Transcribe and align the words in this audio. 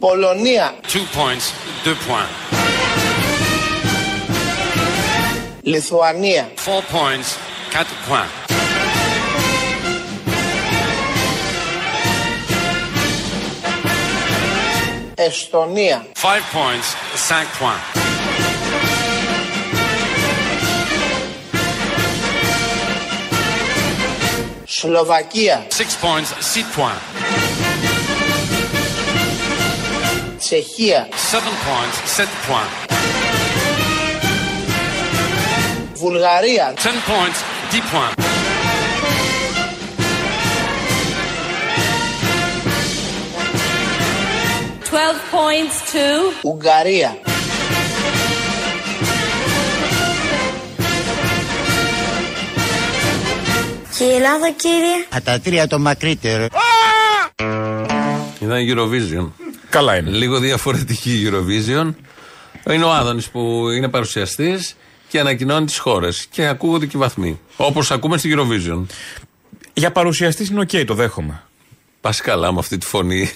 Πολωνία. 0.00 0.74
2 0.82 1.06
points, 1.16 1.44
2 1.84 1.94
points. 2.08 2.34
Λιθουανία. 5.62 6.50
4 6.56 6.82
points, 6.94 7.28
4 7.72 7.96
points. 8.08 8.42
Εστονία. 15.14 16.06
5 16.22 16.42
points, 16.56 16.88
5 17.28 17.48
points. 17.60 18.00
Σλοβακία. 24.64 25.66
6 25.68 25.96
points, 26.02 26.30
6 26.54 26.66
points. 26.76 27.15
Τσεχία. 30.49 31.07
7 31.31 31.35
points, 31.67 31.97
7 32.19 32.23
points. 32.47 32.93
Βουλγαρία. 35.93 36.73
10 36.75 36.79
points, 36.79 37.39
10 37.71 37.81
points. 37.93 38.23
Twelve 44.89 45.19
points 45.35 45.75
to 45.91 46.47
Ουγγαρία. 46.49 47.17
Και 53.97 54.03
η 54.03 54.13
Ελλάδα, 54.15 54.51
κύριε. 54.51 54.95
Α, 55.15 55.21
τα 55.23 55.39
τρία 55.39 55.67
το 55.67 55.79
μακρύτερο. 55.79 56.47
Ήταν 58.39 58.57
Eurovision. 58.69 59.46
Καλά 59.69 59.97
είναι. 59.97 60.09
Λίγο 60.09 60.39
διαφορετική 60.39 61.11
η 61.11 61.29
Eurovision. 61.31 61.93
Είναι 62.73 62.83
ο 62.83 62.91
Άδωνης 62.93 63.29
που 63.29 63.69
είναι 63.69 63.87
παρουσιαστής 63.89 64.75
και 65.07 65.19
ανακοινώνει 65.19 65.65
τις 65.65 65.77
χώρες. 65.77 66.27
Και 66.29 66.47
ακούγονται 66.47 66.85
και 66.85 66.97
οι 66.97 66.99
βαθμοί. 66.99 67.39
Όπως 67.57 67.91
ακούμε 67.91 68.17
στη 68.17 68.35
Eurovision. 68.37 68.85
Για 69.73 69.91
παρουσιαστής 69.91 70.49
είναι 70.49 70.59
οκ, 70.59 70.69
το 70.85 70.93
δέχομαι. 70.93 71.41
Πας 72.01 72.21
καλά 72.21 72.51
με 72.53 72.59
αυτή 72.59 72.77
τη 72.77 72.85
φωνή. 72.85 73.29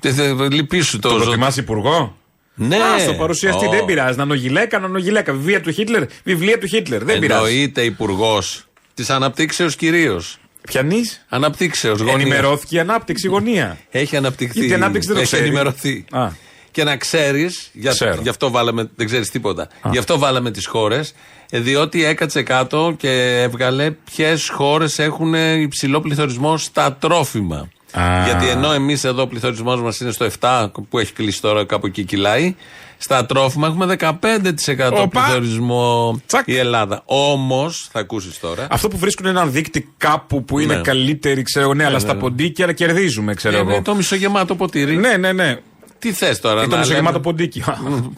Τε- 0.00 0.14
τε- 0.16 0.52
Λυπήσου 0.52 0.98
το. 0.98 1.08
Το 1.08 1.14
ζω- 1.16 1.24
προτιμάς 1.24 1.56
υπουργό; 1.56 2.16
Ναι, 2.54 2.76
Α, 2.76 2.98
στο 2.98 3.14
παρουσιαστή 3.14 3.66
Ω. 3.66 3.70
δεν 3.70 3.84
πειράζει. 3.84 4.18
Να 4.18 4.24
νογιλέκα, 4.24 4.78
να 4.78 4.88
νογιλέκα. 4.88 5.32
Βιβλία 5.32 5.60
του 5.60 5.70
Χίτλερ, 5.72 6.02
βιβλία 6.24 6.58
του 6.58 6.66
Χίτλερ. 6.66 7.04
Δεν 7.04 7.18
πειράζει. 7.18 7.40
Εννοείται 7.52 7.82
υπουργός 7.82 8.66
της 8.94 9.10
αναπτύξεως 9.10 9.76
κυρίως. 9.76 10.38
Πιανή. 10.66 11.00
Αναπτύξεως 11.28 11.98
γωνία. 11.98 12.14
Ενημερώθηκε 12.14 12.76
η 12.76 12.78
ανάπτυξη 12.78 13.28
γωνία. 13.28 13.78
Έχει 13.90 14.16
αναπτυχθεί. 14.16 14.58
Γιατί 14.58 14.72
η 14.72 14.74
ανάπτυξη 14.74 15.06
δεν 15.06 15.16
το 15.16 15.22
Έχει 15.22 15.32
ξέρει. 15.32 15.46
ενημερωθεί. 15.48 16.04
Α. 16.10 16.28
Και 16.70 16.84
να 16.84 16.96
ξέρεις, 16.96 17.70
για, 17.72 17.90
Ξέρω. 17.90 18.18
γι' 18.22 18.28
αυτό 18.28 18.50
βάλαμε, 18.50 18.90
δεν 18.96 19.06
ξέρεις 19.06 19.30
τίποτα. 19.30 19.68
Γι' 19.90 19.98
αυτό 19.98 20.18
βάλαμε 20.18 20.50
τις 20.50 20.66
χώρες, 20.66 21.14
διότι 21.50 22.04
έκατσε 22.04 22.42
κάτω 22.42 22.94
και 22.98 23.40
έβγαλε 23.42 23.90
ποιες 23.90 24.48
χώρες 24.48 24.98
έχουν 24.98 25.34
υψηλό 25.60 26.00
πληθωρισμό 26.00 26.56
στα 26.56 26.92
τρόφιμα. 26.94 27.68
Α. 27.92 28.24
Γιατί 28.24 28.48
ενώ 28.48 28.72
εμείς 28.72 29.04
εδώ 29.04 29.22
ο 29.22 29.26
πληθωρισμός 29.26 29.80
μας 29.80 30.00
είναι 30.00 30.10
στο 30.10 30.24
7, 30.40 30.70
που 30.88 30.98
έχει 30.98 31.12
κλείσει 31.12 31.40
τώρα 31.40 31.64
κάπου 31.64 31.86
εκεί 31.86 32.04
κυλάει, 32.04 32.54
στα 32.98 33.26
τρόφιμα 33.26 33.66
έχουμε 33.66 33.96
15% 33.98 34.90
Οπα. 34.92 35.08
πληθωρισμό 35.08 36.20
Τσακ. 36.26 36.42
η 36.46 36.56
Ελλάδα. 36.56 37.02
Όμως, 37.04 37.88
θα 37.92 38.00
ακούσεις 38.00 38.38
τώρα. 38.40 38.66
Αυτό 38.70 38.88
που 38.88 38.98
βρίσκουν 38.98 39.26
έναν 39.26 39.52
δείκτη 39.52 39.88
κάπου 39.96 40.44
που 40.44 40.58
είναι 40.58 40.74
Ναι. 40.74 40.80
καλύτεροι, 40.80 41.42
ξέρω 41.42 41.64
εγώ, 41.64 41.74
ναι, 41.74 41.84
αλλά 41.84 41.98
στα 41.98 42.16
ποντίκια, 42.16 42.64
αλλά 42.64 42.74
κερδίζουμε, 42.74 43.34
ξέρω 43.34 43.58
Είναι 43.58 43.72
εγώ. 43.72 43.82
το 43.82 43.94
μισογεμάτο 43.94 44.54
ποτήρι. 44.54 44.96
Ναι, 44.96 45.16
ναι, 45.16 45.32
ναι. 45.32 45.56
Τι 45.98 46.12
θες 46.12 46.40
τώρα, 46.40 46.62
Ή 46.62 46.64
το 46.66 46.70
να 46.74 46.78
μισογεμάτο 46.78 47.10
λέμε- 47.10 47.24
ποντίκι. 47.24 47.62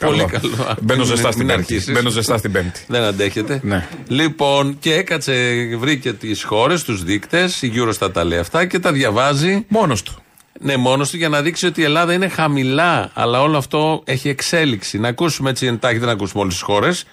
Πολύ 0.01 0.25
καλό. 0.25 0.77
Μπαίνω 0.81 0.99
Μην- 1.05 1.09
ζεστά 1.11 1.31
στην 1.33 1.47
μην 1.47 1.55
Πέμπτη. 1.57 1.75
αρχίσεις. 1.75 1.95
Μπαίνω 1.95 2.11
ζεστά 2.11 2.39
στην 2.39 2.53
Πέμπτη. 2.53 2.81
Δεν 2.89 3.03
αντέχετε. 3.03 3.61
Ναι. 3.63 3.87
Λοιπόν, 4.09 4.77
και 4.81 4.95
έκατσε, 4.95 5.35
βρήκε 5.79 6.13
τις 6.13 6.43
χώρες, 6.43 6.83
τους 6.83 7.03
δείκτες, 7.05 7.63
η 7.63 7.73
Eurostat 7.77 8.13
τα 8.13 8.25
λέει 8.25 8.39
αυτά 8.39 8.67
και 8.67 8.79
τα 8.79 8.93
διαβάζει. 8.93 9.65
Μόνος 9.69 10.03
του. 10.03 10.15
Ναι, 10.61 10.77
μόνος 10.77 11.11
του 11.11 11.17
για 11.17 11.29
να 11.29 11.43
δείξει 11.43 11.67
ότι 11.67 11.81
η 11.81 11.85
Ελλάδα 11.85 12.13
είναι 12.13 12.29
χαμηλά. 12.29 13.11
Αλλά 13.15 13.41
όλο 13.43 13.57
αυτό 13.57 14.03
έχει 14.05 14.29
εξέλιξη. 14.29 14.99
Να 14.99 15.09
ακούσουμε 15.09 15.51
έτσι 15.51 15.67
εντάχει, 15.67 15.99
δεν 15.99 16.09
ακούσουμε 16.09 16.43
όλες 16.43 16.55
τις 16.55 16.63
χώρες. 16.63 17.05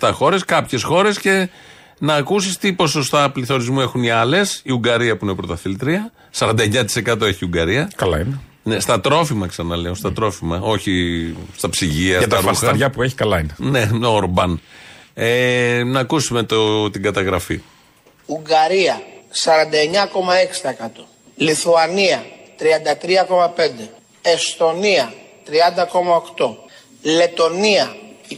27 0.00 0.10
χώρες, 0.12 0.44
κάποιες 0.44 0.82
χώρες 0.82 1.18
και 1.18 1.48
να 1.98 2.14
ακούσεις 2.14 2.58
τι 2.58 2.72
ποσοστά 2.72 3.30
πληθωρισμού 3.30 3.80
έχουν 3.80 4.02
οι 4.02 4.10
άλλες. 4.10 4.60
Η 4.64 4.72
Ουγγαρία 4.72 5.16
που 5.16 5.24
είναι 5.24 5.34
πρωταθλήτρια. 5.34 6.12
49% 6.38 7.20
έχει 7.26 7.38
η 7.40 7.44
Ουγγαρία. 7.46 7.90
Καλά 7.96 8.18
είναι. 8.18 8.40
Ναι, 8.62 8.80
στα 8.80 9.00
τρόφιμα 9.00 9.46
ξαναλέω, 9.46 9.94
στα 9.94 10.12
τρόφιμα. 10.12 10.58
Όχι 10.62 10.92
στα 11.56 11.68
ψυγεία, 11.70 12.08
Για 12.18 12.20
στα 12.20 12.28
τα 12.28 12.36
ρούχα. 12.36 12.48
φασταριά 12.48 12.90
που 12.90 13.02
έχει, 13.02 13.14
καλά 13.14 13.38
είναι. 13.38 13.54
Ναι, 13.56 14.06
Ορμπαν. 14.06 14.60
Ε, 15.14 15.82
να 15.86 16.00
ακούσουμε 16.00 16.42
το, 16.42 16.90
την 16.90 17.02
καταγραφή. 17.02 17.60
Ουγγαρία 18.26 19.00
49,6%. 19.44 21.04
Λιθουανία 21.36 22.24
33,5%. 22.58 23.88
Εστονία 24.22 25.12
30,8%. 25.46 26.56
Λετονία 27.02 27.96
29,4%. 28.30 28.36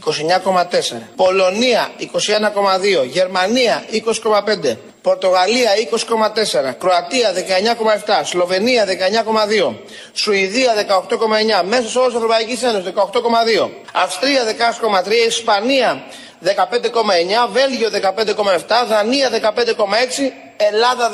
Πολωνία 1.15 1.89
21,2%. 1.99 3.05
Γερμανία 3.05 3.83
20,5%. 3.91 4.75
Πορτογαλία 5.01 5.69
20,4%. 5.91 6.73
Κροατία 6.79 7.33
19,7%. 7.33 8.21
Σλοβενία 8.23 8.85
19,2%. 8.85 9.75
Σουηδία 10.13 10.73
18,9%. 10.75 11.65
Μέσος 11.67 11.95
όρος 11.95 12.15
Ευρωπαϊκής 12.15 12.63
Ένωσης 12.63 12.85
18,2%. 12.85 13.69
Αυστρία 13.93 14.43
16,3%. 14.43 15.27
Ισπανία 15.27 16.03
15,9%. 16.43 17.49
Βέλγιο 17.51 17.89
15,7%. 17.89 18.87
Δανία 18.87 19.29
15,6%. 19.29 20.31
Ελλάδα 20.57 21.11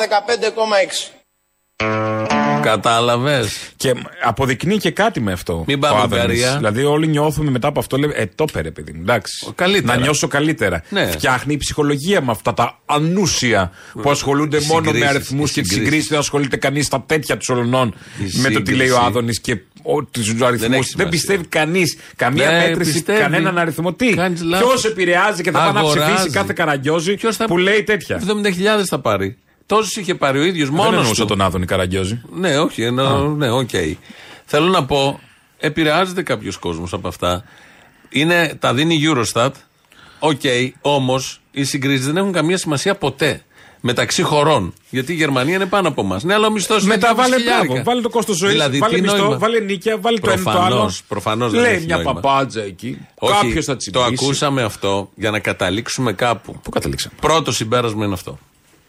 15,6%. 1.78 2.17
Κατάλαβες. 2.62 3.58
Και 3.76 3.94
αποδεικνύει 4.24 4.78
και 4.78 4.92
κάτι 4.92 5.22
με 5.22 5.32
αυτό. 5.32 5.64
Μην 5.68 5.80
πάμε 5.80 6.00
ο 6.00 6.02
Άδωνης. 6.02 6.24
Ουγγαρία. 6.24 6.56
Δηλαδή, 6.58 6.84
όλοι 6.84 7.08
νιώθουμε 7.08 7.52
μετά 7.52 7.68
από 7.68 7.80
αυτό, 7.80 7.98
λέμε, 7.98 8.14
Ε, 8.16 8.26
το 8.36 8.46
πέρε, 8.54 8.72
παιδί 8.72 8.92
μου. 8.92 9.00
Εντάξει. 9.02 9.52
Καλύτερα. 9.56 9.96
Να 9.96 10.02
νιώσω 10.02 10.28
καλύτερα. 10.28 10.84
Ναι. 10.90 11.12
Φτιάχνει 11.12 11.54
η 11.54 11.58
ψυχολογία 11.58 12.22
με 12.22 12.32
αυτά 12.32 12.54
τα 12.54 12.80
ανούσια 12.86 13.72
που 14.02 14.10
ασχολούνται 14.10 14.58
Οι 14.58 14.66
μόνο 14.66 14.80
με 14.82 14.88
συγκρίσεις, 14.88 15.10
αριθμούς 15.16 15.50
οι 15.50 15.54
και 15.54 15.62
τι 15.62 15.68
συγκρίσεις. 15.68 15.84
συγκρίσεις. 15.84 16.10
Δεν 16.10 16.20
ασχολείται 16.20 16.58
κανείς 16.58 16.86
στα 16.86 17.04
τέτοια 17.06 17.38
τους 17.38 17.50
ολονών 17.50 17.94
Η 18.36 18.40
με 18.40 18.50
το 18.50 18.62
τι 18.62 18.72
λέει 18.72 18.88
ο 18.88 18.90
σύγκριση. 18.90 19.08
Άδωνης 19.08 19.40
και 19.42 19.58
τους 20.12 20.28
αριθμού. 20.30 20.48
έχει 20.52 20.58
Δεν, 20.58 20.84
σημασία. 20.84 21.08
πιστεύει 21.10 21.46
κανείς 21.48 21.98
καμία 22.16 22.50
Ναι, 22.52 22.58
μέτρηση, 22.68 22.92
πιστεύει. 22.92 23.20
κανέναν 23.20 23.58
αριθμό. 23.58 23.94
Τι, 23.94 24.10
Κάνεις 24.10 24.42
λάθος. 24.42 24.68
ποιος 24.70 24.86
επηρεάζει 24.86 25.42
και 25.42 25.52
θα 25.52 25.60
πάει 25.60 25.72
να 25.74 25.80
Αγοράζει. 25.80 26.06
ψηφίσει 26.14 26.30
κάθε 26.34 26.54
καραγκιόζη 26.56 27.16
Ποιος 27.16 27.36
θα- 27.36 27.46
που 27.46 27.58
λέει 27.58 27.84
τέτοια; 27.84 28.16
70.000 28.16 28.86
θα 28.88 29.00
πάρει. 29.00 29.38
Τόσους 29.68 29.96
είχε 29.96 30.16
πάρει 30.16 30.40
ο 30.40 30.44
ίδιος 30.44 30.68
Δεν 30.70 30.78
μόνος 30.78 30.94
εννοούσα 31.00 31.22
του. 31.22 31.28
τον 31.28 31.42
Άδωνη 31.42 31.66
Καραγκιόζη. 31.66 32.22
Ναι, 32.34 32.58
όχι, 32.60 32.82
εννοώ, 32.84 33.28
ναι, 33.28 33.52
οκ. 33.52 33.70
Θέλω 34.46 34.68
να 34.68 34.86
πω, 34.86 35.20
επηρεάζεται 35.58 36.22
κάποιος 36.24 36.58
κόσμος 36.58 36.94
από 36.94 37.08
αυτά. 37.08 37.44
Είναι, 38.10 38.56
τα 38.60 38.74
δίνει 38.74 38.96
η 38.96 39.02
Eurostat. 39.14 39.50
Οκ, 40.20 40.42
όμως 40.82 41.42
οι 41.52 41.64
συγκρίσεις 41.64 42.06
δεν 42.06 42.18
έχουν 42.18 42.32
καμία 42.32 42.58
σημασία 42.58 42.96
ποτέ. 42.96 43.42
Μεταξύ 43.82 44.22
χωρών. 44.22 44.74
Γιατί 44.90 45.12
η 45.12 45.16
Γερμανία 45.16 45.56
είναι 45.56 45.66
πάνω 45.66 45.88
από 45.88 46.02
εμάς. 46.02 46.24
Ναι, 46.24 46.34
αλλά 46.34 46.48
ο 46.48 46.52
μισθός 46.52 46.84
είναι 46.84 46.94
Μετά 46.96 47.12
2,5 47.14 47.16
βάλε 47.16 47.36
χιλιάρικα. 47.36 47.66
μπράβο, 47.74 47.84
βάλε 47.84 48.02
το 48.02 48.10
κόστος 48.10 48.38
ζωής, 48.38 48.52
Δηλαδή, 48.54 48.78
βάλε 48.78 48.96
τι 48.96 49.02
μισθό, 49.02 49.18
νόημα. 49.18 49.38
βάλε 49.38 49.60
νοίκια, 49.60 49.98
βάλε 50.00 50.20
το 50.20 50.30
ένα 50.32 50.44
το 50.44 50.50
άλλο. 50.50 50.60
Προφανώς, 50.60 51.04
προφανώς 51.08 51.52
δεν 51.52 51.62
Λέει 51.62 51.74
έχει 51.76 51.86
μια 51.86 51.96
νόημα. 51.96 52.14
παπάντζα 52.14 52.62
εκεί. 52.64 52.98
Όχι, 53.16 53.34
Κάποιος 53.34 53.66
θα 53.66 53.72
το 53.72 53.78
τσιμπήσει. 53.78 54.06
ακούσαμε 54.08 54.64
αυτό 54.64 55.10
για 55.16 55.32
να 55.32 55.40
καταλήξουμε 55.40 56.14
κάπου. 56.14 56.60
Πού 56.64 56.70
καταλήξαμε; 56.70 57.14
Πρώτο 57.22 57.52
συμπέρασμα 57.52 58.06
είναι 58.06 58.14
αυτό. 58.14 58.40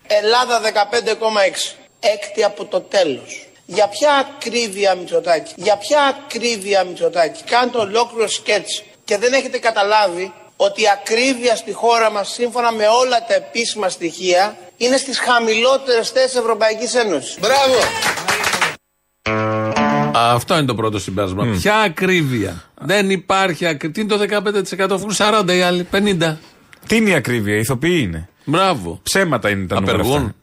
Ελλάδα 0.09 0.61
15,6. 0.61 1.77
Έκτη 2.01 2.45
από 2.45 2.65
το 2.65 2.81
τέλος. 2.81 3.49
Για 3.67 3.89
ποια 3.89 4.13
ακρίβεια 4.13 4.95
Μητσοτάκη, 4.95 5.53
για 5.57 5.77
ποια 5.77 6.01
ακρίβεια 6.03 6.85
Μητσοτάκη, 6.85 7.43
κάντε 7.45 7.79
ολόκληρο 7.79 8.29
σκέτς 8.29 8.83
και 9.05 9.19
δεν 9.19 9.33
έχετε 9.33 9.59
καταλάβει 9.59 10.33
ότι 10.57 10.83
η 10.83 10.89
ακρίβεια 10.93 11.57
στη 11.57 11.73
χώρα 11.73 12.11
μας 12.11 12.29
σύμφωνα 12.29 12.73
με 12.73 12.87
όλα 12.87 13.25
τα 13.29 13.35
επίσημα 13.35 13.89
στοιχεία 13.89 14.57
είναι 14.77 14.97
στις 14.97 15.19
χαμηλότερες 15.19 16.11
θέσεις 16.11 16.37
Ευρωπαϊκής 16.37 16.95
Ένωσης. 16.95 17.39
Μπράβο! 17.41 17.79
Αυτό 20.13 20.57
είναι 20.57 20.67
το 20.67 20.75
πρώτο 20.75 20.99
συμπέρασμα. 20.99 21.45
Ποια 21.45 21.77
ακρίβεια; 21.77 22.65
Δεν 22.81 23.11
υπάρχει 23.11 23.67
ακρίβεια. 23.67 23.91
Τι 23.91 24.01
είναι 24.01 24.27
το 24.27 24.43
15% 24.79 24.91
αφού 24.91 25.07
40 25.17 25.55
οι 25.57 25.61
άλλοι, 25.63 25.89
50. 25.93 26.37
Τι 26.87 26.97
είναι 26.97 27.11
η 27.11 27.15
ακρίβεια, 27.15 27.55
οι 27.57 27.59
ηθοποιοί 27.59 28.01
είναι; 28.03 28.29
Μπράβο. 28.51 29.01
Ψέματα 29.03 29.51
είναι 29.51 29.67
τα 29.67 29.81
νούμερα 29.81 29.99
Απεργούν. 29.99 30.35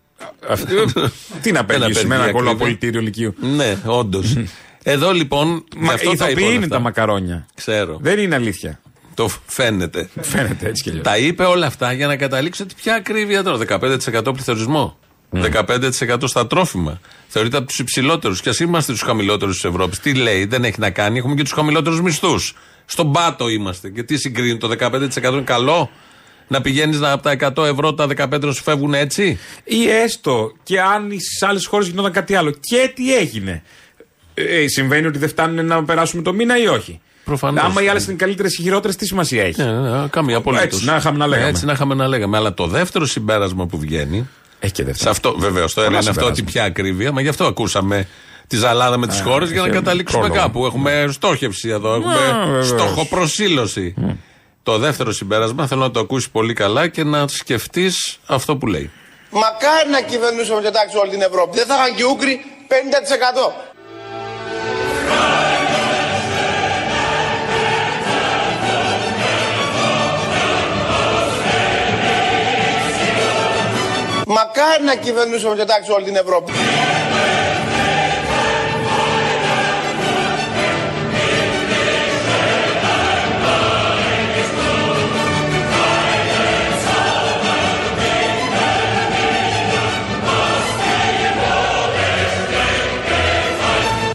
αυτά. 0.49 0.73
Αυτό- 0.87 1.11
Τι 1.41 1.51
να 1.51 1.59
απεργήσει 1.59 2.05
με 2.07 2.15
ένα 2.15 2.23
απεργεί 2.23 2.31
κόλλο 2.37 2.49
ακρίβεια. 2.49 2.65
πολιτήριο 2.65 3.01
λυκείου. 3.01 3.35
Ναι, 3.55 3.77
όντως. 3.85 4.35
Εδώ 4.83 5.11
λοιπόν. 5.11 5.63
γι' 5.77 5.83
Μα 5.85 5.91
οι 5.91 5.95
αυτό 5.95 6.05
τα 6.09 6.13
είπα 6.15 6.25
ηθοποιοί 6.25 6.43
όλα 6.45 6.53
είναι 6.55 6.63
αυτά. 6.63 6.75
τα 6.75 6.81
μακαρόνια. 6.81 7.45
Ξέρω. 7.55 7.97
Δεν 8.01 8.19
είναι 8.19 8.35
αλήθεια. 8.35 8.79
Το 9.13 9.29
φαίνεται. 9.45 10.09
Φαίνεται 10.21 10.67
έτσι 10.67 10.83
κι 10.83 10.89
αλλιώς. 10.89 11.03
Τα 11.03 11.17
είπε 11.17 11.43
όλα 11.43 11.65
αυτά 11.65 11.93
για 11.93 12.07
να 12.07 12.15
καταλήξει 12.15 12.61
ότι 12.61 12.73
ποια 12.75 12.95
ακρίβεια 12.95 13.43
τώρα. 13.43 13.57
15% 13.67 14.23
πληθωρισμό. 14.33 14.97
15% 15.31 16.17
στα 16.23 16.47
τρόφιμα. 16.47 16.99
Θεωρείται 17.27 17.57
από 17.57 17.67
τους 17.67 17.79
υψηλότερους. 17.79 18.41
Και 18.41 18.49
ας 18.49 18.59
είμαστε 18.59 18.91
τους 18.91 19.01
χαμηλότερους 19.01 19.55
της 19.55 19.63
Ευρώπης. 19.69 19.99
Τι 19.99 20.13
λέει, 20.13 20.45
δεν 20.45 20.63
έχει 20.63 20.79
να 20.79 20.89
κάνει. 20.89 21.17
Έχουμε 21.17 21.35
και 21.35 21.43
τους 21.43 21.51
χαμηλότερους 21.51 22.01
μισθούς. 22.01 22.55
Στον 22.85 23.11
πάτο 23.11 23.49
είμαστε. 23.49 23.89
Και 23.89 24.03
τι 24.03 24.17
συγκρίνει, 24.17 24.57
το 24.57 24.67
15% 24.67 25.33
είναι 25.33 25.41
καλό; 25.41 25.89
Να 26.47 26.61
πηγαίνεις 26.61 27.01
από 27.01 27.23
τα 27.23 27.53
100 27.55 27.63
ευρώ 27.65 27.93
τα 27.93 28.07
15 28.17 28.41
σου 28.53 28.63
φεύγουν 28.63 28.93
έτσι; 28.93 29.39
Ή 29.63 29.89
έστω 29.89 30.51
και 30.63 30.81
αν 30.81 31.11
στις 31.11 31.41
άλλες 31.43 31.65
χώρες 31.65 31.87
γινόταν 31.87 32.11
κάτι 32.11 32.35
άλλο. 32.35 32.51
Και 32.59 32.91
τι 32.95 33.15
έγινε; 33.15 33.63
Ε, 34.33 34.67
συμβαίνει 34.67 35.07
ότι 35.07 35.17
δεν 35.17 35.29
φτάνουν 35.29 35.65
να 35.65 35.83
περάσουμε 35.83 36.21
το 36.21 36.33
μήνα 36.33 36.57
ή 36.61 36.67
όχι; 36.67 36.99
Προφανώς. 37.25 37.63
Άμα 37.63 37.83
οι 37.83 37.87
άλλες 37.87 38.05
είναι 38.05 38.15
καλύτερες 38.15 38.57
ή 38.57 38.61
χειρότερες, 38.61 38.95
τι 38.95 39.05
σημασία 39.05 39.43
έχει; 39.43 39.61
Ναι, 39.63 39.71
ναι, 39.71 39.89
ναι, 39.89 40.07
καμία 40.07 40.37
απολύτως. 40.37 40.65
Έτσι 40.65 40.85
να 40.85 40.95
είχαμε 40.95 41.17
να 41.17 41.27
λέγαμε. 41.27 41.47
Έτσι 41.49 41.65
να 41.65 41.71
είχαμε 41.71 41.95
να 41.95 42.07
λέγαμε. 42.07 42.37
Αλλά 42.37 42.53
το 42.53 42.67
δεύτερο 42.67 43.05
συμπέρασμα 43.05 43.65
που 43.65 43.77
βγαίνει. 43.79 44.27
Έχει 44.59 44.73
και 44.73 44.81
Σε 44.81 44.87
δεύτερο. 44.87 45.11
αυτό, 45.11 45.35
βεβαίως, 45.37 45.73
το 45.73 45.81
ένα 45.81 45.89
είναι 45.89 45.97
αυτό 45.97 46.11
ότι 46.25 46.35
συμπεράσματα. 46.35 46.51
πια 46.51 46.63
ακρίβεια, 46.63 47.11
μα 47.11 47.21
γι' 47.21 47.27
αυτό 47.27 47.45
ακούσαμε 47.45 48.07
τη 48.47 48.57
ζαλάδα 48.57 48.97
με 48.97 49.07
τις 49.07 49.21
χώρες 49.21 49.51
για 49.51 49.61
να 49.61 49.67
είχε 49.67 49.75
καταλήξουμε 49.75 50.21
πρόλογο. 50.21 50.41
κάπου. 50.41 50.65
Έχουμε 50.65 51.07
στόχευση 51.11 51.69
εδώ, 51.69 51.93
έχουμε 51.95 52.15
βεβαίως. 52.45 52.73
Στόχο 54.65 54.77
προσήλωση. 54.77 54.77
Το 54.77 54.77
δεύτερο 54.77 55.11
συμπέρασμα 55.11 55.67
θέλω 55.67 55.81
να 55.81 55.91
το 55.91 55.99
ακούσεις 55.99 56.29
πολύ 56.29 56.53
καλά 56.53 56.87
και 56.87 57.03
να 57.03 57.27
σκεφτείς 57.27 58.19
αυτό 58.25 58.57
που 58.57 58.67
λέει. 58.67 58.91
Μακάρι 59.29 59.89
να 59.89 60.01
κυβερνούσε 60.01 60.51
ο 60.51 60.55
Μητσοτάκης 60.55 60.95
όλη 60.95 61.09
την 61.09 61.21
Ευρώπη. 61.21 61.57
Δεν 61.57 61.65
θα 61.65 61.75
είχαν 61.75 61.95
και 61.95 62.01
οι 62.01 62.05
Ούγγροι 62.05 62.39
50%. 62.67 62.73
Μακάρι 74.27 74.83
να 74.83 74.95
κυβερνούσε 74.95 75.45
ο 75.47 75.49
Μητσοτάκης 75.49 75.89
όλη 75.89 76.05
την 76.05 76.15
Ευρώπη. 76.15 76.51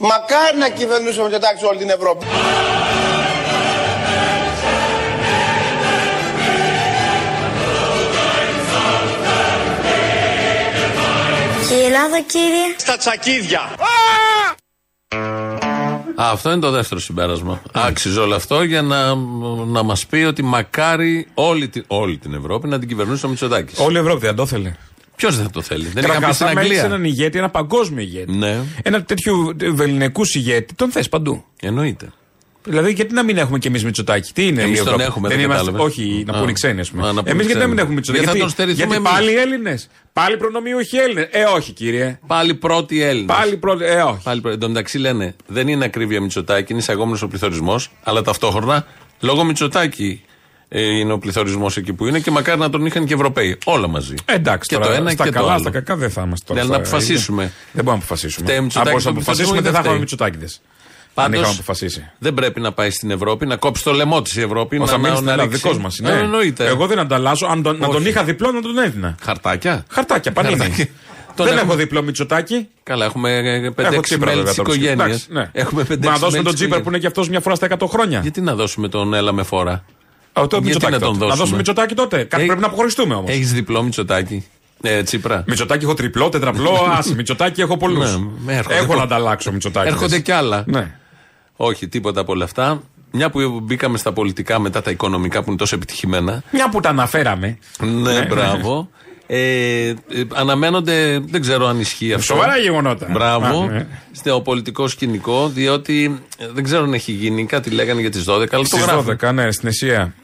Μακάρι 0.03 0.57
να 0.59 0.69
κυβερνούσε 0.69 1.21
ο 1.21 1.23
Μητσοτάκης 1.25 1.63
όλη 1.63 1.79
την 1.79 1.91
Ευρώπη. 1.91 2.27
Και 11.69 11.75
η 11.77 11.85
Ελλάδα, 11.85 12.21
κύριε. 12.27 12.75
Στα 12.77 12.97
τσακίδια. 12.97 13.61
Α, 16.21 16.31
αυτό 16.31 16.51
είναι 16.51 16.61
το 16.61 16.71
δεύτερο 16.71 17.01
συμπέρασμα. 17.01 17.63
Άξιζε 17.73 18.21
όλο 18.21 18.35
αυτό 18.35 18.63
για 18.63 18.83
να, 18.83 19.15
να 19.67 19.83
μας 19.83 20.07
πει 20.07 20.17
ότι 20.17 20.43
μακάρι 20.43 21.27
όλη, 21.35 21.69
την- 21.69 21.85
όλη 21.87 22.19
την 22.19 22.35
Ευρώπη 22.35 22.69
να 22.69 22.79
την 22.79 22.89
κυβερνούσε 22.89 23.27
ο 23.27 23.29
Μητσοτάκης. 23.29 23.79
Όλη 23.79 23.97
η 23.97 24.01
Ευρώπη 24.01 24.21
δεν 24.27 24.35
το 24.37 24.43
ήθελε. 24.43 24.73
Ποιος 25.21 25.37
δεν 25.37 25.51
το 25.51 25.63
θέλει. 25.63 25.83
Δεν 25.83 25.91
είχαν 25.91 26.03
πει 26.05 26.07
Καταρχάς, 26.09 26.35
στην 26.35 26.47
άμα 26.47 26.61
έχεις 26.61 26.71
Αγγλία. 26.73 26.85
έναν 26.95 27.05
ηγέτη, 27.05 27.39
ένα 27.39 27.49
παγκόσμιο 27.51 28.03
ηγέτη. 28.03 28.33
Ναι. 28.33 28.59
Ένα 28.83 29.03
τέτοιου 29.03 29.57
βεληνικού 29.73 30.23
ηγέτη, 30.35 30.75
τον 30.75 30.91
θες 30.91 31.09
παντού. 31.09 31.45
Εννοείται. 31.61 32.13
Δηλαδή, 32.65 32.93
γιατί 32.93 33.15
να 33.15 33.23
μην 33.23 33.37
έχουμε 33.37 33.59
κι 33.59 33.67
εμείς 33.67 33.85
Μητσοτάκη; 33.85 34.33
Τι 34.33 34.47
είναι 34.47 34.63
Εμείς 34.63 34.75
η 34.81 34.83
τον 34.83 34.87
Ευρώπη; 34.87 35.03
έχουμε, 35.03 35.29
δεν 35.29 35.37
δεν 35.37 35.47
είμαστε, 35.47 35.65
κατάλαβες. 35.65 35.93
Όχι, 35.97 36.25
να 36.27 36.33
Α. 36.37 36.39
πούνε 36.39 36.51
οι 36.51 36.55
ξένοι, 36.55 36.81
ας 36.81 36.89
Α, 36.89 36.91
πούμε. 36.91 37.03
να 37.07 37.15
πούνε 37.15 37.31
Εμείς 37.31 37.47
γιατί 37.47 37.61
να 37.61 37.67
μην 37.67 37.77
ξένοι. 37.77 37.81
έχουμε 37.81 37.95
Μητσοτάκη. 37.95 38.25
Γιατί 38.25 38.39
θα 38.39 38.47
Γιατί, 38.47 38.67
τον 38.67 38.77
στερηθούμε 38.77 38.95
γιατί 38.95 39.19
εμείς; 39.21 39.35
πάλι 39.35 39.39
Έλληνες. 39.53 39.89
Πάλι 40.13 40.37
προνομιούχοι 40.37 40.97
Έλληνες. 40.97 41.29
Ε, 41.31 41.43
όχι, 41.45 41.73
κύριε. 41.73 42.19
Πάλι 42.27 42.55
πρώτοι 42.55 43.03
Έλληνες. 43.03 43.37
Πάλι 43.37 43.57
πρώτοι. 43.57 43.85
Ε, 43.85 44.01
όχι. 44.03 44.23
Πάλι 44.23 44.41
πρώτοι. 44.41 44.55
Εν 44.55 44.61
τω 44.61 44.69
μεταξύ 44.69 44.99
λένε 44.99 45.35
δεν 45.47 45.69
είναι 45.69 45.85
ακρίβεια 45.85 46.21
Μητσοτάκη, 46.21 46.73
είναι 46.73 46.81
εισαγόμενος 46.81 47.23
ο 47.23 47.29
πληθωρισμός, 47.29 47.91
αλλά 48.03 48.23
ταυτόχρονα 48.23 48.87
λόγω 49.21 49.45
Μητσοτάκη 49.45 50.21
ε, 50.27 50.30
είναι 50.73 51.13
ο 51.13 51.19
πληθωρισμός 51.19 51.77
εκεί 51.77 51.93
που 51.93 52.07
είναι 52.07 52.19
και 52.21 52.31
μακάρι 52.31 52.59
να 52.61 52.71
τον 52.71 52.87
είχαν 52.87 53.05
και 53.05 53.15
Ευρωπαίοι. 53.15 53.59
Όλα 53.65 53.89
μαζί. 53.89 54.15
Ε, 54.25 54.35
εντάξει, 54.35 54.69
και 54.69 54.75
τώρα, 54.75 54.87
το 54.87 54.93
ένα 54.93 55.11
στα 55.11 55.25
και 55.25 55.31
καλά, 55.31 55.47
το 55.47 55.53
άλλο. 55.53 55.61
στα 55.61 55.71
κακά 55.71 55.97
δεν 55.97 56.11
θα 56.11 56.23
είμαστε 56.27 56.45
τώρα. 56.47 56.61
Ναι, 56.61 56.67
αλλά 56.67 56.79
να 56.79 56.85
στα- 56.85 56.97
αποφασίσουμε. 56.97 57.43
Δεν 57.43 57.53
μπορούμε 57.73 57.91
να 57.93 57.97
αποφασίσουμε. 57.97 58.45
Φταίει 58.47 58.57
ο 58.57 58.59
Αν 58.59 58.65
Μητσοτάκης 58.65 58.91
μπορούσαμε 58.93 59.21
στον 59.21 59.35
να 59.35 59.43
αποφασίσουμε, 59.43 59.61
πληθωρισμό 59.61 59.73
δεν 59.73 59.73
θα 59.73 59.97
ή 59.97 59.99
δεν 59.99 60.07
είχαμε 60.07 60.07
φταίει; 60.07 60.31
Μητσοτάκηδες. 60.31 60.61
Αν 61.15 61.25
Πάντως, 61.25 61.41
είχαμε 61.41 61.55
αποφασίσει. 61.55 62.11
δεν 62.19 62.35
πρέπει 62.35 62.61
να 62.61 62.73
πάει 62.73 62.91
στην 62.91 63.11
Ευρώπη, 63.11 63.47
να 63.47 63.57
κόψει 63.57 63.83
το 63.85 63.93
λαιμό 63.93 64.23
της 64.23 64.37
η 64.37 64.41
Ευρώπη. 64.41 64.77
Ω, 64.77 64.79
να, 64.81 64.87
θα 64.87 64.97
μείνει 64.97 65.09
να, 65.09 65.15
στην 65.15 65.27
να 65.27 65.33
Ελλάδα, 65.33 65.51
ρίξει. 65.51 65.63
δικός 65.69 65.83
μας 65.83 65.99
είναι. 65.99 66.11
Ε, 66.11 66.19
εννοείται. 66.19 66.67
Εγώ 66.67 66.87
δεν 66.87 66.99
ανταλλάσσω. 66.99 67.47
Αν 67.47 67.63
τον, 67.63 67.77
να 67.79 67.87
τον 67.87 67.97
Όχι. 67.97 68.09
είχα 68.09 68.25
διπλό, 68.25 68.51
να 68.51 68.61
τον 68.63 68.79
έδινα. 68.79 69.15
Χαρτάκια. 69.23 69.85
Χαρτάκια, 69.91 70.33
πανίνι. 70.33 70.57
Χαρτάκια. 70.57 70.87
Τον 71.37 71.47
Δεν 71.47 71.55
έχουμε- 71.57 71.73
έχω 71.73 71.81
διπλό 71.83 72.03
Μητσοτάκι. 72.03 72.69
Καλά, 72.83 73.05
έχουμε 73.05 73.31
Έχω 73.39 73.73
5-6 73.77 74.01
Τσίπρα 74.03 74.27
μέλη 74.27 74.37
βέβαια 74.43 74.53
της 74.55 74.55
τώρα. 74.63 74.73
οικογένειας. 74.75 75.07
Εντάξει, 75.07 75.27
ναι. 75.31 75.49
Έχουμε 75.53 75.83
5-6 75.85 76.05
Μα 76.07 76.11
να 76.13 76.19
δώσουμε 76.19 76.31
μέλη 76.31 76.43
τον 76.45 76.53
της 76.53 76.61
Τσίπρα 76.61 76.81
που 76.81 76.89
είναι 76.89 76.99
και 76.99 77.07
αυτός 77.07 77.29
μια 77.29 77.41
φορά 77.41 77.55
στα 77.55 77.67
100 77.67 77.87
χρόνια. 77.87 78.21
Γιατί 78.21 78.41
να 78.41 78.55
δώσουμε 78.55 78.89
τον 78.89 79.15
Έλα 79.15 79.33
με 79.33 79.43
φορά. 79.43 79.85
Α, 80.33 80.47
το 80.47 80.47
Γιατί 80.51 80.65
Μητσοτάκη 80.65 80.93
να 80.93 80.99
τον 80.99 81.09
τότε. 81.09 81.19
Να 81.19 81.25
δώσουμε; 81.25 81.37
δώσουμε 81.37 81.57
Μητσοτάκι 81.57 81.95
τότε. 81.95 82.17
Κάτι 82.17 82.37
Έχει- 82.37 82.47
πρέπει 82.47 82.61
να 82.61 82.67
αποχωριστούμε 82.67 83.15
όμως. 83.15 83.31
Έχεις 83.31 83.53
διπλό 83.53 83.83
Μητσοτάκη. 83.83 84.45
Ε, 84.83 85.03
Τσίπρα. 85.03 85.45
Μητσοτάκι 85.47 85.85
έχω 85.85 85.95
τριπλό, 85.95 86.29
τετραπλό. 86.29 86.71
Α, 86.99 87.03
Μητσοτάκι 87.17 87.61
έχω 87.61 87.77
πολλούς. 87.77 88.19
Ναι, 88.45 88.57
έρχονται. 88.57 88.77
Έχω 88.77 88.95
να 88.95 89.03
ανταλλάξω 89.03 89.53
Μητσοτάκι. 89.53 89.89
Έρχονται 89.89 90.19
κι 90.19 90.33
άλλα. 90.33 90.65
Ναι. 90.67 90.95
Όχι, 91.57 91.89
τίποτα 91.89 92.21
από 92.21 92.33
όλα 92.33 92.45
αυτά. 92.45 92.83
Μια 93.11 93.31
που 93.31 93.61
μπήκαμε 93.63 93.99
στα 93.99 94.13
πολιτικά 94.13 94.59
μετά 94.59 94.83
τα 94.83 94.91
οικονομικά 94.91 95.39
που 95.43 95.49
είναι 95.49 95.59
τόσο 95.59 95.75
επιτυχημένα. 95.75 96.43
Μια 96.51 96.69
που 96.69 96.81
τα 96.81 96.89
αναφέραμε. 96.89 97.59
Ναι, 98.03 98.25
μπράβο. 98.27 98.89
Ε, 99.27 99.89
ε, 99.89 99.95
αναμένονται, 100.35 101.19
δεν 101.19 101.41
ξέρω 101.41 101.67
αν 101.67 101.81
ισχύει 101.81 102.13
αυτό. 102.13 102.25
Σοβαρά 102.35 102.57
γεγονότα. 102.59 103.07
Μπράβο. 103.11 103.63
Α, 103.63 103.67
ναι. 103.67 103.87
Στο 104.13 104.41
πολιτικό 104.41 104.89
σκηνικό, 104.89 105.49
διότι 105.49 106.21
ε, 106.39 106.47
δεν 106.53 106.65
ξέρω 106.65 106.83
αν 106.83 106.93
έχει 106.95 107.13
γίνει. 107.13 107.47
Κάτι 107.47 107.71
λέγανε 107.71 108.01
για 108.01 108.11
τις 108.11 108.25
12, 108.29 108.33
αλλά 108.35 108.47
το 108.47 108.65
Στις 108.65 108.83
γράφουν. 108.83 109.19
12, 109.23 109.33
ναι, 109.35 109.53
στην 109.53 109.69
Εσία. 109.69 110.15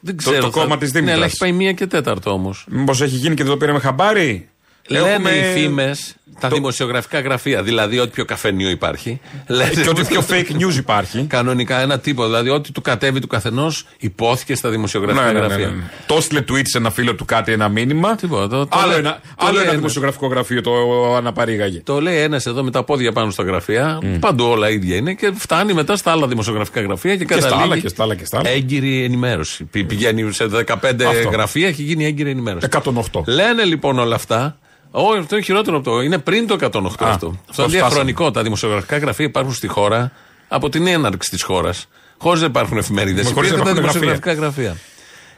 Δεν 0.00 0.16
Το- 0.16 0.22
ξέρω. 0.22 0.40
το 0.40 0.50
κόμμα 0.50 0.78
της 0.78 0.90
Δήμητρας. 0.90 1.04
Ναι, 1.04 1.12
αλλά 1.12 1.24
έχει 1.24 1.36
πάει 1.36 1.52
μία 1.52 1.72
και 1.72 1.86
τέταρτο 1.86 2.30
όμως. 2.32 2.66
Μήπως 2.70 3.00
έχει 3.00 3.16
γίνει 3.16 3.34
και 3.34 3.42
δεν 3.42 3.52
το 3.52 3.58
πήραμε 3.58 3.78
χαμπάρι; 3.78 4.48
Λένε 4.90 5.08
Έχουμε- 5.10 5.30
οι 5.30 5.42
φήμες, 5.60 6.14
τα 6.40 6.48
δημοσιογραφικά 6.48 7.20
γραφεία, 7.20 7.62
δηλαδή 7.62 7.98
ό,τι 7.98 8.10
πιο 8.10 8.24
καφενείο 8.24 8.70
υπάρχει. 8.70 9.20
Λένε 9.46 9.70
Και 9.82 9.88
ότι 9.88 10.04
πιο 10.04 10.24
fake 10.30 10.52
news 10.62 10.76
υπάρχει. 10.76 11.24
Κανονικά 11.28 11.80
ένα 11.80 11.98
τύπο, 11.98 12.24
δηλαδή 12.24 12.48
ό,τι 12.50 12.72
του 12.72 12.80
κατέβει 12.80 13.20
του 13.20 13.26
καθενός 13.26 13.86
υπόθηκε 13.98 14.54
στα 14.54 14.68
δημοσιογραφικά 14.70 15.24
Ναι, 15.24 15.32
ναι, 15.32 15.38
ναι, 15.40 15.46
γραφεία. 15.46 15.66
ναι. 15.68 15.82
Το 16.06 16.14
έστειλε 16.16 16.40
tweet 16.48 16.62
σε 16.64 16.78
ένα 16.78 16.90
φίλο 16.90 17.14
του 17.14 17.24
κάτι, 17.24 17.52
ένα 17.52 17.68
μήνυμα. 17.68 18.14
Τίποτα, 18.14 18.48
το- 18.48 18.66
το 18.66 18.78
άλλο 18.78 18.90
λέει- 18.90 18.98
ένα, 18.98 19.20
το 19.22 19.34
άλλο 19.36 19.50
λέει 19.52 19.60
ένα 19.60 19.62
ένας. 19.62 19.76
δημοσιογραφικό 19.76 20.26
γραφείο 20.26 20.60
το 20.60 20.72
αναπαρήγαγε. 21.16 21.80
Το 21.84 22.00
λέει 22.00 22.16
ένας 22.18 22.46
εδώ 22.46 22.62
με 22.62 22.70
τα 22.70 22.84
πόδια 22.84 23.12
πάνω 23.12 23.30
στα 23.30 23.42
γραφεία. 23.42 23.98
Παντού 24.20 24.44
όλα 24.44 24.70
ίδια 24.70 24.96
είναι 24.96 25.14
και 25.14 25.32
φτάνει 25.36 25.72
μετά 25.72 25.96
στα 25.96 26.10
άλλα 26.10 26.26
δημοσιογραφικά 26.26 26.80
γραφεία 26.80 27.16
και, 27.16 27.24
Και 27.24 27.32
στα 27.32 27.42
καταλήγει. 27.42 27.62
άλλα 27.72 27.78
και 27.78 27.88
στα 27.88 28.02
άλλα 28.02 28.14
και 28.14 28.24
στα 28.24 28.38
άλλα. 28.38 28.48
Έγκυρη 28.48 29.04
ενημέρωση. 29.04 29.64
Πη- 29.64 29.86
Πηγαίνει 29.86 30.32
σε 30.32 30.46
15 30.48 31.04
Αυτό. 31.06 31.28
γραφεία, 31.28 31.68
έχει 31.68 31.82
γίνει 31.82 32.04
έγκυρη 32.04 32.30
ενημέρωση. 32.30 32.66
108. 32.70 33.22
Λένε 33.26 33.64
λοιπόν 33.64 33.98
όλα 33.98 34.14
αυτά. 34.14 34.58
Όχι, 34.90 35.18
αυτό 35.18 35.34
είναι 35.34 35.44
χειρότερο 35.44 35.76
από 35.76 35.90
το. 35.90 36.00
Είναι 36.00 36.18
πριν 36.18 36.46
το 36.46 36.56
108 36.60 36.64
Α, 36.64 36.68
αυτό. 36.68 37.04
Αυτό 37.06 37.18
το 37.18 37.26
είναι 37.26 37.36
φτάσαμε. 37.46 37.66
διαχρονικό. 37.68 38.30
Τα 38.30 38.42
δημοσιογραφικά 38.42 38.98
γραφεία 38.98 39.24
υπάρχουν 39.24 39.54
στη 39.54 39.66
χώρα 39.68 40.12
από 40.48 40.68
την 40.68 40.86
έναρξη 40.86 41.30
της 41.30 41.42
χώρας. 41.42 41.86
Χωρίς 42.18 42.40
να 42.40 42.46
υπάρχουν 42.46 42.78
εφημερίδες. 42.78 43.24
Μα 43.24 43.30
χωρίς 43.32 43.50
να 43.50 43.56
Υπήρχαν 43.56 43.74
τα 43.74 43.80
υπάρχουν 43.80 44.00
δημοσιογραφικά 44.00 44.32
γραφεία. 44.46 44.76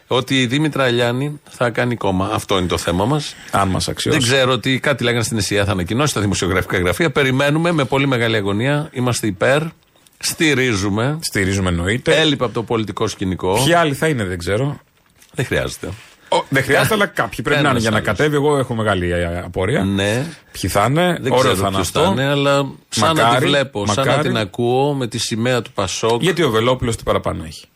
Ότι 0.07 0.41
η 0.41 0.47
Δήμητρα 0.47 0.85
Αλιάνη 0.85 1.41
θα 1.51 1.71
κάνει 1.71 1.97
κόμμα. 1.97 2.31
Αυτό 2.33 2.59
είναι 2.59 2.67
το 2.67 2.79
θέμα 2.79 3.05
μας. 3.05 3.35
Αν 3.51 3.69
μας 3.69 3.85
Δεν 3.85 3.95
αξιώσει. 3.95 4.19
ξέρω 4.19 4.53
ότι 4.53 4.79
κάτι 4.81 5.05
λέγανε 5.05 5.23
στην 5.25 5.37
ΕΣΥΑ 5.39 5.65
θα 5.65 5.73
ανακοινώσει 5.73 6.15
τα 6.15 6.21
δημοσιογραφικά 6.21 6.79
γραφεία. 6.79 7.11
Περιμένουμε 7.11 7.73
με 7.73 7.85
πολύ 7.85 8.07
μεγάλη 8.07 8.37
αγωνία. 8.37 8.89
Είμαστε 8.93 9.27
υπέρ. 9.27 9.63
Στηρίζουμε. 10.19 11.19
Στηρίζουμε 11.21 11.69
εννοείται. 11.69 12.21
Έλειπε 12.21 12.45
από 12.45 12.55
το 12.55 12.63
πολιτικό 12.63 13.07
σκηνικό. 13.07 13.63
Ποιοι 13.65 13.75
άλλοι 13.75 13.95
θα 13.95 14.09
είναι, 14.09 14.25
δεν 14.25 14.39
ξέρω. 14.39 14.79
Δεν 15.35 15.45
χρειάζεται. 15.45 15.89
Ο, 16.33 16.45
δεν 16.49 16.63
χρειάζεται, 16.63 16.95
αλλά 16.95 17.07
κάποιοι 17.07 17.45
πρέπει 17.45 17.51
να 17.55 17.59
είναι 17.61 17.69
Ένας 17.69 17.81
για 17.83 17.91
να 17.91 17.97
άλλος. 17.97 18.09
κατέβει. 18.09 18.35
Εγώ 18.35 18.57
έχω 18.59 18.75
μεγάλη 18.75 19.13
ε, 19.13 19.39
απορία. 19.45 19.85
Ναι. 19.85 20.27
Ποιοι 20.61 20.71
θα 20.71 20.85
είναι, 20.89 21.19
Δεν 21.21 21.33
ωραίο 21.33 21.39
ξέρω 21.39 21.55
θα 21.55 21.61
είναι 21.67 21.75
ποιος 21.77 21.87
αυτό. 21.87 22.01
θα 22.03 22.11
είναι, 22.11 22.25
αλλά 22.27 22.67
σαν 22.89 23.15
να 23.17 23.23
Μακάρι, 23.23 23.39
τη 23.45 23.51
βλέπω, 23.51 23.87
σαν 23.87 23.95
να 23.97 24.11
μακάρι. 24.11 24.29
την 24.29 24.37
ακούω 24.37 24.93
με 24.95 25.07
τη 25.07 25.19
σημαία 25.19 25.63
του 25.63 25.73
Πασόκ. 25.73 26.23
Γιατί 26.23 26.43
ο 26.43 26.51
Βελόπουλος 26.51 26.97
τι 26.97 27.03
παραπάνω 27.03 27.45
έχει; 27.45 27.67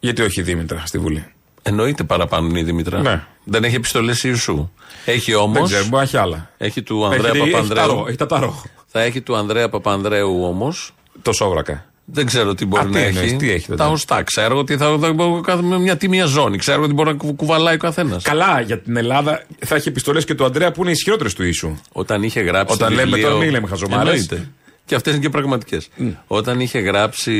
Γιατί 0.00 0.22
όχι 0.22 0.40
η 0.40 0.42
Δήμητρα 0.42 0.82
στη 0.86 0.98
Βουλή; 0.98 1.26
Εννοείται 1.62 2.04
παραπάνω 2.04 2.46
είναι 2.48 2.60
η 2.60 2.62
Δήμητρα. 2.62 3.00
Ναι. 3.00 3.24
Δεν 3.44 3.64
έχει 3.64 3.74
επιστολές 3.74 4.22
Ιησού. 4.24 4.70
Έχει 5.04 5.34
όμω. 5.34 5.52
Δεν 5.52 5.64
ξέρω, 5.64 5.80
μπορεί 5.82 5.96
να 5.96 6.02
έχει 6.02 6.16
άλλα. 6.16 6.50
Έχει 6.58 6.82
του 6.82 7.04
Ανδρέα 7.06 7.30
έχει, 7.30 7.38
έχει, 7.40 7.50
Παπανδρέου. 7.50 7.86
ταρό, 7.86 8.04
έχει 8.08 8.16
τα 8.16 8.26
ταρό. 8.26 8.62
Θα 8.86 9.00
έχει 9.00 9.20
του 9.20 9.36
Ανδρέα 9.36 9.68
Παπανδρέου 9.68 10.44
όμως. 10.44 10.94
Το 11.22 11.32
σόβρακα. 11.32 11.84
Δεν 12.04 12.26
ξέρω 12.26 12.54
τι 12.54 12.66
μπορεί 12.66 12.82
Α, 12.82 12.86
τι 12.86 12.92
να 12.92 12.98
εννοείς, 13.00 13.26
έχει. 13.26 13.36
τι 13.36 13.50
έχει 13.50 13.66
τότε; 13.66 13.76
Τα 13.82 13.88
οστά. 13.88 14.22
Ξέρω 14.22 14.58
ότι 14.58 14.76
θα, 14.76 14.86
θα, 15.00 15.06
θα 15.06 15.40
κάθομαι 15.42 15.78
μια 15.78 15.96
τίμια 15.96 16.24
ζώνη. 16.24 16.58
Ξέρω 16.58 16.82
ότι 16.82 16.92
μπορεί 16.92 17.08
να 17.08 17.14
κου- 17.16 17.36
κουβαλάει 17.36 17.74
ο 17.74 17.78
καθένας. 17.78 18.22
Καλά, 18.22 18.60
για 18.60 18.78
την 18.78 18.96
Ελλάδα 18.96 19.42
θα 19.58 19.74
έχει 19.74 19.88
επιστολές 19.88 20.24
και 20.24 20.34
του 20.34 20.44
Αντρέα 20.44 20.72
που 20.72 20.82
είναι 20.82 20.90
ισχυρότερες 20.90 21.34
του 21.34 21.44
ίσου. 21.44 21.76
Όταν 21.92 22.22
είχε 22.22 22.40
γράψει. 22.40 22.74
Όταν 22.74 22.88
το 22.88 22.94
λέμε 22.94 23.04
βιβλίο- 23.10 23.28
τώρα, 23.28 23.40
μην 23.40 23.50
λέμε 23.50 23.66
χαζομάρες. 23.66 24.12
Εννοείται. 24.12 24.48
Και 24.84 24.94
αυτές 24.94 25.12
είναι 25.12 25.22
και 25.22 25.28
πραγματικές. 25.28 25.88
Όταν 26.26 26.60
είχε 26.60 26.78
γράψει 26.78 27.32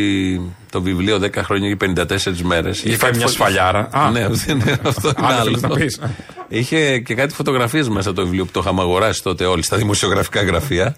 το 0.71 0.83
βιβλίο 0.83 1.19
10 1.19 1.35
χρόνια 1.43 1.69
και 1.69 1.77
54 1.77 2.41
μέρε. 2.43 2.71
Είχε 2.71 2.97
φάει 2.97 3.11
μια 3.17 3.27
σφαλιάρα. 3.27 3.89
Α. 3.93 4.11
Ναι, 4.11 4.21
αυτό 4.31 4.53
είναι 4.53 4.79
αυτό 4.85 5.09
είναι 5.19 5.27
Άλλος 5.27 5.39
άλλο. 5.41 5.45
θέλεις 5.45 5.61
να 5.63 5.69
πεις. 5.69 6.01
Είχε 6.49 6.99
και 6.99 7.15
κάτι 7.15 7.35
φωτογραφίες 7.35 7.89
μέσα 7.89 8.13
το 8.13 8.23
βιβλίο 8.23 8.45
που 8.45 8.51
το 8.53 8.61
είχαμε 8.61 8.81
αγοράσει 8.81 9.23
τότε 9.23 9.45
όλοι 9.45 9.63
στα 9.63 9.77
δημοσιογραφικά 9.77 10.43
γραφεία. 10.43 10.97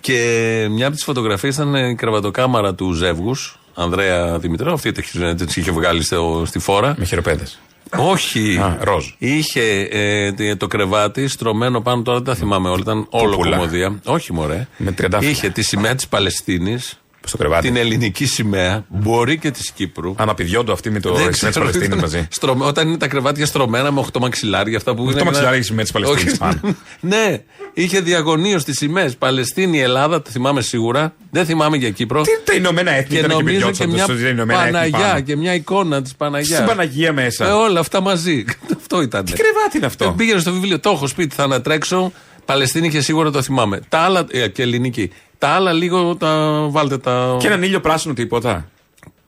Και 0.00 0.66
μια 0.70 0.86
από 0.86 0.94
τις 0.94 1.04
φωτογραφίες 1.04 1.54
ήταν 1.54 1.74
η 1.74 1.94
κρεβατοκάμαρα 1.94 2.74
του 2.74 2.92
ζεύγους, 2.92 3.58
Ανδρέα 3.74 4.38
Δημητρό. 4.38 4.72
Αυτή 4.72 4.92
την 4.92 5.48
είχε 5.54 5.70
βγάλει 5.70 6.02
στο- 6.02 6.42
στη 6.46 6.58
φόρα. 6.58 6.94
Με 6.98 7.04
χειροπέδες. 7.04 7.58
Όχι. 7.96 8.56
Α, 8.58 8.78
ροζ. 8.80 9.06
Είχε 9.18 9.88
ε, 9.90 10.32
τε- 10.32 10.58
το 10.58 10.66
κρεβάτι 10.66 11.28
στρωμένο 11.28 11.80
πάνω 11.80 12.02
τώρα, 12.02 12.16
δεν 12.16 12.26
τα 12.26 12.34
θυμάμαι 12.34 12.68
όλα. 12.68 12.78
Ήταν 12.80 13.06
όλο 13.10 13.30
Πούπουλα. 13.30 13.56
κομμωδία. 13.56 14.00
Όχι, 14.04 14.32
μωρέ. 14.32 14.66
Με 14.76 14.92
τριαντάφυλλα. 14.92 15.30
Είχε 15.30 15.48
τη 15.50 15.62
σημαία 15.62 15.94
της 15.94 16.08
Παλαιστίνης, 16.08 16.98
Στο 17.28 17.36
κρεβάτι. 17.36 17.66
την 17.66 17.76
ελληνική 17.76 18.26
σημαία, 18.26 18.84
μπορεί 18.88 19.38
και 19.38 19.50
της 19.50 19.70
Κύπρου. 19.70 20.14
Αναπηδιόντω 20.16 20.72
αυτή 20.72 20.90
με 20.90 21.00
το 21.00 21.08
Δεν 21.08 21.16
σημαία 21.18 21.30
τη 21.32 21.36
ξέρω, 21.38 21.52
Παλαιστίνη 21.58 21.84
ήταν 21.86 21.98
μαζί. 21.98 22.26
στρωμέ- 22.30 22.68
όταν 22.68 22.88
είναι 22.88 22.96
τα 22.96 23.08
κρεβάτια 23.08 23.46
στρωμένα 23.46 23.90
με 23.92 24.00
8 24.00 24.20
μαξιλάρια, 24.20 24.76
αυτά 24.76 24.94
που 24.94 25.02
Οχτώ 25.02 25.14
είναι. 25.16 25.24
μαξιλάρια 25.24 25.58
η 25.58 25.62
σημαία 25.62 25.82
της 25.82 25.92
Παλαιστίνης 25.92 26.24
Όχι. 26.32 26.38
πάνω. 26.38 26.60
ναι, 27.00 27.40
είχε 27.74 28.00
διαγωνίω 28.00 28.62
τι 28.62 28.74
σημαίες. 28.74 29.16
Παλαιστίνη, 29.16 29.80
Ελλάδα, 29.80 30.22
το 30.22 30.30
θυμάμαι 30.30 30.60
σίγουρα. 30.60 31.14
Δεν 31.30 31.44
θυμάμαι 31.46 31.76
για 31.76 31.90
Κύπρο. 31.90 32.22
Τι 32.22 32.30
τα 32.44 32.54
Ηνωμένα 32.54 32.90
Έθνη 32.90 33.08
Και 33.08 33.16
ήταν 33.16 33.28
και 33.30 33.34
νομίζω 33.36 33.54
πηδιώτσα 33.56 33.84
και 33.84 33.90
μια 33.90 34.02
στο 34.04 34.12
Ηνωμένα 34.12 34.60
Έθνη 34.60 34.72
Παναγιά 34.72 34.98
πάνω. 34.98 35.20
και 35.20 35.36
μια 35.36 35.54
εικόνα 35.54 36.02
της 36.02 36.14
Παναγιάς. 36.14 36.54
Στην 36.54 36.66
Παναγία 36.68 37.12
μέσα. 37.12 37.46
Ε, 37.48 37.50
όλα 37.50 37.80
αυτά 37.80 38.00
μαζί. 38.00 38.44
Αυτό 38.80 39.02
ήταν. 39.02 39.24
Τι 39.24 39.32
κρεβάτι 39.32 39.76
είναι 39.76 39.86
αυτό; 39.86 40.04
Ε, 40.04 40.12
Πήγαινε 40.16 40.40
στο 40.40 40.52
βιβλίο, 40.52 40.80
το 40.80 40.90
έχω 40.90 41.06
σπίτι, 41.06 41.34
θα 41.34 41.42
ανατρέξω. 41.42 42.12
Παλαιστίνη 42.44 42.90
και 42.90 43.00
σίγουρα 43.00 43.30
το 43.30 43.42
θυμάμαι. 43.42 43.80
Τα 43.88 43.98
άλλα, 43.98 44.26
ε, 44.30 44.48
και 44.48 44.62
ελληνική. 44.62 45.10
Τα 45.38 45.48
άλλα 45.48 45.72
λίγο 45.72 46.16
τα 46.16 46.60
βάλτε 46.70 46.98
τα. 46.98 47.36
Και 47.40 47.46
έναν 47.46 47.62
ήλιο 47.62 47.80
πράσινο 47.80 48.14
τίποτα. 48.14 48.68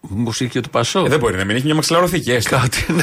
Μουσική 0.00 0.61
του 0.61 0.71
Πασό. 0.71 1.05
Ε, 1.05 1.09
δεν 1.09 1.19
μπορεί 1.19 1.37
να 1.37 1.45
μην 1.45 1.57
έχει 1.57 1.64
μια 1.64 1.75
μαξιλαροθήκη 1.75 2.33
έστω. 2.33 2.57
Κάτι. 2.57 2.87
ναι. 2.93 3.02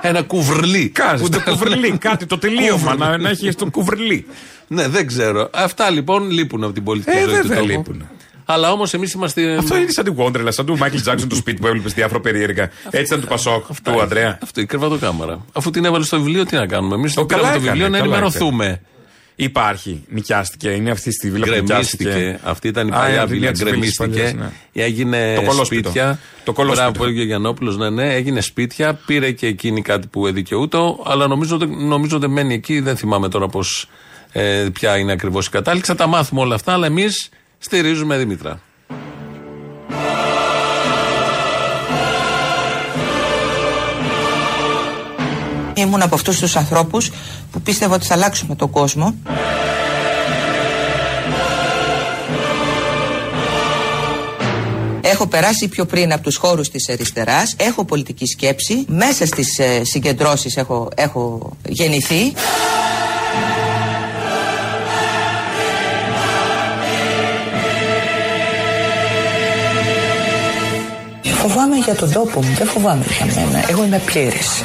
Ένα 0.00 0.22
κουβρλί. 0.22 0.88
Κάζεις 0.88 1.20
Που 1.20 1.28
το 1.28 1.38
τα- 1.44 1.50
κουβριλί, 1.50 1.90
κάτι 2.08 2.26
το 2.26 2.38
τελείωμα 2.38 2.94
να, 2.96 3.18
να 3.18 3.28
έχει 3.28 3.50
στο 3.50 3.66
κουβριλί. 3.70 4.26
Ναι, 4.66 4.88
δεν 4.88 5.06
ξέρω. 5.06 5.50
Αυτά 5.52 5.90
λοιπόν 5.90 6.30
λείπουν 6.30 6.64
από 6.64 6.72
την 6.72 6.84
πολιτική 6.84 7.16
Ε, 7.16 7.20
ζωή 7.20 7.28
του 7.28 7.34
βέβαια 7.48 7.56
τόπου. 7.56 7.68
λείπουν. 7.70 8.08
Αλλά 8.44 8.72
όμως 8.72 8.94
εμείς 8.94 9.12
είμαστε. 9.12 9.56
Αυτό 9.56 9.76
είναι 9.76 9.90
σαν 9.90 10.04
του 10.04 10.14
Wonderland, 10.18 10.46
σαν 10.48 10.66
του 10.66 10.78
Michael 10.78 11.10
Jackson 11.12 11.26
το 11.28 11.34
σπίτι 11.34 11.60
που 11.60 11.66
έβλεπες 11.66 11.92
διάφορα 11.92 12.20
περίεργα. 12.20 12.70
Έτσι 12.90 13.04
ήταν 13.04 13.20
του 13.20 13.26
Πασόκ, 13.26 13.64
του 13.82 14.00
Αντρέα. 14.02 14.38
Αυτό 14.42 14.60
η 14.60 14.66
κρεβατοκάμαρα. 14.66 15.44
Αφού 15.52 15.70
την 15.70 15.84
έβαλε 15.84 16.04
στο 16.04 16.16
βιβλίο, 16.16 16.44
τι 16.44 16.56
να 16.56 16.66
κάνουμε; 16.66 16.94
Εμείς 16.94 17.14
το 17.14 17.26
καλά 17.26 17.42
πήραμε 17.42 17.58
το 17.58 17.64
έκανε, 17.64 17.78
βιβλίο 17.78 17.88
να 17.88 17.98
καλά 17.98 18.14
ενημερωθούμε. 18.16 18.80
Υπάρχει, 19.36 20.04
νοικιάστηκε, 20.08 20.68
είναι 20.70 20.90
αυτή 20.90 21.12
στη 21.12 21.30
βίλα 21.30 21.44
που 21.46 21.52
νοικιάστηκε. 21.52 22.02
Γκρεμίστηκε. 22.04 22.40
Αυτή 22.42 22.68
ήταν 22.68 22.86
η 22.88 22.90
Α, 22.90 22.94
παλιά 22.98 23.14
είναι 23.16 23.24
βίλα. 23.24 23.40
μια 23.40 23.50
της 23.50 23.58
βίλας 23.62 23.72
Γκρεμίστηκε. 23.76 24.08
παλιάς, 24.10 24.32
ναι. 24.72 24.82
Έγινε 24.84 25.34
Το 25.34 25.42
κολόσπιτο. 25.42 25.88
σπίτια. 25.90 26.18
Το 26.44 26.52
κολόσπιτο. 26.52 26.82
Μπράβο 26.82 26.98
που 26.98 27.04
έλεγε 27.04 27.20
ο 27.20 27.24
Γιαννόπουλος, 27.24 27.76
ναι, 27.76 27.90
ναι. 27.90 28.14
Έγινε 28.14 28.40
σπίτια. 28.40 28.94
Πήρε 29.06 29.30
και 29.30 29.46
εκείνη 29.46 29.82
κάτι 29.82 30.06
που 30.06 30.26
εδικαιούτο. 30.26 31.02
Αλλά 31.06 31.26
νομίζω, 31.26 31.54
ότι- 31.54 31.66
νομίζω 31.66 32.16
ότι 32.16 32.28
μένει 32.28 32.54
εκεί. 32.54 32.80
Δεν 32.80 32.96
θυμάμαι 32.96 33.28
τώρα 33.28 33.48
πώς. 33.48 33.88
Ε, 34.32 34.68
ποια 34.72 34.96
είναι 34.98 35.12
ακριβώς 35.12 35.46
η 35.46 35.50
κατάληξη. 35.50 35.90
Θα 35.90 35.96
τα 35.96 36.06
μάθουμε 36.06 36.40
όλα 36.40 36.54
αυτά. 36.54 36.72
Αλλά 36.72 36.86
εμείς 36.86 37.28
στηρίζουμε 37.58 38.18
Δήμητρα. 38.18 38.60
Ήμουν 45.74 46.02
από 46.02 46.14
αυτούς 46.14 46.38
τους 46.38 46.56
ανθρώπους 46.56 47.10
που 47.52 47.60
πίστευα 47.60 47.94
ότι 47.94 48.06
θα 48.06 48.14
αλλάξουμε 48.14 48.54
τον 48.54 48.70
κόσμο. 48.70 49.14
Έχω 55.00 55.26
περάσει 55.26 55.68
πιο 55.68 55.84
πριν 55.84 56.12
από 56.12 56.22
τους 56.22 56.36
χώρους 56.36 56.70
της 56.70 56.88
αριστεράς, 56.88 57.54
έχω 57.56 57.84
πολιτική 57.84 58.26
σκέψη, 58.26 58.84
μέσα 58.88 59.26
στις 59.26 59.58
ε, 59.58 59.80
συγκεντρώσεις 59.84 60.56
έχω, 60.56 60.88
έχω 60.94 61.50
γεννηθεί. 61.68 62.32
Φοβάμαι 71.22 71.76
για 71.76 71.94
τον 71.94 72.12
τόπο 72.12 72.42
μου, 72.42 72.54
δεν 72.54 72.66
φοβάμαι 72.66 73.04
για 73.16 73.26
μένα. 73.34 73.64
Εγώ 73.70 73.84
είμαι 73.84 73.98
πλήρης. 73.98 74.62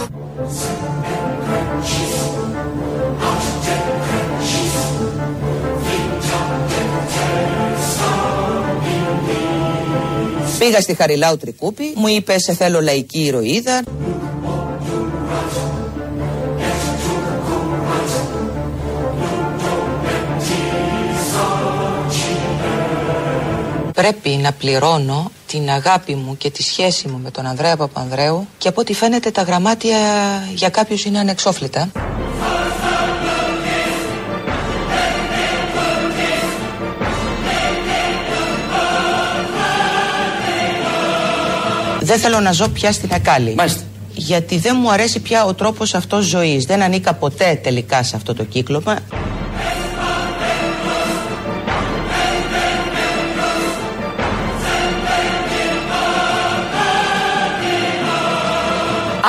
Πήγα 10.60 10.82
στη 10.82 10.94
Χαριλάου 10.94 11.38
Τρικούπη, 11.38 11.94
μου 11.96 12.08
είπε 12.08 12.40
σε 12.40 12.54
θέλω 12.54 12.82
λαϊκή 12.82 13.20
ηρωίδα. 13.20 13.84
Πρέπει 23.94 24.30
να 24.30 24.52
πληρώνω 24.52 25.32
την 25.48 25.70
αγάπη 25.70 26.16
μου 26.16 26.38
και 26.38 26.50
τη 26.50 26.64
σχέση 26.64 27.08
μου 27.08 27.20
με 27.24 27.32
τον 27.32 27.46
Ανδρέα 27.46 27.78
Παπανδρέου 27.78 28.48
και 28.58 28.68
από 28.68 28.82
ό,τι 28.82 28.94
φαίνεται 28.94 29.32
τα 29.32 29.42
γραμμάτια 29.42 29.98
για 30.56 30.70
κάποιους 30.70 31.06
είναι 31.06 31.20
ανεξόφλητα. 31.20 31.92
Δεν 42.10 42.20
θέλω 42.20 42.40
να 42.40 42.52
ζω 42.52 42.68
πια 42.70 42.92
στην 42.92 43.14
Ακάλη. 43.14 43.54
Μάλιστα. 43.56 43.82
Γιατί 44.14 44.58
δεν 44.58 44.78
μου 44.82 44.92
αρέσει 44.92 45.20
πια 45.20 45.46
ο 45.46 45.54
τρόπος 45.54 45.94
αυτός 45.94 46.26
ζωής. 46.26 46.66
Δεν 46.66 46.82
ανήκα 46.82 47.14
ποτέ 47.14 47.60
τελικά 47.64 48.04
σε 48.04 48.16
αυτό 48.16 48.34
το 48.34 48.44
κύκλωμα. 48.44 48.96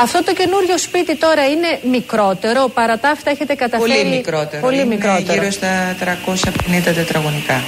Αυτό 0.03 0.25
το 0.25 0.33
καινούριο 0.33 0.79
σπίτι 0.79 1.17
τώρα 1.17 1.47
είναι 1.49 1.81
μικρότερο, 1.91 2.69
παρά 2.75 2.99
τα 2.99 3.09
αυτά 3.09 3.31
έχετε 3.31 3.55
καταφέρει... 3.55 3.91
Πολύ 3.91 4.09
μικρότερο. 4.17 4.63
Πολύ 4.63 4.77
Είναι 4.77 4.85
μικρότερο. 4.85 5.33
Γύρω 5.33 5.51
στα 5.51 5.97
350 6.01 6.95
τετραγωνικά. 6.95 7.63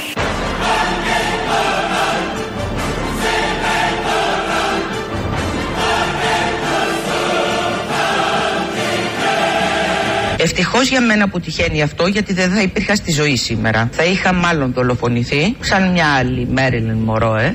Ευτυχώς 10.43 10.89
για 10.89 11.01
μένα 11.01 11.29
που 11.29 11.41
τυχαίνει 11.41 11.83
αυτό, 11.83 12.07
γιατί 12.07 12.33
δεν 12.33 12.51
θα 12.51 12.63
υπήρχα 12.63 12.95
στη 12.95 13.13
ζωή 13.13 13.37
σήμερα. 13.37 13.89
Θα 13.93 14.05
είχα 14.05 14.33
μάλλον 14.33 14.73
δολοφονηθεί, 14.73 15.57
σαν 15.61 15.91
μια 15.91 16.07
άλλη 16.15 16.47
Μέριλιν 16.51 16.97
Μωρόε. 16.97 17.55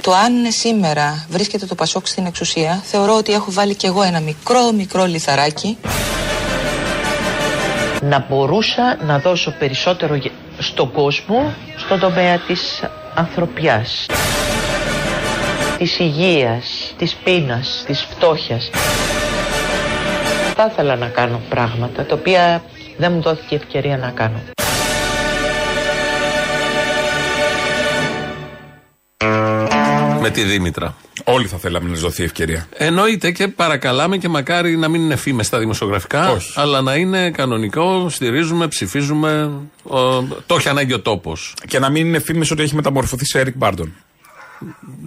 Το 0.00 0.14
αν 0.14 0.32
σήμερα 0.48 1.26
βρίσκεται 1.30 1.66
το 1.66 1.74
Πασόκ 1.74 2.06
στην 2.06 2.26
εξουσία, 2.26 2.82
θεωρώ 2.84 3.16
ότι 3.16 3.32
έχω 3.32 3.50
βάλει 3.52 3.74
κι 3.74 3.86
εγώ 3.86 4.02
ένα 4.02 4.20
μικρό 4.20 4.72
μικρό 4.72 5.04
λιθαράκι. 5.04 5.76
Να 8.02 8.26
μπορούσα 8.28 8.98
να 9.06 9.18
δώσω 9.18 9.54
περισσότερο 9.58 10.14
γε- 10.14 10.32
στον 10.58 10.92
κόσμο 10.92 11.54
στον 11.76 11.98
τομέα 12.00 12.38
της 12.38 12.82
ανθρωπιάς, 13.14 14.06
της 15.78 15.98
υγείας, 15.98 16.94
της 16.98 17.14
πείνας, 17.14 17.82
της 17.86 18.06
φτώχειας. 18.10 18.70
Θα 20.54 20.68
ήθελα 20.70 20.96
να 20.96 21.06
κάνω 21.06 21.40
πράγματα 21.48 22.04
τα 22.04 22.14
οποία 22.14 22.62
δεν 22.96 23.12
μου 23.12 23.20
δόθηκε 23.20 23.54
ευκαιρία 23.54 23.96
να 23.96 24.10
κάνω. 24.10 24.42
Με 30.20 30.30
τη 30.30 30.42
Δήμητρα. 30.42 30.94
Όλοι 31.24 31.46
θα 31.46 31.58
θέλαμε 31.58 31.88
να 31.88 31.94
ζωθεί 31.94 32.06
δοθεί 32.06 32.22
ευκαιρία. 32.24 32.66
Εννοείται 32.76 33.30
και 33.30 33.48
παρακαλάμε 33.48 34.16
και 34.16 34.28
μακάρι 34.28 34.76
να 34.76 34.88
μην 34.88 35.00
είναι 35.02 35.16
φήμες 35.16 35.46
στα 35.46 35.58
δημοσιογραφικά, 35.58 36.30
Όχι. 36.30 36.52
αλλά 36.54 36.80
να 36.80 36.94
είναι 36.94 37.30
κανονικό, 37.30 38.08
στηρίζουμε, 38.08 38.68
ψηφίζουμε. 38.68 39.50
ο- 39.82 40.22
το 40.46 40.54
έχει 40.58 40.68
ανάγκη 40.68 40.92
ο 40.92 41.00
τόπος. 41.00 41.54
Και 41.66 41.78
να 41.78 41.90
μην 41.90 42.06
είναι 42.06 42.18
φήμες 42.18 42.50
ότι 42.50 42.62
έχει 42.62 42.74
μεταμορφωθεί 42.74 43.24
σε 43.26 43.42
Eric 43.46 43.68
Burdon. 43.68 43.88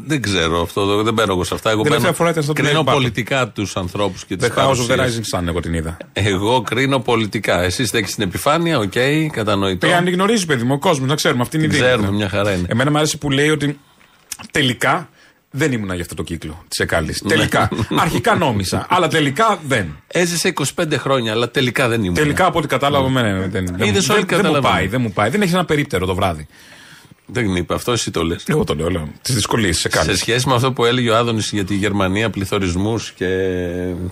Δεν 0.05 0.21
ξέρω 0.21 0.61
αυτό, 0.61 0.85
δεν- 0.85 1.03
δεν 1.03 1.13
μπαίνω 1.13 1.33
εγώ 1.33 1.43
σε 1.43 1.53
αυτά. 1.53 1.69
Εγώ 1.69 1.81
Τελευταία 1.81 2.03
μπαίνω, 2.05 2.15
φορά 2.17 2.29
ήταν 2.29 2.43
στο 2.43 2.53
κρίνω 2.53 2.79
Tonight 2.79 2.83
Battle. 2.89 2.93
πολιτικά 2.93 3.47
τους 3.47 3.75
ανθρώπους 3.75 4.25
και 4.25 4.35
τις 4.35 4.49
The 4.55 4.59
House 4.59 4.69
of 4.75 4.87
the 4.91 4.99
Rising 4.99 5.39
Sun, 5.39 5.47
εγώ 5.47 5.59
την 5.59 5.73
είδα. 5.73 5.97
Εγώ 6.13 6.61
κρίνω 6.61 6.99
πολιτικά. 6.99 7.61
Εσείς 7.63 7.79
είστε 7.85 8.05
στην 8.05 8.23
επιφάνεια, 8.23 8.79
οκ, 8.79 8.91
κατανοητό. 9.31 9.87
Και 9.87 9.93
αν 9.95 10.09
γνωρίζει, 10.09 10.45
παιδί 10.45 10.63
μου, 10.63 10.73
ο 10.73 10.79
κόσμος, 10.79 11.07
να 11.09 11.15
ξέρουμε. 11.15 11.41
Αυτή 11.41 11.57
είναι 11.57 11.65
η 11.65 11.69
Ξέρουμε, 11.69 11.91
Δήμητρα. 11.95 12.11
μια 12.15 12.29
χαρά 12.29 12.51
είναι. 12.53 12.67
Εμένα 12.69 12.91
μου 12.91 12.97
άρεσε 12.97 13.17
που 13.17 13.29
λέει 13.31 13.49
ότι 13.49 13.79
τελικά 14.51 15.09
Δεν 15.53 15.71
ήμουνα 15.71 15.93
για 15.93 16.03
αυτό 16.03 16.15
το 16.15 16.23
κύκλο 16.23 16.63
της 16.67 16.79
Εκάλης. 16.79 17.21
τελικά. 17.27 17.69
Αρχικά 17.99 18.35
νόμισα, 18.35 18.85
αλλά 18.89 19.07
τελικά 19.07 19.59
δεν. 19.67 19.95
Έζησε 20.07 20.53
25 20.75 20.97
χρόνια, 20.97 21.31
αλλά 21.31 21.49
τελικά 21.51 21.87
δεν 21.87 22.01
ήμουν. 22.03 22.13
Τελικά 22.15 22.45
από 22.45 22.57
ό,τι 22.59 22.67
κατάλαβα, 22.67 23.09
ναι, 23.09 23.21
δεν, 23.21 23.51
δεν, 23.51 23.65
δεν, 23.77 23.87
Είδες 23.87 24.05
δεν, 24.05 24.15
όλοι 24.15 24.25
δεν 24.25 24.37
μου 24.37 24.43
καταλαβαίνουν. 24.43 24.61
πάει. 24.71 24.87
Δεν 24.87 25.01
μου 25.01 25.11
πάει. 25.11 25.29
Δεν 25.29 25.41
έχεις 25.41 25.53
ένα 25.53 25.65
περίπτερο 25.65 26.05
το 26.05 26.15
βράδυ. 26.15 26.47
Δεν 27.25 27.55
είπε 27.55 27.73
αυτό, 27.73 27.91
εσύ 27.91 28.11
το 28.11 28.23
λες. 28.23 28.43
Εγώ 28.47 28.63
το 28.63 28.75
λέω, 28.75 28.89
λέω. 28.89 29.07
Τις 29.21 29.35
δυσκολίες 29.35 29.71
της 29.71 29.81
Σε 29.81 29.87
Εκάλη. 29.87 30.17
σχέση 30.17 30.47
με 30.47 30.53
αυτό 30.55 30.71
που 30.71 30.85
έλεγε 30.85 31.09
ο 31.09 31.17
Άδωνης 31.17 31.49
για 31.51 31.65
τη 31.65 31.75
Γερμανία, 31.75 32.29
πληθωρισμούς 32.29 33.11
και, 33.11 33.27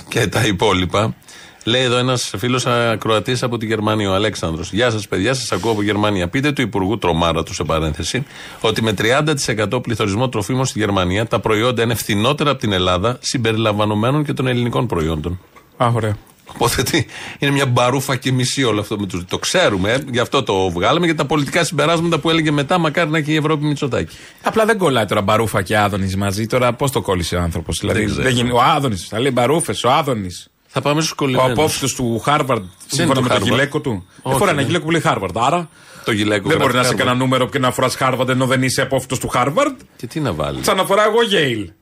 και 0.07 0.27
τα 0.27 0.45
υπόλοιπα, 0.45 1.15
λέει 1.63 1.81
εδώ 1.83 1.97
ένας 1.97 2.33
φίλος 2.37 2.65
ακροατής 2.65 3.43
από 3.43 3.57
τη 3.57 3.65
Γερμανία, 3.65 4.09
ο 4.09 4.13
Αλέξανδρος. 4.13 4.71
Γεια 4.71 4.89
σας, 4.89 5.07
παιδιά, 5.07 5.33
σας 5.33 5.51
ακούω 5.51 5.71
από 5.71 5.83
Γερμανία. 5.83 6.27
Πείτε 6.27 6.51
του 6.51 6.61
Υπουργού 6.61 6.97
Τρομάρα 6.97 7.43
του, 7.43 7.53
σε 7.53 7.63
παρένθεση, 7.63 8.25
ότι 8.61 8.81
με 8.83 8.93
30% 8.93 9.81
πληθωρισμό 9.81 10.29
τροφίμων 10.29 10.65
στη 10.65 10.79
Γερμανία 10.79 11.25
τα 11.25 11.39
προϊόντα 11.39 11.83
είναι 11.83 11.95
φθηνότερα 11.95 12.49
από 12.49 12.59
την 12.59 12.71
Ελλάδα, 12.71 13.17
συμπεριλαμβανομένων 13.21 14.25
και 14.25 14.33
των 14.33 14.47
ελληνικών 14.47 14.87
προϊόντων. 14.87 15.39
Α, 15.77 15.87
ωραία. 15.95 16.15
Οπότε 16.53 16.83
τι, 16.83 17.05
είναι 17.39 17.51
μια 17.51 17.65
μπαρούφα 17.65 18.15
και 18.15 18.31
μισή 18.31 18.63
όλο 18.63 18.79
αυτό 18.79 18.99
με 18.99 19.05
τους, 19.05 19.25
Το 19.27 19.37
ξέρουμε, 19.37 19.91
ε, 19.91 19.97
γι' 20.11 20.19
αυτό 20.19 20.43
το 20.43 20.69
βγάλαμε 20.69 21.05
για 21.05 21.15
τα 21.15 21.25
πολιτικά 21.25 21.63
συμπεράσματα 21.63 22.19
που 22.19 22.29
έλεγε 22.29 22.51
μετά, 22.51 22.77
μακάρι 22.77 23.09
να 23.09 23.17
έχει 23.17 23.31
η 23.31 23.35
Ευρώπη 23.35 23.65
Μητσοτάκη. 23.65 24.15
Απλά 24.43 24.65
δεν 24.65 24.77
κολλάει 24.77 25.05
τώρα 25.05 25.21
μπαρούφα 25.21 25.61
και 25.61 25.77
άδωνης 25.77 26.15
μαζί. 26.15 26.45
Τώρα 26.45 26.73
πώς 26.73 26.91
το 26.91 27.01
κόλλησε 27.01 27.35
ο 27.35 27.41
άνθρωπος. 27.41 27.77
Δηλαδή, 27.79 27.99
Δεν 28.05 28.09
ξέρω. 28.09 28.29
γίνει, 28.29 28.51
ο 28.51 28.61
άδωνης, 28.61 29.07
θα 29.07 29.19
λέει 29.19 29.31
μπαρούφες, 29.33 29.83
ο 29.83 29.89
άδωνης. 29.91 30.49
Θα 30.71 30.81
πάμε 30.81 30.99
στους 31.01 31.11
Ο 31.11 31.15
κολλημένους. 31.15 31.51
απόφυτος 31.51 31.93
του 31.95 32.19
Χάρβαρντ, 32.19 32.63
σύμφωνα 32.87 33.13
του 33.15 33.21
με 33.21 33.27
το 33.29 33.35
Harvard. 33.35 33.43
γυλαίκο 33.43 33.79
του. 33.79 33.89
Δεν 33.91 34.01
Όχι, 34.21 34.37
φοράει 34.37 34.53
ένα 34.53 34.61
ναι. 34.61 34.67
γυλαίκο 34.67 34.85
που 34.85 34.91
λέει 34.91 35.01
Χάρβαρντ. 35.01 35.37
Άρα 35.37 35.69
Το 36.05 36.11
γυλαίκο 36.11 36.47
δεν 36.49 36.57
μπορεί 36.57 36.71
γράφει 36.71 36.77
να 36.77 36.83
σε 36.83 36.93
Harvard. 36.93 36.97
κανένα 36.97 37.15
νούμερο 37.17 37.49
και 37.49 37.59
να 37.59 37.71
φοράς 37.71 37.95
Χάρβαρντ 37.95 38.29
ενώ 38.29 38.45
δεν 38.45 38.63
είσαι 38.63 38.81
απόφυτος 38.81 39.19
του 39.19 39.27
Χάρβαρντ. 39.27 39.79
Και 39.95 40.07
τι 40.07 40.19
να 40.19 40.33
βάλει; 40.33 40.63
Σαν 40.63 40.77
να 40.77 40.85
φοράω 40.85 41.05
εγώ 41.09 41.17
Yale. 41.31 41.73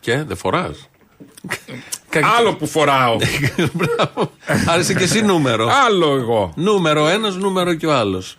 Και 0.00 0.22
δεν 0.22 0.36
φοράς. 0.36 0.88
Άλλο 2.38 2.54
που 2.54 2.66
φοράω. 2.66 3.16
Μπράβο. 3.72 4.32
Άρεσε 4.68 4.94
και 4.94 5.04
εσύ 5.04 5.22
νούμερο. 5.22 5.68
Άλλο 5.86 6.14
εγώ. 6.16 6.52
νούμερο 6.56 7.08
ένας, 7.08 7.36
νούμερο 7.36 7.74
και 7.74 7.86
ο 7.86 7.94
άλλος. 7.94 8.36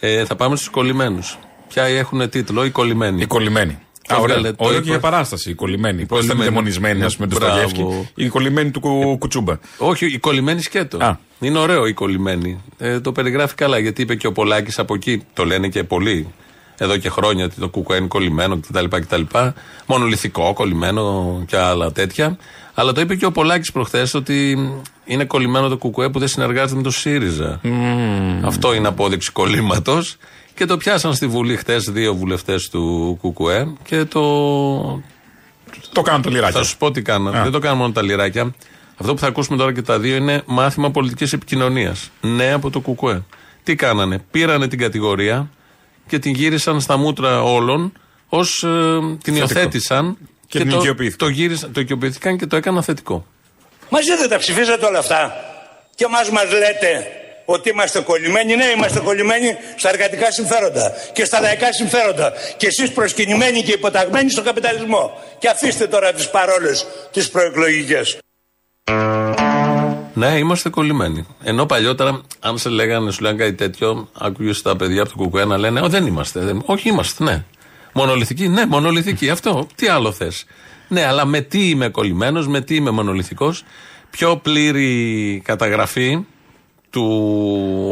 Ε, 0.00 0.24
θα 0.24 0.36
πάμε 0.36 0.56
στους 0.56 0.68
κολλημένους. 0.68 1.38
Ποια 1.68 1.82
έχουν 1.84 2.28
τίτλο, 2.30 2.64
οι 2.64 2.70
κολλημένοι; 2.70 3.22
Η 3.22 3.26
κολλημένη. 3.26 3.78
Το 4.08 4.14
Α, 4.14 4.18
ωραία. 4.18 4.36
βγάλε, 4.36 4.52
το 4.52 4.64
Ωραίο 4.64 4.76
είπα. 4.76 4.84
και 4.84 4.90
για 4.90 5.00
παράσταση. 5.00 5.50
Η 5.50 5.54
κολλημένη. 5.54 6.06
Πώς 6.06 6.18
ήταν 6.24 6.28
κολλημένη. 6.36 6.48
δαιμονισμένη, 6.54 7.02
ας 7.04 7.16
πούμε, 7.16 7.28
του 7.28 7.36
Μπράβο. 7.36 7.68
Στογεύκη. 7.68 8.08
Η 8.14 8.28
κολλημένη 8.28 8.70
του 8.70 8.80
κου- 8.80 9.18
κουτσούμπα. 9.18 9.56
Όχι, 9.78 10.06
οι 10.06 10.18
κολλημένοι 10.18 10.62
σκέτο. 10.62 10.96
Α. 11.04 11.16
Είναι 11.40 11.58
ωραίο 11.58 11.86
οι 11.86 11.92
κολλημένοι. 11.92 12.62
Ε, 12.78 13.00
το 13.00 13.12
περιγράφει 13.12 13.54
καλά 13.54 13.78
γιατί 13.78 14.02
είπε 14.02 14.14
και 14.14 14.26
ο 14.26 14.32
Πολάκης 14.32 14.78
από 14.78 14.94
εκεί. 14.94 15.22
Το 15.32 15.44
λένε 15.44 15.68
και 15.68 15.84
πολλοί 15.84 16.26
εδώ 16.80 16.96
και 16.96 17.10
χρόνια 17.10 17.44
ότι 17.44 17.54
το 17.60 17.68
κουκουέ 17.68 17.96
είναι 17.96 18.06
κολλημένο 18.06 18.60
κτλ. 18.68 18.84
κτλ. 18.88 19.22
Μονολυθικό, 19.86 20.52
κολλημένο 20.52 21.42
και 21.46 21.56
άλλα 21.56 21.92
τέτοια. 21.92 22.38
Αλλά 22.74 22.92
το 22.92 23.00
είπε 23.00 23.14
και 23.14 23.26
ο 23.26 23.32
Πολάκης 23.32 23.72
προχθές 23.72 24.14
ότι 24.14 24.58
είναι 25.04 25.24
κολλημένο 25.24 25.68
το 25.68 25.76
κουκουέ 25.76 26.08
που 26.08 26.18
δεν 26.18 26.28
συνεργάζεται 26.28 26.76
με 26.76 26.82
το 26.82 26.90
ΣΥΡΙΖΑ. 26.90 27.60
Αυτό 28.44 28.74
είναι 28.74 28.88
απόδειξη 28.88 29.32
κολλήματος. 29.32 30.16
Και 30.58 30.64
το 30.64 30.76
πιάσαν 30.76 31.14
στη 31.14 31.26
Βουλή 31.26 31.56
χτες 31.56 31.84
δύο 31.90 32.14
βουλευτές 32.14 32.68
του 32.68 33.16
Κουκουέ 33.20 33.72
και 33.84 34.04
το, 34.04 34.22
Το 35.92 36.02
κάνουν 36.02 36.22
το 36.22 36.30
λιράκι. 36.30 36.52
θα 36.52 36.62
σου 36.64 36.76
πω 36.76 36.90
τι 36.90 37.02
κάνανε. 37.02 37.38
Α. 37.38 37.42
Δεν 37.42 37.52
το 37.52 37.58
κάνουν 37.58 37.78
μόνο 37.78 37.92
τα 37.92 38.02
λιράκια. 38.02 38.54
Αυτό 38.96 39.14
που 39.14 39.20
θα 39.20 39.26
ακούσουμε 39.26 39.56
τώρα 39.58 39.72
και 39.72 39.82
τα 39.82 39.98
δύο 39.98 40.16
είναι 40.16 40.42
μάθημα 40.46 40.90
πολιτικής 40.90 41.32
επικοινωνίας. 41.32 42.10
Ναι, 42.20 42.52
από 42.52 42.70
το 42.70 42.80
Κουκουέ. 42.80 43.22
Τι 43.62 43.74
κάνανε; 43.74 44.24
Πήρανε 44.30 44.68
την 44.68 44.78
κατηγορία 44.78 45.50
και 46.06 46.18
την 46.18 46.34
γύρισαν 46.34 46.80
στα 46.80 46.96
μούτρα 46.96 47.42
όλων 47.42 47.92
ως 48.28 48.64
την 49.22 49.36
υιοθέτησαν. 49.36 50.16
Και 50.46 50.58
την 50.58 50.70
το, 50.70 50.76
οικειοποιήθηκαν. 50.76 51.28
το, 51.28 51.34
γύρισαν, 51.34 51.72
το 51.72 51.80
οικειοποιήθηκαν 51.80 52.38
και 52.38 52.46
το 52.46 52.56
έκαναν 52.56 52.82
θετικό. 52.82 53.26
Μαζί 53.90 54.16
δεν 54.16 54.28
τα 54.28 54.38
ψηφίσατε 54.38 54.86
όλα 54.86 54.98
αυτά. 54.98 55.32
Και 55.94 56.06
μας 56.10 56.30
μας 56.30 56.44
λέτε 56.52 57.06
ότι 57.50 57.68
είμαστε 57.68 58.00
κολλημένοι. 58.00 58.56
Ναι, 58.56 58.64
είμαστε 58.64 59.00
κολλημένοι 59.00 59.56
στα 59.76 59.88
εργατικά 59.88 60.30
συμφέροντα 60.30 60.92
και 61.12 61.24
στα 61.24 61.40
λαϊκά 61.40 61.72
συμφέροντα. 61.72 62.32
Και 62.56 62.66
εσείς 62.66 62.92
προσκυνημένοι 62.92 63.62
και 63.62 63.72
υποταγμένοι 63.72 64.30
στον 64.30 64.44
καπιταλισμό. 64.44 65.12
Και 65.38 65.48
αφήστε 65.48 65.86
τώρα 65.86 66.12
τις 66.12 66.30
παρόλες 66.30 66.86
τις 67.12 67.30
προεκλογικές. 67.30 68.18
Ναι, 70.14 70.26
είμαστε 70.26 70.68
κολλημένοι. 70.68 71.26
Ενώ 71.44 71.66
παλιότερα, 71.66 72.22
αν 72.40 72.58
σε 72.58 72.68
λέγανε, 72.68 73.10
σου 73.10 73.22
λέγανε 73.22 73.38
κάτι 73.38 73.54
τέτοιο, 73.54 74.08
άκουγες 74.18 74.62
τα 74.62 74.76
παιδιά 74.76 75.02
από 75.02 75.10
το 75.10 75.16
Κουκουέ 75.16 75.44
να 75.44 75.58
λένε 75.58 75.80
Ω, 75.80 75.88
δεν 75.88 76.06
είμαστε. 76.06 76.40
Δεν... 76.40 76.62
Όχι, 76.64 76.88
είμαστε, 76.88 77.24
ναι. 77.24 77.44
Μονολυθικοί, 77.92 78.48
ναι, 78.48 78.66
μονολυθικοί. 78.66 79.30
Αυτό. 79.30 79.66
Τι 79.74 79.88
άλλο 79.88 80.12
θες. 80.12 80.44
Ναι, 80.88 81.04
αλλά 81.04 81.24
με 81.24 81.40
τι 81.40 81.68
είμαι 81.68 81.88
κολλημένος, 81.88 82.48
με 82.48 82.60
τι 82.60 82.74
είμαι 82.74 82.90
μονολυθικός. 82.90 83.64
Πιο 84.10 84.36
πλήρη 84.36 85.42
καταγραφή 85.44 86.26
του 86.90 87.04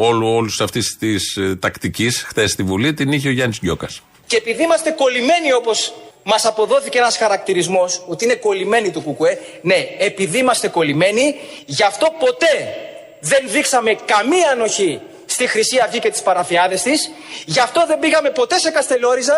όλου, 0.01 0.29
όλους 0.29 0.61
αυτής 0.61 0.97
της 0.99 1.37
ε, 1.37 1.57
τακτικής 1.61 2.23
χθες 2.23 2.51
στη 2.51 2.63
Βουλή 2.63 2.95
την 2.95 3.13
είχε 3.13 3.29
ο 3.29 3.31
Γιάννης 3.31 3.59
Γκιώκας. 3.61 4.01
Και 4.27 4.37
επειδή 4.37 4.63
είμαστε 4.63 4.91
κολλημένοι 4.91 5.53
όπως 5.53 5.95
μας 6.23 6.45
αποδόθηκε 6.45 6.99
ένας 6.99 7.17
χαρακτηρισμός 7.17 8.03
ότι 8.07 8.25
είναι 8.25 8.35
κολλημένοι 8.35 8.91
του 8.91 9.01
Κουκουέ, 9.01 9.39
ναι, 9.63 9.87
επειδή 9.99 10.39
είμαστε 10.39 10.69
κολλημένοι, 10.69 11.35
γι' 11.67 11.83
αυτό 11.83 12.15
ποτέ 12.19 12.75
δεν 13.21 13.43
δείξαμε 13.47 13.97
καμία 14.05 14.51
ανοχή 14.51 15.01
στη 15.27 15.47
Χρυσή 15.47 15.79
Αυγή 15.79 15.99
και 15.99 16.11
τις 16.11 16.23
παραφιάδες 16.23 16.83
της, 16.83 17.11
γι' 17.45 17.61
αυτό 17.61 17.87
δεν 17.87 17.99
πήγαμε 17.99 18.31
ποτέ 18.31 18.59
σε 18.59 18.71
Καστελόριζα, 18.71 19.37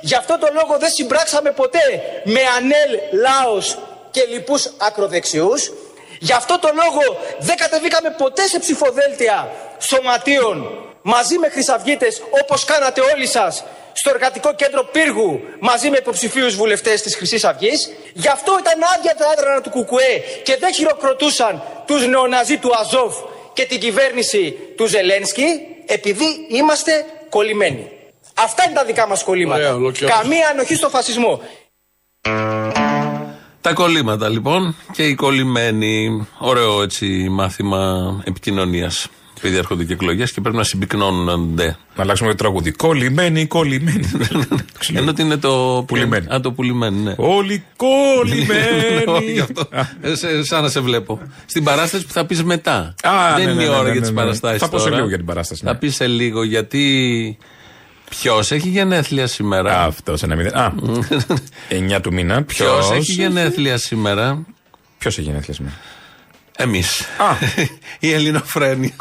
γι' 0.00 0.14
αυτό 0.14 0.38
το 0.38 0.48
λόγο 0.52 0.78
δεν 0.78 0.90
συμπράξαμε 0.90 1.50
ποτέ 1.50 2.02
με 2.24 2.40
Ανέλ, 2.56 3.20
Λάος 3.22 3.78
και 4.10 4.24
λοιπούς 4.32 4.72
ακροδεξιούς, 4.78 5.72
γι' 6.18 6.32
αυτό 6.32 6.58
το 6.58 6.70
λόγο 6.74 7.20
δεν 7.38 7.56
κατεβήκαμε 7.56 8.14
ποτέ 8.18 8.46
σε 8.46 8.58
ψηφοδέλτια 8.58 9.50
σωματείων 9.78 10.56
μαζί 11.02 11.38
με 11.38 11.48
χρυσαυγίτες 11.48 12.22
όπως 12.42 12.64
κάνατε 12.64 13.00
όλοι 13.14 13.26
σας 13.26 13.64
στο 13.92 14.10
εργατικό 14.10 14.54
κέντρο 14.54 14.84
Πύργου 14.84 15.40
μαζί 15.60 15.90
με 15.90 15.96
υποψηφίους 15.96 16.56
βουλευτές 16.56 17.02
της 17.02 17.16
Χρυσής 17.16 17.44
Αυγής. 17.44 17.90
Γι' 18.12 18.28
αυτό 18.28 18.58
ήταν 18.60 18.80
άδεια 18.96 19.14
τα 19.14 19.24
έδρανα 19.36 19.60
του 19.60 19.70
Κουκουέ 19.70 20.22
και 20.42 20.56
δεν 20.56 20.72
χειροκροτούσαν 20.72 21.62
τους 21.86 22.06
νεοναζί 22.06 22.56
του 22.56 22.70
Αζόφ 22.80 23.14
και 23.52 23.64
την 23.64 23.80
κυβέρνηση 23.80 24.56
του 24.76 24.86
Ζελένσκι 24.86 25.66
επειδή 25.86 26.46
είμαστε 26.48 27.04
κολλημένοι. 27.28 27.90
Αυτά 28.34 28.64
είναι 28.64 28.74
τα 28.74 28.84
δικά 28.84 29.06
μας 29.06 29.22
κολλήματα. 29.22 29.78
Καμία 30.06 30.48
ανοχή 30.48 30.74
στο 30.74 30.88
φασισμό. 30.88 31.40
Τα 33.68 33.74
κολλήματα 33.74 34.28
λοιπόν 34.28 34.74
και 34.92 35.02
οι 35.06 35.14
κολλημένοι. 35.14 36.26
Ωραίο 36.38 36.82
έτσι 36.82 37.28
μάθημα 37.30 38.10
επικοινωνίας. 38.24 39.08
Επειδή 39.38 39.56
έρχονται 39.56 39.84
και 39.84 39.92
εκλογές 39.92 40.32
και 40.32 40.40
πρέπει 40.40 40.56
να 40.56 40.62
συμπυκνώνονται. 40.64 41.76
Να 41.96 42.02
αλλάξουμε 42.02 42.30
το 42.30 42.34
τραγούδι. 42.36 42.70
Κολλημένοι, 42.72 43.46
κολλημένοι. 43.46 44.10
Ενώ 44.94 45.10
ότι 45.10 45.22
είναι 45.22 45.36
το. 45.36 45.84
Πουλημένοι. 45.86 46.26
Α, 46.34 46.40
το 46.40 46.52
πουλημένοι, 46.52 47.00
ναι. 47.00 47.14
Όλοι 47.16 47.52
Όχι, 47.52 47.62
κολλημένοι. 47.76 49.38
αυτό. 49.40 49.68
Ε, 50.00 50.14
σε- 50.14 50.44
Σαν 50.44 50.62
να 50.62 50.68
σε 50.68 50.80
βλέπω. 50.80 51.20
Στην 51.46 51.64
παράσταση 51.64 52.06
που 52.06 52.12
θα 52.12 52.26
πεις 52.26 52.44
μετά. 52.44 52.94
Α, 53.02 53.34
Δεν 53.36 53.36
ναι, 53.36 53.42
είναι 53.42 53.52
ναι, 53.52 53.62
η 53.62 53.66
ναι, 53.68 53.72
ώρα 53.72 53.82
ναι, 53.82 53.84
για 53.90 53.94
ναι, 53.94 54.00
τις 54.00 54.10
ναι. 54.10 54.16
παραστάσεις. 54.16 54.60
Θα 54.60 54.68
πω 54.68 54.78
σε 54.78 54.90
λίγο 54.90 55.08
για 55.08 55.16
την 55.16 55.26
παράσταση, 55.26 55.64
ναι. 55.64 55.70
Θα 55.70 55.76
πεις 55.76 55.94
σε 55.94 56.06
λίγο 56.06 56.42
γιατί. 56.42 57.38
Ποιος 58.08 58.50
έχει 58.50 58.68
γενέθλια 58.68 59.26
σήμερα; 59.26 59.82
Αυτός 59.84 60.22
ένα 60.22 60.36
μηδέν. 60.36 60.56
Α, 60.56 60.72
9 61.96 62.00
του 62.02 62.12
μήνα. 62.12 62.42
Ποιος 62.42 62.68
Ποιος 62.68 62.90
έχει; 62.90 63.12
γενέθλια 63.12 63.78
σήμερα; 63.78 64.44
Ποιος 64.98 65.18
έχει 65.18 65.26
γενέθλια 65.26 65.54
σήμερα; 65.54 65.74
Εμείς. 66.56 67.00
Α. 67.00 67.34
Η 68.08 68.12
Ελληνοφρένεια. 68.12 68.92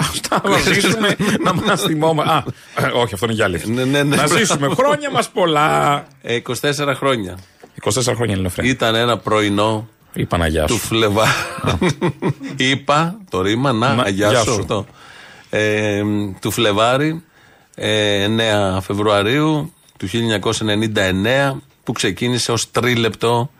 Αυτά 0.00 0.42
να 0.48 0.58
ζήσουμε, 0.58 1.16
να 1.44 1.52
μας 1.54 1.80
θυμόμαστε. 1.82 2.32
Α, 2.32 2.44
ε, 2.86 2.90
όχι, 2.94 3.14
αυτό 3.14 3.26
είναι 3.26 3.34
για 3.34 3.44
άλλη. 3.44 3.62
Ναι, 3.64 3.84
ναι, 3.84 4.02
ναι. 4.02 4.16
Να 4.16 4.26
ζήσουμε 4.26 4.68
χρόνια 4.74 5.10
μας 5.10 5.28
πολλά. 5.28 6.04
Ε, 6.22 6.38
24 6.46 6.94
χρόνια. 6.94 7.38
24 7.82 8.02
χρόνια 8.14 8.34
Ελληνοφρένια. 8.34 8.70
Ήταν 8.70 8.94
ένα 8.94 9.18
πρωινό 9.18 9.88
Η 10.12 10.24
Παναγιά 10.24 10.64
του 10.64 10.72
σου. 10.72 10.78
Φλεβά. 10.86 11.26
Είπα 12.56 13.18
το 13.30 13.42
ρήμα, 13.42 13.72
να, 13.72 13.94
Να, 13.94 14.02
αγιά 14.02 14.28
γεια 14.28 14.38
σου 14.38 14.52
σου. 14.52 14.60
αυτό. 14.60 14.86
Ε, 15.50 16.02
του 16.40 16.50
Φλεβάρι, 16.50 17.08
ε, 17.08 17.20
9 17.80 18.78
Φεβρουαρίου 18.82 19.72
του 19.98 20.08
1999, 20.08 21.60
που 21.84 21.92
ξεκίνησε 21.92 22.52
ως 22.52 22.70
τρίλεπτο 22.70 23.50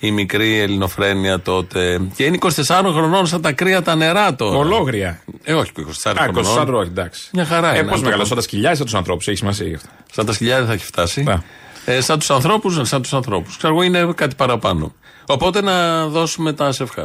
η 0.00 0.10
μικρή 0.10 0.58
ελληνοφρένεια 0.58 1.40
τότε. 1.40 2.00
Και 2.16 2.24
είναι 2.24 2.38
24 2.40 2.50
χρονών 2.92 3.26
σαν 3.26 3.40
τα 3.42 3.52
κρύα 3.52 3.82
τα 3.82 3.94
νερά 3.94 4.34
τώρα. 4.34 4.56
Ολόγρια. 4.58 5.22
Ε, 5.44 5.52
όχι 5.52 5.72
24 6.04 6.14
Α, 6.18 6.22
χρονών. 6.32 6.68
24 6.68 6.74
όχι, 6.74 6.88
εντάξει. 6.88 7.28
Μια 7.32 7.44
χαρά 7.44 7.74
Ε, 7.74 7.78
είναι. 7.78 7.82
πώς 7.82 7.92
Αν 7.92 7.98
το 7.98 8.04
μεγαλώσαν 8.04 8.36
τα 8.36 8.42
σκυλιά 8.42 8.70
ή 8.70 8.74
σαν 8.74 8.84
τους 8.84 8.94
ανθρώπους, 8.94 9.26
έχει 9.28 9.36
σημασία 9.36 9.66
γι' 9.66 9.74
αυτό. 9.74 9.88
Σαν 10.12 10.26
τα 10.26 10.32
σκυλιά 10.32 10.56
δεν 10.58 10.66
θα 10.66 10.72
έχει 10.72 10.84
φτάσει. 10.84 11.22
Να. 11.22 11.42
Ε, 11.84 12.00
σαν 12.00 12.18
τους 12.18 12.30
ανθρώπους, 12.30 12.88
σαν 12.88 13.02
τους 13.02 13.12
ανθρώπους. 13.12 13.56
Ξέρω 13.56 13.72
εγώ 13.72 13.82
είναι 13.82 14.12
κάτι 14.14 14.34
παραπάνω. 14.34 14.94
Οπότε 15.26 15.60
να 15.62 16.06
δώσουμε 16.06 16.52
τα 16.52 16.72
σευχά. 16.72 17.04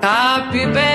Happy 0.00 0.64
birthday 0.74 0.93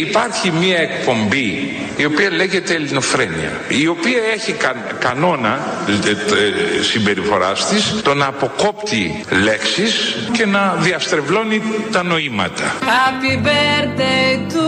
Υπάρχει 0.00 0.50
μία 0.50 0.78
εκπομπή 0.78 1.74
η 1.96 2.04
οποία 2.04 2.30
λέγεται 2.30 2.74
Ελληνοφρένεια 2.74 3.50
η 3.68 3.86
οποία 3.86 4.18
έχει 4.34 4.52
κα- 4.52 4.84
κανόνα 4.98 5.58
ε, 6.06 6.10
ε, 6.10 6.82
συμπεριφοράς 6.82 7.68
της 7.68 7.94
το 8.02 8.14
να 8.14 8.26
αποκόπτει 8.26 9.24
λέξεις 9.44 10.16
και 10.32 10.46
να 10.46 10.74
διαστρεβλώνει 10.78 11.62
τα 11.92 12.02
νοήματα. 12.02 12.74
Happy 12.80 13.46
birthday 13.46 14.52
to 14.52 14.64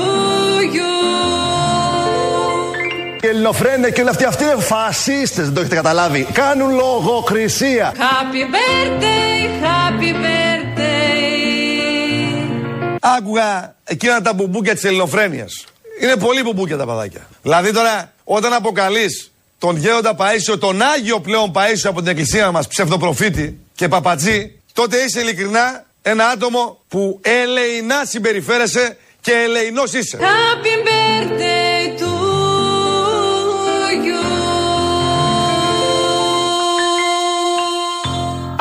you. 0.76 0.92
Η 3.22 3.26
ελληνοφρένεια 3.26 3.90
και 3.90 4.00
όλοι 4.00 4.10
αυτοί, 4.10 4.24
αυτοί 4.24 4.44
είναι 4.44 4.56
φασίστες, 4.58 5.44
δεν 5.44 5.54
το 5.54 5.60
έχετε 5.60 5.74
καταλάβει. 5.74 6.26
Κάνουν 6.32 6.74
λογοκρισία. 6.74 7.92
Happy 7.96 8.44
birthday, 8.54 9.64
happy 9.64 10.12
birthday. 10.24 10.61
Άκουγα 13.04 13.76
εκείνα 13.84 14.22
τα 14.22 14.32
μπουμπούκια 14.32 14.74
της 14.74 14.84
ελληνοφρένειας. 14.84 15.64
Είναι 16.02 16.16
πολύ 16.16 16.42
μπουμπούκια 16.42 16.76
τα 16.76 16.86
παδάκια. 16.86 17.28
Δηλαδή 17.42 17.72
τώρα, 17.72 18.12
όταν 18.24 18.52
αποκαλείς 18.52 19.32
τον 19.58 19.76
γέροντα 19.76 20.16
Παΐσιο, 20.18 20.58
τον 20.58 20.82
Άγιο 20.82 21.20
πλέον 21.20 21.52
Παΐσιο 21.54 21.84
από 21.84 21.98
την 21.98 22.08
εκκλησία 22.08 22.50
μας, 22.50 22.66
ψευδοπροφήτη 22.66 23.58
και 23.74 23.88
παπατζή, 23.88 24.58
τότε 24.72 24.96
είσαι 24.96 25.20
ειλικρινά 25.20 25.84
ένα 26.02 26.26
άτομο 26.26 26.80
που 26.88 27.20
ελεηνά 27.22 28.04
συμπεριφέρεσαι 28.04 28.96
και 29.20 29.32
ελεηνός 29.32 29.92
είσαι. 29.92 30.18
Happy 30.20 30.86
birthday 30.86 31.61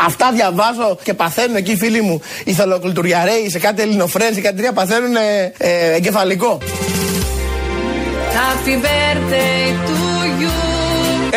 Αυτά 0.05 0.31
διαβάζω 0.31 0.97
και 1.03 1.13
παθαίνουν 1.13 1.55
εκεί 1.55 1.71
οι 1.71 1.77
φίλοι 1.77 2.01
μου 2.01 2.21
οι 2.45 2.53
θελοκλητουριαρέοι 2.53 3.49
σε 3.49 3.59
κάτι 3.59 3.81
ελληνοφρένες 3.81 4.33
σε 4.35 4.41
κάτι 4.41 4.57
τρία 4.57 4.73
παθαίνουν 4.73 5.15
ε, 5.15 5.53
ε, 5.57 5.93
εγκεφαλικό. 5.93 6.57
Happy 8.37 8.75
birthday 8.85 9.65
to 9.87 9.97
you. 10.41 10.51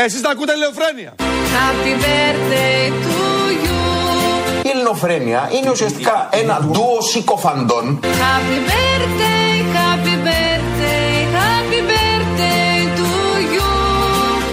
Εσείς 0.05 0.21
τα 0.21 0.31
ακούτε 0.31 0.53
ελληνοφρένεια. 0.53 1.15
Happy 1.19 1.93
birthday 2.05 2.91
to 3.05 3.19
you. 3.65 4.67
Η 4.67 4.69
ελληνοφρένεια 4.75 5.51
είναι 5.57 5.71
ουσιαστικά 5.71 6.29
ένα 6.33 6.61
ντουο 6.71 6.99
συκοφαντών 7.13 8.01
Happy 8.03 8.59
birthday, 8.71 9.53
happy 9.79 10.17
birthday, 10.27 10.54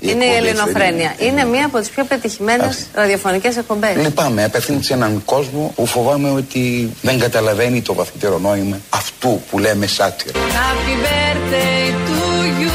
Είναι 0.01 0.25
η 0.25 0.35
Ελληνοφρένεια. 0.35 1.15
Είναι 1.17 1.45
μία 1.45 1.65
από 1.65 1.79
τι 1.79 1.89
πιο 1.95 2.03
πετυχημένε 2.03 2.69
ραδιοφωνικέ 2.93 3.47
εκπομπέ. 3.47 3.93
Λυπάμαι, 3.97 4.43
απευθύνεται 4.43 4.83
σε 4.83 4.93
έναν 4.93 5.21
κόσμο 5.25 5.71
που 5.75 5.85
φοβάμαι 5.85 6.29
ότι 6.29 6.91
δεν 7.01 7.19
καταλαβαίνει 7.19 7.81
το 7.81 7.93
βαθύτερο 7.93 8.37
νόημα 8.39 8.79
αυτού 8.89 9.41
που 9.49 9.59
λέμε 9.59 9.87
σάτυρο. 9.87 10.39
Happy 10.39 10.95
birthday 11.05 11.91
to 12.07 12.61
you. 12.61 12.71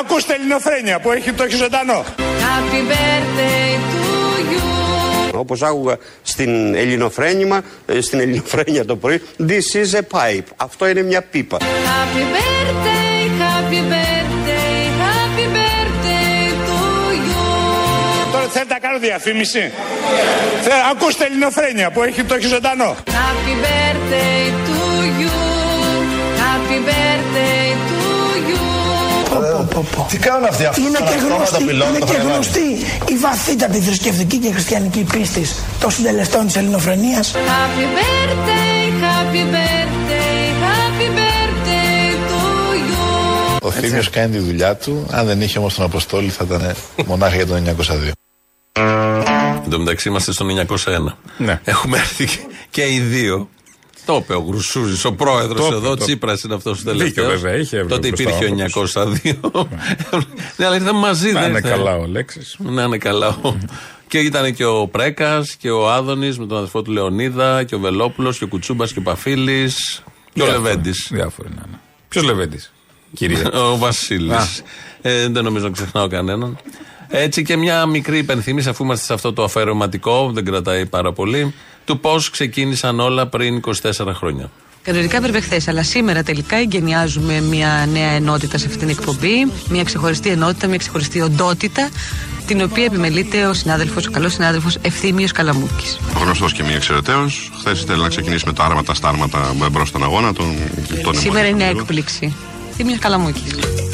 Ακούστε 0.00 0.34
ελληνοφρένεια 0.34 1.00
που 1.00 1.12
έχει 1.12 1.32
το 1.32 1.42
έχει 1.42 1.56
ζωντανό. 1.56 2.04
Happy 2.18 2.90
birthday 2.90 3.74
to 3.92 4.52
you. 4.52 5.38
Όπως 5.38 5.62
άκουγα 5.62 5.96
στην 6.22 6.74
ελληνοφρένημα, 6.74 7.60
ε, 7.86 8.00
στην 8.00 8.20
ελληνοφρένεια 8.20 8.84
το 8.84 8.96
πρωί, 8.96 9.22
this 9.38 9.76
is 9.76 9.98
a 9.98 10.18
pipe. 10.18 10.44
Αυτό 10.56 10.88
είναι 10.88 11.02
μια 11.02 11.22
πίπα. 11.22 11.56
Happy 11.58 11.62
birthday, 12.34 13.07
κάνω 18.98 19.06
διαφήμιση. 19.06 19.72
Θε, 20.62 20.70
ακούστε 20.90 21.24
ελληνοφρένεια 21.24 21.90
που 21.90 22.02
έχει 22.02 22.24
το 22.24 22.34
έχει 22.34 22.46
ζωντανό. 22.46 22.96
Happy 23.06 23.54
birthday 23.64 24.44
to 24.68 24.78
you. 25.20 25.36
Happy 26.44 26.78
birthday 26.88 27.66
to 27.90 28.00
you. 28.48 28.62
Τι 30.08 30.18
κάνουν 30.18 30.44
αυτοί 30.44 30.64
αυτοί. 30.64 30.80
Είναι 30.80 30.98
τα 30.98 31.04
και 31.04 31.14
αυτόματα 31.14 31.36
γνωστή, 31.36 31.64
πυλώνα, 31.64 31.90
είναι 31.90 31.98
τα 31.98 32.06
και 32.06 32.12
φρενάρια. 32.12 32.34
γνωστή 32.34 32.68
η 33.12 33.16
βαθύτατη 33.16 33.78
θρησκευτική 33.78 34.36
και 34.36 34.52
χριστιανική 34.52 35.06
πίστη 35.12 35.46
των 35.80 35.90
συντελεστών 35.90 36.46
της 36.46 36.56
ελληνοφρενείας. 36.56 37.34
Happy 37.34 37.86
birthday, 37.96 38.82
happy 39.06 39.42
birthday, 39.54 40.44
happy 40.66 41.08
birthday 41.18 42.06
to 42.30 42.40
you. 42.88 43.58
Ο 43.62 43.70
Θήμιος 43.70 44.10
κάνει 44.10 44.32
τη 44.32 44.38
δουλειά 44.38 44.74
του. 44.76 45.06
Αν 45.10 45.26
δεν 45.26 45.40
είχε 45.40 45.58
όμως 45.58 45.74
τον 45.74 45.84
Αποστόλη 45.84 46.28
θα 46.28 46.44
ήταν 46.46 46.74
μονάχα 47.06 47.34
για 47.34 47.46
τον 47.46 47.56
902. 47.56 48.12
Εν 49.64 49.70
τω 49.70 49.78
μεταξύ 49.78 50.08
είμαστε 50.08 50.32
στο 50.32 50.46
901. 50.66 51.14
Ναι. 51.38 51.60
Έχουμε 51.64 51.96
έρθει 51.98 52.24
και, 52.26 52.38
και 52.70 52.82
οι 52.92 52.98
δύο. 53.00 53.48
Το 54.06 54.16
είπε 54.16 54.34
ο 54.34 54.44
Γρουσούζης, 54.48 55.04
ο 55.04 55.12
πρόεδρος 55.12 55.60
Το 55.60 55.66
είπε, 55.66 55.74
εδώ, 55.74 55.96
το- 55.96 56.04
Τσίπρας 56.04 56.42
είναι 56.42 56.54
αυτός 56.54 56.72
ο 56.78 56.82
Δίκιο, 56.82 56.98
τελευταίος. 56.98 57.40
βέβαια, 57.40 57.58
είχε 57.58 57.76
Τότε 57.76 58.08
μπροστά 58.08 58.22
υπήρχε 58.22 58.44
ο 58.44 58.62
άνθρωπος. 58.62 58.94
902. 58.94 59.68
ναι, 60.56 60.66
αλλά 60.66 60.74
ήρθαμε 60.76 60.98
μαζί. 60.98 61.32
Να 61.32 61.40
δεν 61.40 61.48
είναι 61.48 61.58
ήρθε. 61.58 61.70
καλά 61.70 61.96
ο 61.96 62.06
Λέξης. 62.06 62.56
Να 62.58 62.82
είναι 62.82 62.98
καλά. 62.98 63.36
ο- 63.42 63.54
και 64.08 64.18
ήταν 64.18 64.54
και 64.54 64.64
ο 64.64 64.88
Πρέκας 64.88 65.54
και 65.56 65.70
ο 65.70 65.90
Άδωνης 65.90 66.38
με 66.38 66.46
τον 66.46 66.56
αδερφό 66.56 66.82
του 66.82 66.90
Λεωνίδα 66.92 67.64
και 67.64 67.74
ο 67.74 67.78
Βελόπουλος 67.78 68.38
και 68.38 68.44
ο 68.44 68.46
Κουτσούμπας 68.46 68.92
και 68.92 68.98
ο 68.98 69.02
Παφίλης 69.02 70.02
και 70.32 70.42
ο 70.42 70.44
Διάφοροι. 70.44 70.62
Λεβέντης. 70.62 71.08
Διάφοροι 71.12 71.48
να 71.48 71.62
είναι. 71.68 71.78
Ποιος 72.08 72.24
Λεβέντης, 72.24 72.72
κυρία. 73.14 73.50
ο 73.72 73.76
Βασίλης. 73.78 74.32
Α. 74.36 74.46
Ε, 75.02 75.28
δεν 75.28 75.44
νομίζω 75.44 75.64
να 75.64 75.70
ξεχνάω 75.70 76.08
κανέναν. 76.08 76.58
Έτσι 77.08 77.42
και 77.42 77.56
μια 77.56 77.86
μικρή 77.86 78.18
υπενθύμηση, 78.18 78.68
αφού 78.68 78.84
είμαστε 78.84 79.04
σε 79.04 79.12
αυτό 79.12 79.32
το 79.32 79.44
αφαιρεματικό, 79.44 80.30
δεν 80.32 80.44
κρατάει 80.44 80.86
πάρα 80.86 81.12
πολύ, 81.12 81.54
του 81.84 82.00
πώς 82.00 82.30
ξεκίνησαν 82.30 83.00
όλα 83.00 83.26
πριν 83.26 83.60
24 83.82 83.90
χρόνια. 84.14 84.50
Κανονικά 84.82 85.16
έπρεπε 85.16 85.40
χθες, 85.40 85.68
αλλά 85.68 85.82
σήμερα 85.82 86.22
τελικά 86.22 86.56
εγκαινιάζουμε 86.56 87.40
μια 87.40 87.88
νέα 87.92 88.10
ενότητα 88.10 88.58
σε 88.58 88.66
αυτήν 88.66 88.80
την 88.80 88.88
εκπομπή. 88.88 89.52
Μια 89.68 89.84
ξεχωριστή 89.84 90.28
ενότητα, 90.28 90.66
μια 90.66 90.76
ξεχωριστή 90.76 91.20
οντότητα, 91.20 91.88
την 92.46 92.62
οποία 92.62 92.84
επιμελείται 92.84 93.46
ο 93.46 93.54
συνάδελφος, 93.54 94.06
ο 94.06 94.10
καλός 94.10 94.32
συνάδελφος 94.32 94.76
Ευθύμιος 94.82 95.32
Καλαμούκης. 95.32 95.98
Γνωστός 96.22 96.52
και 96.52 96.62
μη 96.62 96.72
εξαιρεταίος. 96.72 97.50
Χθες 97.58 97.80
ήθελε 97.80 98.02
να 98.02 98.08
ξεκινήσει 98.08 98.46
με 98.46 98.52
τα 98.52 98.64
άρματα 98.64 98.94
στα 98.94 99.08
άρματα 99.08 99.54
μπρος 99.70 99.88
στον 99.88 100.02
αγώνα. 100.02 100.32
Τον, 100.32 100.56
τον 101.02 101.14
Σήμερα 101.14 101.46
είναι 101.46 101.64
έκπληξη. 101.64 102.34
Ευθύμιο 102.80 102.98
Καλαμούκη. 103.00 103.44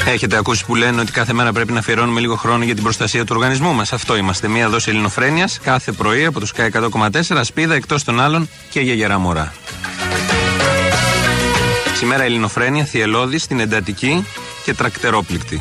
Έχετε 0.05 0.37
ακούσει 0.37 0.65
που 0.65 0.75
λένε 0.75 1.01
ότι 1.01 1.11
κάθε 1.11 1.33
μέρα 1.33 1.51
πρέπει 1.53 1.71
να 1.71 1.79
αφιερώνουμε 1.79 2.19
λίγο 2.19 2.35
χρόνο 2.35 2.63
για 2.63 2.73
την 2.73 2.83
προστασία 2.83 3.25
του 3.25 3.33
οργανισμού 3.35 3.73
μας. 3.73 3.93
Αυτό 3.93 4.15
είμαστε. 4.15 4.47
Μία 4.47 4.69
δόση 4.69 4.89
ελληνοφρένειας 4.89 5.59
κάθε 5.59 5.91
πρωί 5.91 6.25
από 6.25 6.39
το 6.39 6.47
Sky 6.55 6.89
100,4 6.91 7.39
σπίδα 7.43 7.75
εκτός 7.75 8.03
των 8.03 8.19
άλλων 8.19 8.49
και 8.69 8.79
για 8.79 8.93
γερά 8.93 9.17
μωρά. 9.17 9.53
Σήμερα 11.95 12.23
ελληνοφρένεια 12.23 12.83
θυελώδη 12.83 13.37
στην 13.37 13.59
εντατική 13.59 14.25
και 14.63 14.73
τρακτερόπληκτη. 14.73 15.59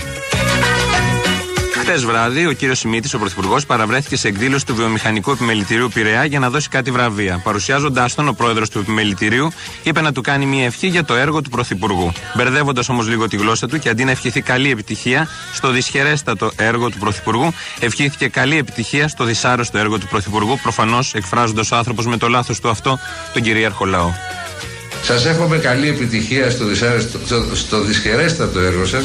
Χτε 1.86 1.96
βράδυ, 1.96 2.46
ο 2.46 2.52
κύριος 2.52 2.78
Σιμίτης, 2.78 3.14
ο 3.14 3.18
Πρωθυπουργός, 3.18 3.66
παραβρέθηκε 3.66 4.16
σε 4.16 4.28
εκδήλωση 4.28 4.66
του 4.66 4.74
Βιομηχανικού 4.74 5.30
Επιμελητηρίου 5.30 5.88
Πειραιά 5.94 6.24
για 6.24 6.38
να 6.38 6.50
δώσει 6.50 6.68
κάτι 6.68 6.90
βραβεία. 6.90 7.40
Παρουσιάζοντάς 7.44 8.14
τον, 8.14 8.28
ο 8.28 8.32
πρόεδρος 8.32 8.68
του 8.68 8.78
Επιμελητηρίου 8.78 9.52
είπε 9.82 10.00
να 10.00 10.12
του 10.12 10.20
κάνει 10.20 10.46
μια 10.46 10.64
ευχή 10.64 10.86
για 10.86 11.04
το 11.04 11.14
έργο 11.14 11.42
του 11.42 11.50
Πρωθυπουργού. 11.50 12.12
Μπερδεύοντας 12.36 12.88
όμως 12.88 13.08
λίγο 13.08 13.28
τη 13.28 13.36
γλώσσα 13.36 13.66
του 13.66 13.78
και 13.78 13.88
αντί 13.88 14.04
να 14.04 14.10
ευχηθεί 14.10 14.40
καλή 14.40 14.70
επιτυχία 14.70 15.28
στο 15.52 15.70
δυσχερέστατο 15.70 16.50
έργο 16.56 16.90
του 16.90 16.98
Πρωθυπουργού, 16.98 17.52
ευχήθηκε 17.80 18.28
καλή 18.28 18.58
επιτυχία 18.58 19.08
στο 19.08 19.24
δυσάρεστο 19.24 19.78
έργο 19.78 19.98
του 19.98 20.06
Πρωθυπουργού, 20.06 20.58
προφανώς 20.62 21.14
εκφράζοντας 21.14 21.70
ο 21.70 21.76
άνθρωπος 21.76 22.06
με 22.06 22.16
το 22.16 22.28
λάθος 22.28 22.60
του 22.60 22.68
αυτό 22.68 22.98
τον 23.32 23.42
κυρίαρχο 23.42 23.84
λαό. 23.84 24.12
Σας 25.02 25.26
εύχομαι 25.26 25.58
καλή 25.58 25.88
επιτυχία 25.88 26.50
στο, 26.50 26.64
δυσάρεστο, 26.64 27.18
στο, 27.24 27.56
στο 27.56 27.80
δυσχερέστατο 27.80 28.58
έργο 28.58 28.84
σας. 28.84 29.04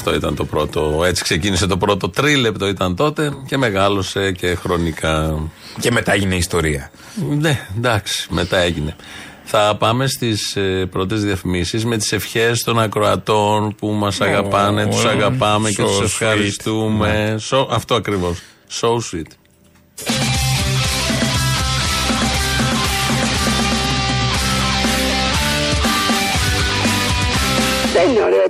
Αυτό 0.00 0.14
ήταν 0.14 0.34
το 0.34 0.44
πρώτο. 0.44 1.02
Έτσι 1.06 1.22
ξεκίνησε 1.22 1.66
το 1.66 1.76
πρώτο 1.76 2.08
τρίλεπτο 2.08 2.68
ήταν 2.68 2.96
τότε 2.96 3.32
και 3.46 3.56
μεγάλωσε 3.56 4.32
και 4.32 4.54
χρονικά. 4.54 5.38
Και 5.80 5.90
μετά 5.90 6.12
έγινε 6.12 6.34
ιστορία. 6.34 6.90
Ναι, 7.38 7.66
εντάξει, 7.76 8.26
μετά 8.30 8.58
έγινε. 8.58 8.96
Θα 9.44 9.76
πάμε 9.78 10.06
στις 10.06 10.56
ε, 10.56 10.86
πρώτες 10.90 11.22
διαφημίσεις 11.24 11.84
με 11.84 11.96
τις 11.96 12.12
ευχές 12.12 12.62
των 12.62 12.78
ακροατών 12.78 13.74
που 13.74 13.88
μας 13.88 14.20
αγαπάνε, 14.20 14.86
τους 14.86 15.04
αγαπάμε 15.04 15.70
και 15.70 15.82
so 15.82 15.86
του 15.86 15.98
sweet. 15.98 16.04
ευχαριστούμε. 16.04 17.38
So- 17.50 17.66
αυτό 17.70 17.94
ακριβώς. 17.94 18.38
So 18.80 18.88
sweet. 18.88 19.26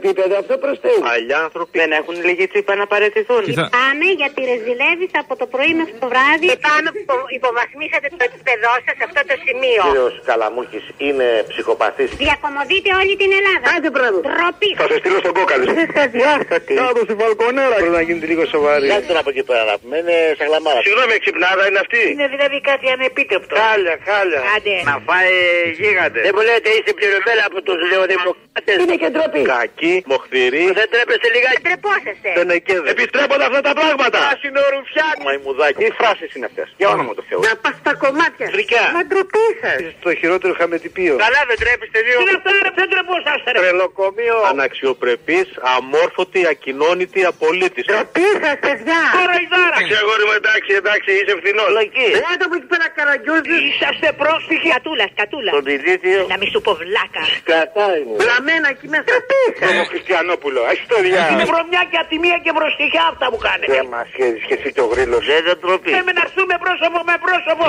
Επίπεδο 0.01 0.35
αυτό 0.43 0.55
προ 0.63 0.73
Θεού. 0.85 1.01
Άλλοι 1.15 1.33
άνθρωποι 1.45 1.75
δεν 1.83 1.91
έχουν 2.01 2.15
λίγη 2.27 2.45
τσίπα 2.53 2.73
να 2.83 2.87
παραιτηθούν. 2.93 3.43
Πάμε 3.79 4.07
γιατί 4.21 4.41
ρεζιλεύεις 4.53 5.13
από 5.23 5.33
το 5.41 5.47
πρωί 5.53 5.73
μέχρι 5.81 5.97
το 6.03 6.07
βράδυ. 6.13 6.47
Και 6.53 6.59
πάμε 6.69 6.89
που 6.95 7.01
υπο- 7.07 7.29
υποβαθμίσατε 7.39 8.07
το 8.19 8.25
επίπεδό 8.31 8.73
σας 8.85 8.95
σε 8.99 9.05
αυτό 9.09 9.21
το 9.31 9.35
σημείο. 9.47 9.83
Κύριος 9.87 10.15
Καλαμούκης 10.31 10.85
είναι 11.07 11.27
ψυχοπαθής. 11.51 12.09
Διακομωδείτε 12.27 12.89
όλη 13.01 13.15
την 13.23 13.31
Ελλάδα. 13.39 13.67
Άντε 13.75 13.91
μπράβο. 13.97 14.17
Τροπή. 14.31 14.71
Θα 14.81 14.85
σε 14.91 14.97
στείλω 15.01 15.19
στον 15.25 15.33
κόκαλο. 15.39 15.63
Είσαι 15.73 16.05
διάστατη. 16.19 16.75
Κάτω 16.83 17.01
στη 17.07 17.15
βαλκονέρα. 17.23 17.75
Πρέπει 17.83 17.97
να 18.01 18.05
γίνετε 18.09 18.27
λίγο 18.33 18.45
σοβαρή. 18.55 18.87
Κάτι 18.95 19.07
τον 19.11 19.19
από 19.23 19.31
εκεί 19.35 19.43
πέρα 19.49 19.63
να 19.71 19.75
πούμε. 19.81 19.95
Είναι 20.03 20.17
σαν 20.39 20.47
γλαμάρα. 20.51 20.81
Συγγνώμη, 20.87 21.15
ξυπνάδα 21.25 21.63
είναι 21.69 21.81
αυτή. 21.85 22.03
Είναι 22.15 22.27
δηλαδή 22.35 22.59
κάτι 22.71 22.87
ανεπίτρεπτο. 22.95 23.53
Χάλια, 23.63 23.95
χάλια. 24.09 24.41
Άντε. 24.55 24.75
Να 24.91 24.95
φάει 25.07 25.33
γίγαντε. 25.81 26.19
Δεν 26.27 26.33
μου 26.37 26.43
λέτε 26.49 26.69
είστε 26.77 26.91
πληρωμένα 26.99 27.43
από 27.49 27.59
τους 27.67 27.79
νεοδημοκράτες. 27.93 28.77
Είναι 28.83 28.97
και 29.03 29.09
ντροπή. 29.15 29.41
Κακή, 29.53 29.90
μοχθηρή. 30.13 30.65
Δεν 30.81 30.87
τρέπεστε 30.93 31.27
λιγάκι. 31.35 31.57
Δεν 31.57 31.65
τρεπόσαστε. 31.69 32.29
Δεν 32.39 32.49
εκέδε. 32.59 32.87
Επιστρέπονται 32.95 33.45
αυτά 33.49 33.61
τα 33.69 33.73
πράγματα. 33.81 34.19
Πράσινο 34.25 34.61
ρουφιάν. 34.75 35.17
Μαϊμουδάκι. 35.27 35.79
Τι 35.83 35.87
φράσεις 35.99 36.31
είναι 36.37 36.47
αυτές; 36.51 36.67
Για 36.81 36.89
όνομα 36.95 37.13
του 37.17 37.25
Θεού. 37.29 37.41
Να 37.49 37.53
πας 37.63 37.75
στα 37.83 37.93
κομμάτια. 38.05 38.47
Φρικιά. 38.55 38.85
Μα 38.97 39.03
ντροπή 39.09 39.47
σα. 39.63 39.73
Το 40.07 40.11
χειρότερο 40.21 40.53
χαμετυπίο. 40.61 41.15
Καλά 41.25 41.41
δεν 41.51 41.57
τρέπεστε 41.63 41.99
δύο. 42.07 42.17
Τι 42.19 42.23
είναι 42.25 42.35
αυτό, 42.41 42.51
ρε, 42.65 42.71
δεν 42.81 42.89
τρεπόσαστε. 42.95 43.49
ρε. 43.53 43.59
Τρελοκομείο. 43.63 44.37
Αναξιοπρεπής, 44.53 45.49
αμόρφωτη, 45.75 46.41
ακοινώνητη, 46.53 47.21
απολύτης. 47.33 47.85
Ντροπή 47.91 48.29
σα, 48.45 48.53
παιδιά. 48.65 49.01
Τώρα 49.19 49.35
η 49.45 49.47
δώρα. 49.55 49.77
Εντάξει, 49.77 49.95
αγόρι 50.03 50.25
μου, 50.29 50.35
εντάξει, 50.41 50.71
εντάξει, 50.81 51.11
είσαι 51.21 51.33
φθηνός. 51.41 51.69
Έλα 52.19 52.45
από 52.49 52.55
εκεί 52.59 52.69
πέρα 52.73 52.87
καραγκιόζης. 52.99 53.61
Είσαστε 53.71 54.09
πρόσφυγοι. 54.23 54.69
Κατούλας, 54.77 55.11
κατούλας. 55.21 55.53
Τον 55.57 55.65
Τιλίτιο. 55.69 56.21
Να 56.33 56.37
μη 56.41 56.47
σου 56.53 56.61
πω 56.67 56.73
βλάκα. 56.83 57.23
Κατά 57.53 57.87
είναι. 57.99 58.15
Βλαμμένα 58.23 58.67
εκεί 58.75 58.87
μέσα. 58.93 59.05
Ντροπή 59.09 59.43
Τον 59.81 59.89
Χριστιανόπουλο. 59.93 60.61
Έχει 60.73 60.85
το 60.93 60.97
Είναι 60.99 61.09
διάλογο. 61.09 61.47
βρωμιά 61.53 61.83
και 61.91 61.97
ατιμία 62.05 62.39
και 62.45 62.51
μπροστιχιά 62.57 63.03
αυτά 63.13 63.27
που 63.33 63.39
κάνετε. 63.47 63.71
Δεν 63.77 63.87
μας 63.95 64.07
σχέζει 64.15 64.41
και 64.49 64.55
εσύ 64.59 64.69
και 64.75 64.83
ο 64.87 64.89
γρήλος. 64.93 65.23
Δεν 65.31 65.41
δεν 65.49 65.57
τροπή. 65.65 65.91
Λέμε 65.97 66.13
να 66.19 66.23
έρθουμε 66.27 66.55
πρόσωπο 66.65 66.99
με 67.11 67.15
πρόσωπο. 67.27 67.63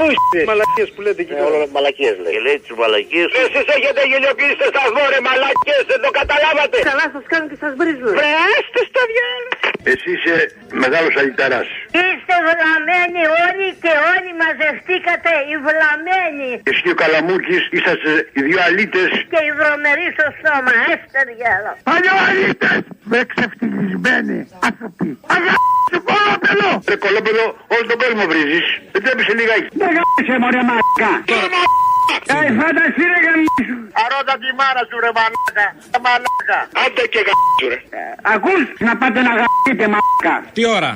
Μαλακίες 0.52 0.90
που 0.94 1.00
λέτε 1.06 1.22
εκεί. 1.26 1.34
Όλο 1.48 1.58
μαλακίες 1.76 2.16
λέει. 2.24 2.32
Και 2.36 2.42
λέει 2.48 2.58
τις 2.64 2.74
μαλακίες. 2.82 3.28
Εσείς 3.44 3.66
έχετε 3.78 4.02
γελιοποιήσει 4.12 4.58
το 4.64 4.68
σταθμό, 4.74 5.04
ρε 5.14 5.20
μαλακίες, 5.28 5.84
δεν 5.92 6.00
το 6.06 6.10
καταλάβατε. 6.20 6.78
Καλά 6.92 7.06
σας 7.16 7.26
κάνουν 7.32 7.48
και 7.52 7.58
σας 7.64 7.72
βρίζουν. 7.80 8.10
Βρέστε 8.20 8.82
στο 8.92 9.02
διάλογο. 9.12 9.50
Εσύ 9.92 10.10
είσαι 10.16 10.36
μεγάλος 10.84 11.14
αλυταράς. 11.22 11.70
Είστε 12.02 12.36
βλαμμένοι 12.48 13.22
όλοι 13.46 13.68
και 13.84 13.94
όλοι 14.14 14.21
μαζευτήκατε 14.42 15.32
οι 15.50 15.56
βλαμμένοι. 15.66 16.50
Εσύ 16.70 16.82
και 16.86 16.94
ο 16.96 16.98
Καλαμούκης 17.02 17.64
είσαστε 17.78 18.12
οι 18.36 18.42
δύο 18.48 18.60
αλήτες. 18.68 19.10
Και 19.34 19.40
οι 19.48 19.52
βρωμεροί 19.60 20.08
στο 20.16 20.28
στόμα. 20.38 20.74
Έστε 20.94 21.20
διάλογο. 21.32 21.78
Παλιοαλίτε. 21.90 22.70
Με 23.12 23.20
ξεφτυλισμένοι 23.32 24.40
άνθρωποι. 24.68 25.10
Αγάπη 25.38 25.98
κολόπεδο. 26.10 26.70
Ρε 26.92 26.98
κολόπεδο, 27.06 27.46
όλο 27.74 27.84
τον 27.92 27.98
κόσμο 28.04 28.24
βρίζεις. 28.32 28.68
Δεν 28.92 29.02
τρέπεσαι 29.04 29.34
λιγάκι. 29.40 29.68
Δεν 29.82 29.90
γάμισε 29.96 30.34
μωρέ 30.44 30.62
μαλάκα. 30.70 31.12
Ε, 32.34 32.36
φανταστεί 32.60 33.04
ρε 33.14 33.20
γαμίσου. 33.26 33.78
Αρώτα 34.04 34.36
τη 34.42 34.50
μάρα 34.60 34.84
σου, 34.90 34.98
ρε 35.06 35.12
μαλάκα. 35.18 35.68
Ε, 35.96 36.00
Μαλάκα. 36.06 36.60
Άντε 36.84 37.04
και 37.14 37.22
γαμίσου, 37.28 37.68
ρε. 37.72 37.80
Ακούς 38.34 38.62
να 38.88 38.94
πάτε 39.00 39.20
να 39.28 39.34
γαμίσετε 39.40 39.86
μαλάκα. 39.94 40.36
Τι 40.56 40.62
ώρα; 40.78 40.92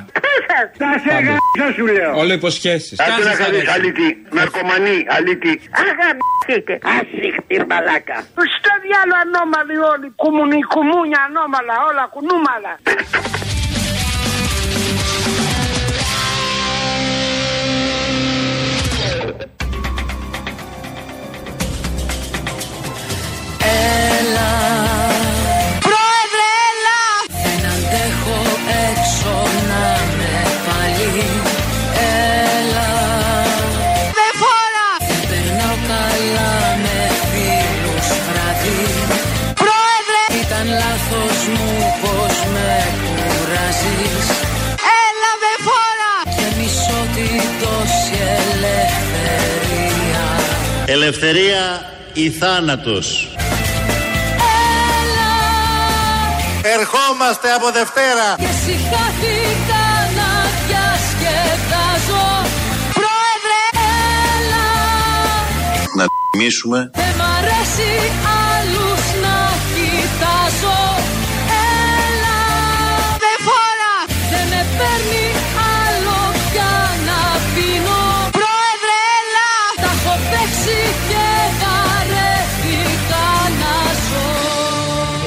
Θα 0.80 0.88
σε 1.04 1.12
γαμίσω 1.26 1.66
σου 1.76 1.84
λέω. 1.96 2.10
Όλο 2.22 2.32
υποσχέσεις. 2.40 2.96
Άντε 3.04 3.22
να 3.30 3.34
κάνεις 3.42 3.64
αλήτη. 3.74 4.08
Ναρκωμανή, 4.38 4.98
αλήτη. 5.16 5.52
Αγαμίσετε. 5.82 6.74
Ασύχτη 6.96 7.54
μαλάκα. 7.70 8.16
Στο 8.56 8.72
διάλο 8.84 9.14
ανώμαλοι 9.24 9.76
όλοι. 9.92 10.06
Κουμουνι, 10.22 10.58
κουμούνια 10.74 11.20
ανώμαλα. 11.28 11.74
Όλα 11.88 12.04
κουνούμαλα. 12.14 12.72
Έλα. 24.18 24.52
Πρόεδρε 25.86 26.48
έλα. 26.70 27.00
Δεν 27.44 27.60
αντέχω 27.74 28.38
έξω 28.88 29.34
να 29.70 29.84
με 30.18 30.34
πάλι. 30.66 31.10
Έλα. 32.54 32.90
Δεν 34.18 34.32
φορά. 34.42 34.88
Δεν 35.08 35.22
περνάω 35.30 35.76
καλά 35.90 36.52
με 36.84 36.98
φίλους 37.30 38.08
βράδυ. 38.26 38.82
Πρόεδρε. 39.62 40.22
Ήταν 40.44 40.66
λάθος 40.82 41.38
μου 41.54 41.70
πως 42.02 42.36
με 42.54 42.70
κουράζεις. 43.02 44.26
Έλα 45.02 45.32
δεν 45.44 45.58
φορά. 45.66 46.14
Και 46.36 46.46
μισώ 46.58 47.00
την 47.14 47.42
τόση 47.62 48.16
ελευθερία. 48.40 50.24
Ελευθερία 50.86 51.64
ή 52.12 52.30
θάνατος. 52.30 53.28
Ερχόμαστε 56.74 57.48
από 57.52 57.70
Δευτέρα. 57.70 58.26
Και 58.38 58.52
συχάθηκα 58.64 59.84
να 60.18 60.30
διασκεδάζω. 60.66 62.26
Πρόεδρε 62.98 63.62
έλα. 64.34 64.66
Να 65.98 66.04
τιμήσουμε. 66.30 66.90
Δεν 66.94 67.12
μ' 67.18 67.26
αρέσει 67.38 67.90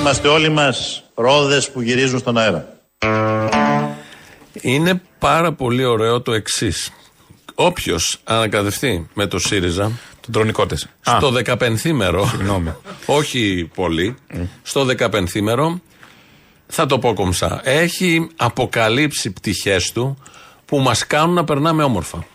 Είμαστε 0.10 0.28
όλοι 0.28 0.50
μας 0.50 1.04
ρόδες 1.16 1.72
που 1.72 1.82
γυρίζουν 1.82 2.20
στον 2.20 2.38
αέρα. 2.38 2.68
Είναι 4.62 5.02
πάρα 5.20 5.54
πολύ 5.54 5.86
ωραίο 5.86 6.22
το 6.22 6.34
εξής. 6.34 6.92
Όποιος 7.56 8.20
ανακατευτεί 8.24 9.08
με 9.14 9.28
το 9.28 9.40
ΣΥΡΙΖΑ. 9.40 9.92
Τον 10.22 10.34
τρονικότες. 10.34 10.88
Στο 11.02 11.34
15μέρο. 11.46 12.24
όχι 13.20 13.70
πολύ. 13.76 14.18
Στο 14.62 14.88
15μέρο. 15.00 15.80
Θα 16.68 16.86
το 16.86 17.00
πω 17.00 17.14
κομψά. 17.14 17.62
Έχει 17.64 18.30
αποκαλύψει 18.36 19.32
πτυχές 19.32 19.92
του 19.92 20.18
που 20.66 20.80
μας 20.80 21.08
κάνουν 21.08 21.34
να 21.34 21.44
περνάμε 21.44 21.84
όμορφα. 21.84 22.26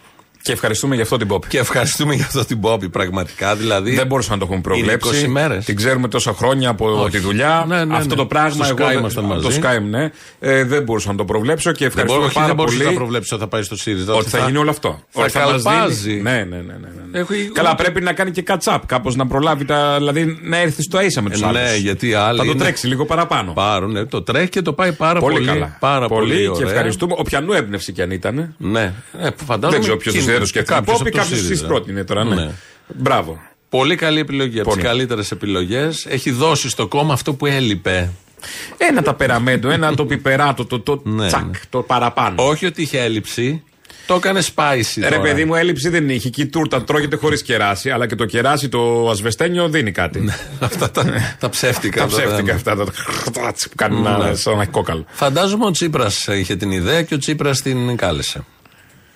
Και 0.44 0.52
ευχαριστούμε 0.52 0.94
για 0.94 1.04
αυτό 1.04 1.16
την 1.16 1.26
Πόπη. 1.26 1.46
Και 1.48 1.58
ευχαριστούμε 1.58 2.14
για 2.14 2.24
αυτό 2.24 2.44
την 2.44 2.60
Πόπη, 2.60 2.88
πραγματικά. 2.88 3.56
Δηλαδή, 3.56 3.94
δεν 3.94 4.06
μπορούσαμε 4.06 4.34
να 4.36 4.46
το 4.46 4.52
έχουμε 4.52 4.76
είναι 4.78 4.86
προβλέψει. 4.98 5.24
20 5.26 5.28
μέρες. 5.30 5.64
Την 5.64 5.76
ξέρουμε 5.76 6.08
τόσα 6.08 6.32
χρόνια 6.32 6.68
από 6.68 7.00
Όχι. 7.00 7.10
τη 7.10 7.18
δουλειά. 7.18 7.64
Ναι, 7.68 7.84
ναι, 7.84 7.96
αυτό 7.96 8.08
ναι. 8.08 8.14
το 8.14 8.26
πράγμα 8.26 8.64
Στο 8.64 8.74
εγώ. 8.78 8.84
Sky 8.86 8.88
δεν- 8.90 8.98
ήμασταν 8.98 9.24
μαζί. 9.24 9.42
Το 9.60 9.68
Sky, 9.68 9.80
ναι. 9.90 10.10
Ε, 10.40 10.64
δεν 10.64 10.82
μπορούσα 10.82 11.10
να 11.10 11.16
το 11.16 11.24
προβλέψω 11.24 11.72
και 11.72 11.78
δεν, 11.78 11.86
ευχαριστούμε 11.88 12.18
μπορώ, 12.18 12.26
όχι, 12.26 12.34
πάρα 12.34 12.46
δεν 12.46 12.56
μπορούσε 12.56 12.76
πολύ. 12.76 12.88
να 12.88 12.94
προβλέψεις 12.94 13.32
ότι 13.32 13.40
θα 13.40 13.48
πάει 13.48 13.62
στο 13.62 13.76
ΣΥΡΙΖΑ. 13.76 14.14
Ότι 14.14 14.28
θα 14.28 14.38
γίνει 14.38 14.58
όλο 14.58 14.70
αυτό. 14.70 15.00
Θα 15.10 15.22
Ότι 15.22 15.38
μας 15.38 15.62
καλπάζει. 15.62 15.94
δίνει- 16.08 16.22
Ναι, 16.22 16.30
ναι, 16.30 16.56
ναι. 16.56 16.56
ναι, 16.56 16.88
ναι. 17.10 17.18
Έχει- 17.18 17.50
Καλά, 17.52 17.74
πρέπει 17.74 18.00
να 18.00 18.12
κάνει 18.12 18.30
και 18.30 18.42
κατσάπ 18.42 18.86
κάπως 18.86 19.16
να 19.16 19.26
προλάβει 19.26 19.64
τα. 19.64 19.94
Δηλαδή 19.98 20.38
να 20.42 20.56
έρθει 20.56 20.82
στο 20.82 21.00
ίσα 21.02 21.22
με 21.22 21.30
τους 21.30 21.40
Ε, 21.42 21.46
άλλους. 21.46 21.60
ναι, 21.60 21.76
γιατί 21.76 22.08
οι 22.08 22.14
άλλοι 22.14 22.38
Θα 22.38 22.44
το 22.44 22.50
είναι- 22.50 22.62
τρέξει 22.62 22.86
λίγο 22.86 23.04
παραπάνω. 23.04 23.52
Πάρουν, 23.52 23.90
ναι, 23.92 24.04
το 24.04 24.22
τρέχει 24.22 24.48
και 24.48 24.62
το 24.62 24.72
πάει 24.72 24.92
πάρα 24.92 25.20
πολύ, 25.20 25.34
Πολύ 25.34 25.46
καλά. 25.46 25.76
Πάρα 25.80 26.08
πολύ, 26.08 26.28
πολύ 26.30 26.42
και 26.42 26.48
ωραία. 26.48 26.68
ευχαριστούμε. 26.70 27.14
Όποιανού 27.18 27.52
έμπνευση 27.52 27.92
κι 27.92 28.02
αν 28.02 28.10
ήταν. 28.10 28.54
Ναι, 28.58 28.92
ε, 29.20 29.28
φαντάζομαι. 29.46 29.70
Δεν 29.70 29.80
ξέρω 29.80 29.96
ποιος 29.96 30.14
του 30.38 30.42
εκείνο- 30.42 30.50
έδωσε 30.50 30.52
και 30.52 30.58
αυτή 30.58 30.72
την 30.72 30.74
κάποιος 30.74 30.98
Πόπη, 30.98 31.08
από 31.08 31.16
το 31.16 31.22
κάποιος 31.22 31.38
ΣΥΡΙΖΑ. 31.40 31.60
της 31.60 31.68
πρότεινε 31.68 32.04
τώρα. 32.04 32.24
Ναι. 32.24 32.34
Ναι. 32.34 32.50
Μπράβο. 32.86 33.40
Πολύ 33.68 33.96
καλή 33.96 34.20
επιλογή. 34.20 34.58
Από 34.60 34.68
τις 34.68 34.74
Πολύ. 34.76 34.86
καλύτερες 34.88 35.30
επιλογές. 35.30 36.06
Έχει 36.08 36.30
δώσει 36.30 36.68
στο 36.68 36.86
κόμμα 36.86 37.12
αυτό 37.12 37.34
που 37.34 37.46
έλειπε. 37.46 38.10
Ένα 38.76 39.02
ταπεραμέντο, 39.02 39.70
ένα 39.70 39.94
το 39.94 40.04
πιπεράτο, 40.06 40.64
το, 40.66 40.80
το 40.80 41.00
Ναι, 41.04 41.26
τσακ, 41.26 41.44
ναι. 41.44 41.50
το 41.70 41.82
παραπάνω. 41.82 42.34
Όχι 42.48 42.66
ότι 42.66 42.82
είχε 42.82 43.00
έλλειψη. 43.00 43.62
Το 44.06 44.14
έκανε 44.14 44.40
spicy. 44.54 45.00
Ρε 45.00 45.08
τώρα. 45.08 45.20
παιδί 45.20 45.44
μου, 45.44 45.54
έλλειψη 45.54 45.88
δεν 45.88 46.08
είχε. 46.08 46.28
Και 46.28 46.42
η 46.42 46.46
τούρτα 46.46 46.82
τρώγεται 46.84 47.16
χωρίς 47.16 47.42
κεράσι, 47.42 47.90
αλλά 47.90 48.06
και 48.06 48.14
το 48.14 48.24
κεράσι 48.24 48.68
το 48.68 49.08
ασβεστένιο 49.10 49.68
δίνει 49.68 49.92
κάτι. 49.92 50.24
Αυτά 50.60 50.90
τα, 50.90 51.04
τα 51.38 51.48
ψεύτικα. 51.48 52.00
Τα 52.00 52.08
τώρα. 52.08 52.22
ψεύτικα 52.22 52.54
αυτά. 52.54 52.76
Τα 52.76 52.84
που 53.70 53.74
κάνει 53.76 54.00
Ναι. 54.00 54.08
ένα 54.08 54.34
σαν 54.34 54.52
ένα 54.54 54.66
κόκαλο. 54.66 55.04
Φαντάζομαι 55.10 55.64
ο 55.66 55.70
Τσίπρας 55.70 56.26
είχε 56.26 56.56
την 56.56 56.70
ιδέα 56.70 57.02
και 57.02 57.14
ο 57.14 57.18
Τσίπρας 57.18 57.60
την 57.62 57.96
κάλεσε. 57.96 58.44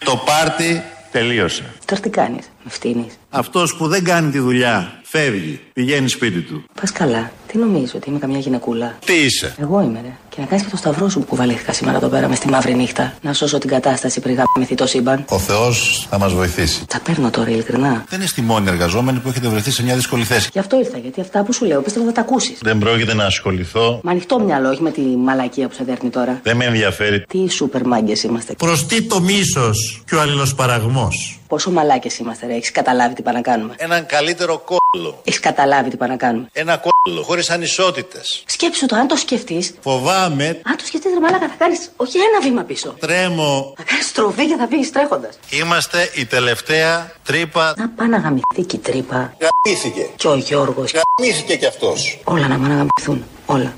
Το 0.05 0.23
πάρτι 0.27 0.83
τελείωσε. 1.13 1.65
Τώρα 1.85 2.01
τι 2.01 2.09
κάνεις, 2.09 2.51
με 2.65 2.71
φτύνεις. 2.71 3.19
Αυτός 3.31 3.77
που 3.77 3.89
δεν 3.89 4.05
κάνει 4.05 4.31
τη 4.31 4.39
δουλειά 4.39 5.01
φεύγει, 5.03 5.61
πηγαίνει 5.73 6.09
σπίτι 6.09 6.41
του. 6.41 6.65
Πας 6.81 6.93
καλά. 6.93 7.31
Τι 7.53 7.59
νομίζω, 7.59 7.93
ότι 7.95 8.09
είμαι 8.11 8.19
καμιά 8.19 8.39
γυναικούλα; 8.39 8.99
Τι 9.05 9.13
είσαι; 9.13 9.55
Εγώ 9.61 9.81
είμαι, 9.81 10.01
ρε. 10.03 10.13
Και 10.29 10.39
Και 10.39 10.45
να 10.45 10.51
κάνεις 10.51 10.65
και 10.65 10.71
το 10.71 10.77
σταυρό 10.77 11.09
σου 11.09 11.19
που 11.19 11.27
κουβαλήθηκα 11.27 11.73
σήμερα 11.73 11.97
εδώ 11.97 12.09
πέρα 12.09 12.29
μες 12.29 12.39
στη 12.39 12.49
μαύρη 12.49 12.75
νύχτα. 12.75 13.15
Να 13.23 13.33
σώσω 13.33 13.59
την 13.59 13.71
κατάσταση 13.71 14.21
πριν 14.21 14.35
γαμηθεί 14.35 14.75
το 14.75 14.87
σύμπαν. 14.87 15.25
Ο 15.29 15.39
Θεός 15.39 16.07
θα 16.11 16.19
μας 16.19 16.33
βοηθήσει. 16.33 16.87
Τα 16.87 17.01
παίρνω 17.05 17.31
τώρα, 17.31 17.51
ειλικρινά. 17.51 18.05
Δεν 18.09 18.21
είστε 18.21 18.41
οι 18.41 18.45
μόνοι 18.45 18.69
εργαζόμενοι 18.69 19.19
που 19.19 19.29
έχετε 19.29 19.49
βρεθεί 19.49 19.71
σε 19.71 19.83
μια 19.83 19.95
δύσκολη 19.95 20.25
θέση. 20.25 20.49
Γι' 20.53 20.59
αυτό 20.59 20.79
ήρθα, 20.79 20.99
γιατί 20.99 21.21
αυτά 21.21 21.43
που 21.43 21.53
σου 21.53 21.65
λέω 21.65 21.81
πίστευα 21.81 22.07
θα 22.07 22.13
τα 22.13 22.21
ακούσεις. 22.21 22.59
Δεν 22.63 22.79
πρόκειται 22.79 23.15
να 23.15 23.25
ασχοληθώ. 23.25 24.01
Με 24.03 24.11
ανοιχτό 24.11 24.41
μυαλό, 24.41 24.69
όχι 24.71 24.83
με 24.83 24.91
τη 24.91 25.01
μαλακία 25.01 25.69
που 25.69 25.75
σε 25.75 25.85
δέρνει 25.85 26.11
τώρα. 26.11 26.41
Δεν 26.43 26.57
με 26.57 26.65
ενδιαφέρει. 26.65 27.21
Τι 27.29 27.51
σούπερ 27.51 27.87
μάγκες 27.87 28.23
είμαστε. 28.23 28.55
Προς 28.59 28.87
τι 28.87 29.03
το 29.03 29.21
μίσος 29.21 30.03
και 30.07 30.15
ο 30.15 30.21
αλληλοσπαραγμός. 30.21 31.41
Πόσο 31.49 31.71
μαλάκες 31.71 32.19
είμαστε, 32.19 32.47
ρε. 32.47 32.55
Έχεις 32.55 32.71
καταλάβει 32.71 33.15
τι 33.15 33.23
πάνε 33.23 33.37
να 33.37 33.43
κάνουμε. 33.43 33.75
Έναν 33.77 34.07
καλύτερο 34.07 34.59
κόλλο. 34.65 35.21
Έχεις 35.25 35.41
καταλάβει 35.41 35.91
τι 35.91 35.97
πάνε 35.97 36.13
να 36.13 36.19
κάνουμε. 36.19 36.49
Ένα 36.53 36.77
κόλλο 36.77 37.23
χωρίς 37.39 37.51
ανισότητες. 37.51 38.43
Σκέψου 38.47 38.87
το, 38.87 38.97
αν 38.97 39.07
το 39.07 39.17
σκεφτείς. 39.17 39.75
Φοβάμαι, 39.81 40.47
Αν 40.47 40.77
το 40.77 40.85
σκεφτείς, 40.87 41.13
ρε 41.13 41.21
μαλάκα, 41.21 41.49
θα 41.49 41.55
κάνεις 41.59 41.91
όχι 41.97 42.17
ένα 42.19 42.41
βήμα 42.49 42.63
πίσω. 42.63 42.95
τρέμω. 42.99 43.75
Θα 43.77 43.83
κάνεις 43.83 44.07
στροφή 44.07 44.47
και 44.49 44.57
θα 44.59 44.67
φύγεις 44.71 44.93
τρέχοντας. 44.93 45.39
Είμαστε 45.51 46.11
η 46.15 46.25
τελευταία 46.27 47.13
τρύπα. 47.25 47.75
Να 47.77 47.89
πάει 47.89 48.09
να 48.09 48.19
γαμηθεί 48.19 48.63
και 48.67 48.77
η 48.77 48.79
τρύπα. 48.79 49.37
Γαμήθηκε. 49.45 50.07
Και 50.17 50.29
ο 50.29 50.37
Γιώργος. 50.37 50.93
Γαμήθηκε 50.93 51.57
κι 51.57 51.67
αυτός. 51.67 52.21
Όλα 52.25 52.49
να 52.49 52.57
πάνε 52.59 52.69
να 52.69 52.75
γαμηθούν. 52.75 53.25
Όλα. 53.47 53.75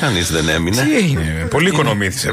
Κανείς 0.00 0.30
δεν 0.30 0.48
έμεινε. 0.48 0.82
Τι 0.82 0.96
έγινε, 0.96 1.48
πολύ 1.50 1.68
οικονομήθησε. 1.68 2.30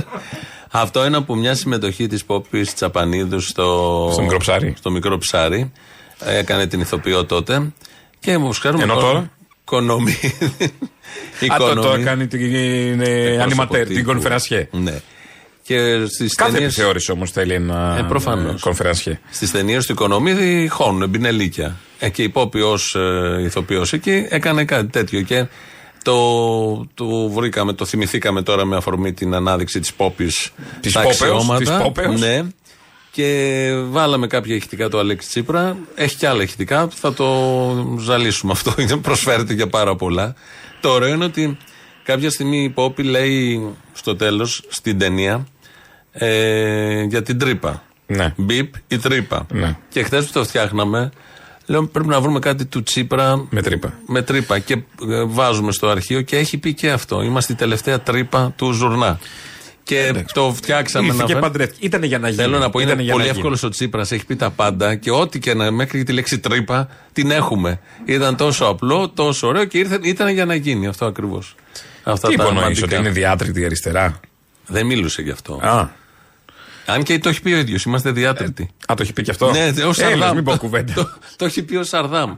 Αυτό 0.70 1.04
είναι 1.06 1.16
από 1.16 1.34
μια 1.34 1.54
συμμετοχή 1.54 2.06
της 2.06 2.24
Πόπης 2.24 2.74
Τσαπανίδου 2.74 3.40
στο, 3.40 4.08
Στο 4.12 4.22
μικρό 4.22 4.38
ψάρι. 4.38 4.74
στο 4.78 4.90
μικρό 4.90 5.18
ψάρι. 5.18 5.72
Έκανε 6.24 6.66
την 6.66 6.80
ηθοποιό 6.80 7.24
τότε. 7.24 7.72
Και 8.20 8.38
μου 8.38 8.48
ξέρουμε 8.50 8.82
Ενώ 8.82 8.94
τώρα; 8.94 9.30
Οικονομή. 9.60 10.16
Α, 11.52 11.56
το, 11.58 11.74
το 11.74 11.92
έκανε 11.92 12.26
την 12.26 13.00
ε, 13.00 13.42
ανιματέρ, 13.42 13.86
την 13.86 14.04
κονφερασιέ. 14.04 14.68
Ναι. 14.72 14.94
Και 15.62 16.04
στις 16.06 16.34
Κάθε 16.34 16.52
ταινίες- 16.52 16.72
επιθεώρηση 16.72 17.10
όμως 17.10 17.30
θέλει 17.30 17.52
ένα 17.52 17.96
Ε, 17.98 18.02
προφανώς. 18.02 18.60
κονφερασιέ. 18.62 19.20
Στις 19.30 19.50
ταινίες 19.50 19.86
του 19.86 19.92
Οικονομή 19.92 20.66
χώνουν 20.68 21.08
μπινελίκια. 21.08 21.76
Ε, 21.98 22.08
και 22.08 22.22
η 22.22 22.28
Πόπη 22.28 22.60
ως 22.60 22.94
ε, 22.94 23.42
ηθοποιός 23.44 23.92
εκεί 23.92 24.26
έκανε 24.28 24.64
κάτι 24.64 24.86
τέτοιο. 24.86 25.22
Και 25.22 25.46
το, 26.04 26.86
το 26.94 27.28
βρήκαμε, 27.28 27.72
το 27.72 27.84
θυμηθήκαμε 27.84 28.42
τώρα 28.42 28.64
με 28.64 28.76
αφορμή 28.76 29.12
την 29.12 29.34
ανάδειξη 29.34 29.80
της 29.80 29.94
Πόπης. 29.94 30.50
Της 30.80 30.92
Πόπεως, 30.92 31.46
της 31.58 31.70
Πόπεως; 31.82 32.20
Ναι. 32.20 32.42
Και 33.16 33.72
βάλαμε 33.88 34.26
κάποια 34.26 34.54
ηχητικά 34.54 34.88
του 34.88 34.98
Αλέξη 34.98 35.28
Τσίπρα. 35.28 35.76
Έχει 35.94 36.16
και 36.16 36.28
άλλα 36.28 36.42
ηχητικά. 36.42 36.88
Θα 36.88 37.14
το 37.14 37.96
ζαλίσουμε 38.00 38.52
αυτό. 38.52 38.74
Είναι 38.82 38.96
προσφέρεται 38.96 39.52
για 39.54 39.66
πάρα 39.66 39.96
πολλά. 39.96 40.34
Το 40.80 40.88
ωραίο 40.90 41.08
είναι 41.08 41.24
ότι 41.24 41.56
κάποια 42.02 42.30
στιγμή 42.30 42.62
η 42.62 42.68
Πόπη 42.68 43.02
λέει 43.02 43.66
στο 43.92 44.16
τέλος 44.16 44.62
στην 44.68 44.98
ταινία 44.98 45.46
ε, 46.12 47.02
για 47.02 47.22
την 47.22 47.38
τρύπα. 47.38 47.82
Ναι. 48.06 48.34
Μπιπ 48.36 48.74
η 48.88 48.98
τρύπα. 48.98 49.46
Ναι. 49.52 49.76
Και 49.88 50.02
χθες 50.02 50.26
που 50.26 50.32
το 50.32 50.44
φτιάχναμε, 50.44 51.10
λέω 51.66 51.86
πρέπει 51.86 52.08
να 52.08 52.20
βρούμε 52.20 52.38
κάτι 52.38 52.64
του 52.64 52.82
Τσίπρα 52.82 53.46
Με 53.50 53.62
τρύπα. 53.62 53.92
με 54.06 54.22
τρύπα. 54.22 54.58
Και 54.58 54.74
ε, 55.08 55.24
βάζουμε 55.24 55.72
στο 55.72 55.88
αρχείο 55.88 56.20
και 56.20 56.36
έχει 56.36 56.58
πει 56.58 56.74
και 56.74 56.90
αυτό. 56.90 57.22
Είμαστε 57.22 57.52
η 57.52 57.56
τελευταία 57.56 58.00
τρύπα 58.00 58.52
του 58.56 58.72
Ζουρνά. 58.72 59.18
Και 59.86 60.24
το 60.34 60.52
φτιάξαμε 60.54 61.06
Ήρθε 61.06 61.22
και 61.26 61.32
φέρ- 61.32 61.42
παντρεύτηκε. 61.42 61.86
Ήτανε 61.86 62.06
για 62.06 62.18
να 62.18 62.28
γίνει. 62.28 62.42
Θέλω 62.42 62.58
να 62.58 62.70
πω, 62.70 62.78
είναι 62.78 62.88
Ήτανε 62.88 63.02
για 63.02 63.12
πολύ 63.12 63.24
να 63.24 63.30
γίνει. 63.30 63.38
εύκολος 63.40 63.62
ο 63.62 63.68
Τσίπρας. 63.68 64.12
Έχει 64.12 64.26
πει 64.26 64.36
τα 64.36 64.50
πάντα 64.50 64.94
και 64.94 65.10
ό,τι 65.10 65.38
και 65.38 65.54
να 65.54 65.70
μέχρι 65.70 65.98
και 65.98 66.04
τη 66.04 66.12
λέξη 66.12 66.38
τρύπα 66.38 66.88
την 67.12 67.30
έχουμε. 67.30 67.80
Ήταν 68.04 68.36
τόσο 68.36 68.64
απλό, 68.64 69.08
τόσο 69.08 69.46
ωραίο 69.46 69.64
και 69.64 69.78
ήρθε, 69.78 69.98
ήταν 70.02 70.28
για 70.28 70.44
να 70.44 70.54
γίνει 70.54 70.86
αυτό 70.86 71.06
ακριβώς. 71.06 71.54
Αυτά 72.02 72.28
Τι 72.28 72.36
τα 72.36 72.42
υπονοείς, 72.42 72.60
ρομαντικά. 72.62 72.86
ότι 72.86 72.94
είναι 72.96 73.10
διάτρητη 73.10 73.60
η 73.60 73.64
αριστερά; 73.64 74.20
Δεν 74.66 74.86
μίλησε 74.86 75.22
γι' 75.22 75.30
αυτό. 75.30 75.54
Α, 75.62 75.88
Αν 76.86 77.02
και 77.02 77.18
το 77.18 77.28
έχει 77.28 77.42
πει 77.42 77.52
ο 77.52 77.56
ίδιος, 77.56 77.84
είμαστε 77.84 78.10
διάτριτοι. 78.10 78.62
α, 78.86 78.94
το 78.94 79.02
έχει 79.02 79.12
πει 79.12 79.22
και 79.22 79.30
αυτό; 79.30 79.50
Ναι, 79.50 79.58
ο 79.64 79.68
Έλεος, 79.68 79.96
Σαρδάμ. 79.96 80.34
μην 80.34 80.44
πω 80.44 80.56
κουβέντα. 80.56 80.92
το, 80.94 81.08
το 81.36 81.44
έχει 81.44 81.62
πει 81.62 81.76
ο 81.76 81.82
Σαρδάμ. 81.84 82.36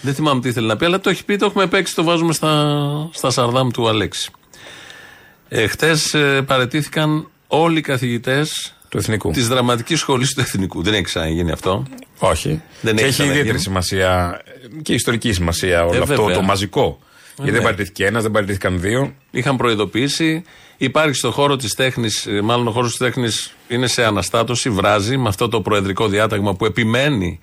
Δεν 0.00 0.14
θυμάμαι 0.14 0.40
τι 0.40 0.48
ήθελε 0.48 0.66
να 0.66 0.76
πει, 0.76 0.84
αλλά 0.84 1.00
το 1.00 1.10
έχει 1.10 1.24
πει, 1.24 1.36
το 1.36 1.46
έχουμε 1.46 1.66
παίξει, 1.66 1.94
το 1.94 2.02
βάζουμε 2.04 2.32
στα, 2.32 2.64
στα 3.12 3.30
Σαρδάμ 3.30 3.68
του 3.70 3.88
Αλέξη. 3.88 4.30
Ε, 5.54 5.66
Χτες 5.66 6.14
παρετήθηκαν 6.46 7.28
όλοι 7.46 7.78
οι 7.78 7.80
καθηγητές 7.80 8.74
Του 8.88 8.98
εθνικού. 8.98 9.30
της 9.30 9.48
δραματικής 9.48 9.98
σχολής 10.00 10.34
του 10.34 10.40
Εθνικού. 10.40 10.82
Δεν 10.82 10.92
έχει 10.94 11.02
ξαναγίνει 11.02 11.50
αυτό. 11.50 11.86
Όχι. 12.18 12.62
Δεν 12.80 12.96
και 12.96 13.00
έχει 13.02 13.02
έχει 13.02 13.12
ξαναγίνει. 13.12 13.38
ιδιαίτερη 13.38 13.58
σημασία 13.62 14.42
και 14.82 14.94
ιστορική 14.94 15.32
σημασία 15.32 15.84
όλο 15.84 15.96
Ε, 15.96 15.98
αυτό 16.02 16.22
βέβαια. 16.22 16.34
το 16.36 16.42
μαζικό. 16.42 16.98
Γιατί 17.36 17.50
ναι. 17.50 17.56
δεν 17.56 17.62
παραιτήθηκε 17.62 18.06
ένας, 18.06 18.22
δεν 18.22 18.30
παραιτήθηκαν 18.30 18.80
δύο. 18.80 19.14
Είχαν 19.30 19.56
προειδοποιήσει. 19.56 20.42
Υπάρχει 20.76 21.14
στο 21.14 21.30
χώρο 21.30 21.56
της 21.56 21.74
τέχνης, 21.74 22.26
μάλλον 22.42 22.66
ο 22.66 22.70
χώρος 22.70 22.88
της 22.90 22.98
τέχνης 22.98 23.54
είναι 23.68 23.86
σε 23.86 24.04
αναστάτωση, 24.04 24.70
βράζει 24.70 25.16
με 25.16 25.28
αυτό 25.28 25.48
το 25.48 25.60
προεδρικό 25.60 26.08
διάταγμα 26.08 26.54
που 26.54 26.64
επιμένει 26.64 27.40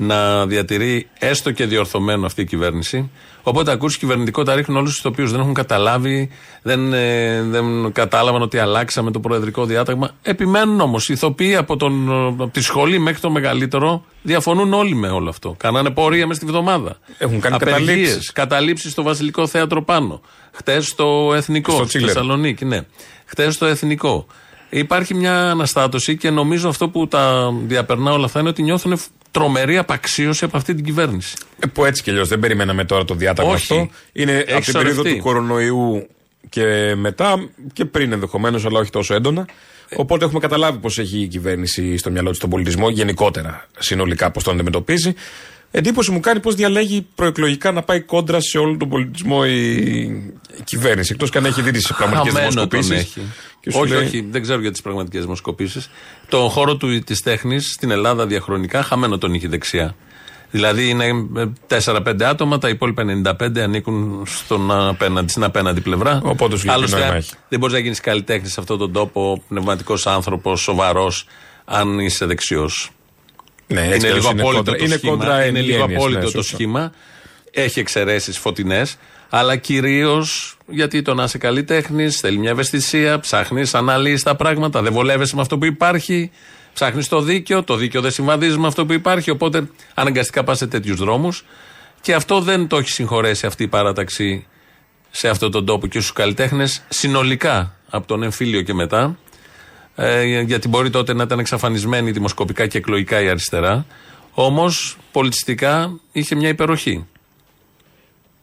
να 0.00 0.46
διατηρεί 0.46 1.08
έστω 1.18 1.50
και 1.50 1.66
διορθωμένο 1.66 2.26
αυτή 2.26 2.40
η 2.40 2.44
κυβέρνηση. 2.44 3.10
Οπότε 3.42 3.70
ακούσει 3.70 3.98
κυβερνητικό 3.98 4.42
τα 4.42 4.54
ρίχνουν 4.54 4.76
όλους 4.76 4.94
τους 4.94 5.04
οποίου 5.04 5.28
δεν 5.28 5.40
έχουν 5.40 5.54
καταλάβει, 5.54 6.30
δεν, 6.62 6.92
ε, 6.92 7.42
δεν 7.42 7.92
κατάλαβαν 7.92 8.42
ότι 8.42 8.58
αλλάξαμε 8.58 9.10
το 9.10 9.20
προεδρικό 9.20 9.64
διάταγμα. 9.64 10.10
Επιμένουν 10.22 10.80
όμως. 10.80 11.08
Οι 11.08 11.12
ηθοποιοί 11.12 11.56
από, 11.56 11.76
τον, 11.76 12.12
από 12.26 12.48
τη 12.48 12.60
σχολή 12.60 12.98
μέχρι 12.98 13.20
το 13.20 13.30
μεγαλύτερο 13.30 14.04
διαφωνούν 14.22 14.72
όλοι 14.72 14.94
με 14.94 15.08
όλο 15.08 15.28
αυτό. 15.28 15.54
Κάνανε 15.58 15.90
πορεία 15.90 16.26
με 16.26 16.34
στη 16.34 16.46
βδομάδα. 16.46 16.98
Έχουν 17.18 17.40
κάνει 17.40 17.54
Απεργίες, 17.54 17.86
καταλήψεις. 17.86 18.32
Καταλήψεις 18.32 18.92
στο 18.92 19.02
Βασιλικό 19.02 19.46
Θέατρο 19.46 19.82
πάνω. 19.82 20.20
Χτες 20.52 20.86
στο 20.86 21.32
Εθνικό. 21.34 21.72
Στο 21.72 21.84
στη 21.84 21.88
Τσίλερ. 21.88 22.08
Θεσσαλονίκη, 22.08 22.64
ναι. 22.64 22.80
Χτες 23.24 23.54
στο 23.54 23.66
Εθνικό. 23.66 24.26
Υπάρχει 24.70 25.14
μια 25.14 25.50
αναστάτωση 25.50 26.16
και 26.16 26.30
νομίζω 26.30 26.68
αυτό 26.68 26.88
που 26.88 27.08
τα 27.08 27.52
διαπερνά 27.66 28.12
όλα 28.12 28.24
αυτά 28.24 28.40
είναι 28.40 28.48
ότι 28.48 28.62
νιώθουν 28.62 28.98
τρομερή 29.30 29.76
απαξίωση 29.78 30.44
από 30.44 30.56
αυτή 30.56 30.74
την 30.74 30.84
κυβέρνηση. 30.84 31.36
Ε, 31.58 31.66
που 31.66 31.84
έτσι 31.84 32.02
κι 32.02 32.10
αλλιώς 32.10 32.28
δεν 32.28 32.38
περιμέναμε 32.38 32.84
τώρα 32.84 33.04
το 33.04 33.14
διάταγμα 33.14 33.52
Όχι. 33.52 33.72
αυτό. 33.72 33.88
Είναι 34.12 34.32
Έχει 34.32 34.52
από 34.52 34.64
την 34.64 34.72
περίοδο 34.72 34.94
σωρευτεί. 34.96 35.18
του 35.18 35.24
κορονοϊού 35.24 36.06
και 36.48 36.94
μετά 36.96 37.48
και 37.72 37.84
πριν 37.84 38.12
ενδεχομένως, 38.12 38.64
αλλά 38.66 38.78
όχι 38.78 38.90
τόσο 38.90 39.14
έντονα. 39.14 39.46
Οπότε 39.96 40.24
έχουμε 40.24 40.40
καταλάβει 40.40 40.78
πώς 40.78 40.98
έχει 40.98 41.18
η 41.20 41.26
κυβέρνηση 41.26 41.96
στο 41.96 42.10
μυαλό 42.10 42.30
της 42.30 42.38
τον 42.38 42.50
πολιτισμό, 42.50 42.88
γενικότερα 42.90 43.66
συνολικά 43.78 44.30
πώς 44.30 44.42
τον 44.44 44.54
αντιμετωπίζει. 44.54 45.14
Εντύπωση 45.70 46.10
μου 46.10 46.20
κάνει 46.20 46.40
πώς 46.40 46.54
διαλέγει 46.54 47.06
προεκλογικά 47.14 47.72
να 47.72 47.82
πάει 47.82 48.00
κόντρα 48.00 48.40
σε 48.40 48.58
όλο 48.58 48.76
τον 48.76 48.88
πολιτισμό 48.88 49.42
η, 49.46 49.74
η 50.58 50.62
κυβέρνηση. 50.64 51.10
Εκτός 51.12 51.30
και 51.30 51.38
αν 51.38 51.44
έχει 51.44 51.62
δει 51.62 51.70
τις 51.70 51.92
πραγματικές 51.92 52.32
Χαμένο 52.32 52.54
τον 52.54 52.68
δημοσκοπήσεις. 52.68 53.16
έχει. 53.16 53.78
Όχι, 53.78 53.94
όχι, 53.94 54.26
δεν 54.30 54.42
ξέρω 54.42 54.60
για 54.60 54.70
τις 54.70 54.82
πραγματικές 54.82 55.22
δημοσκοπήσεις. 55.22 55.90
Το 56.28 56.38
χώρο 56.48 56.76
της 57.04 57.22
τέχνης 57.22 57.72
στην 57.72 57.90
Ελλάδα 57.90 58.26
διαχρονικά 58.26 58.82
χαμένο 58.82 59.18
τον 59.18 59.34
είχε 59.34 59.48
δεξιά. 59.48 59.94
Δηλαδή 60.50 60.88
είναι 60.88 61.04
4-5 61.66 62.22
άτομα, 62.22 62.58
τα 62.58 62.68
υπόλοιπα 62.68 63.02
95 63.40 63.58
ανήκουν 63.58 64.22
στον 64.26 64.70
απέναντι, 64.72 65.30
στην 65.30 65.44
απέναντι 65.44 65.80
πλευρά. 65.80 66.20
Οπότε 66.24 66.56
σου 66.56 66.66
λέει 66.66 66.74
τι 66.74 66.80
Άλλωστε, 66.80 66.98
νόημα 66.98 67.14
έχει. 67.14 67.32
δεν 67.48 67.58
μπορεί 67.58 67.72
να 67.72 67.78
γίνεις 67.78 68.00
καλλιτέχνης 68.00 68.52
σε 68.52 68.60
αυτόν 68.60 68.78
τον 68.78 68.92
τόπο, 68.92 69.42
πνευματικός 69.48 70.06
άνθρωπος, 70.06 70.60
σοβαρός, 70.60 71.26
αν 71.64 71.98
είσαι 71.98 72.26
δεξιός. 72.26 72.90
Ναι, 73.72 73.80
έτσι 73.80 73.96
είναι 73.96 74.06
κι 74.08 74.14
λίγο 74.14 74.28
αλλιώς 74.28 74.30
είναι 74.30 74.40
απόλυτο 74.40 74.56
κόντρα- 74.62 74.76
το 74.78 74.84
είναι 74.84 74.94
σχήμα. 74.96 75.12
κόντρα 75.16 75.44
είναι 75.46 75.60
λίγο 75.60 75.82
έννοιας, 75.82 75.98
απόλυτο 76.00 76.18
ναι, 76.18 76.24
το 76.24 76.30
σωστό. 76.30 76.54
σχήμα. 76.56 76.92
Έχει 77.52 77.80
εξαιρέσεις 77.80 78.38
φωτεινές, 78.38 78.96
αλλά 79.28 79.56
κυρίως 79.56 80.56
γιατί 80.66 81.02
το 81.02 81.14
να 81.14 81.22
είσαι 81.24 81.38
καλλιτέχνη 81.38 82.10
θέλει 82.10 82.38
μια 82.38 82.50
ευαισθησία, 82.50 83.20
ψάχνεις, 83.20 83.74
αναλύεις 83.74 84.22
τα 84.22 84.36
πράγματα, 84.36 84.82
δεν 84.82 84.92
βολεύεσαι 84.92 85.34
με 85.34 85.40
αυτό 85.40 85.58
που 85.58 85.64
υπάρχει, 85.64 86.30
ψάχνεις 86.72 87.08
το 87.08 87.20
δίκαιο, 87.20 87.62
το 87.62 87.76
δίκαιο 87.76 88.00
δεν 88.00 88.10
συμβαδίζει 88.10 88.58
με 88.58 88.66
αυτό 88.66 88.86
που 88.86 88.92
υπάρχει, 88.92 89.30
οπότε 89.30 89.68
αναγκαστικά 89.94 90.44
πας 90.44 90.58
σε 90.58 90.66
τέτοιους 90.66 90.98
δρόμους. 90.98 91.44
Και 92.00 92.14
αυτό 92.14 92.40
δεν 92.40 92.66
το 92.66 92.76
έχει 92.76 92.88
συγχωρέσει 92.88 93.46
αυτή 93.46 93.62
η 93.62 93.68
παράταξη 93.68 94.46
σε 95.10 95.28
αυτόν 95.28 95.50
τον 95.50 95.66
τόπο 95.66 95.86
και 95.86 95.98
στους 95.98 96.12
καλλιτέχνες 96.12 96.82
συνολικά 96.88 97.74
από 97.90 98.06
τον 98.06 98.22
εμφύλιο 98.22 98.62
και 98.62 98.74
μετά. 98.74 99.18
Ε, 100.02 100.40
γιατί 100.40 100.68
μπορεί 100.68 100.90
τότε 100.90 101.14
να 101.14 101.22
ήταν 101.22 101.38
εξαφανισμένη 101.38 102.10
δημοσκοπικά 102.10 102.66
και 102.66 102.78
εκλογικά 102.78 103.20
η 103.20 103.28
αριστερά. 103.28 103.86
Όμως 104.32 104.96
πολιτιστικά 105.12 106.00
είχε 106.12 106.34
μια 106.34 106.48
υπεροχή. 106.48 107.06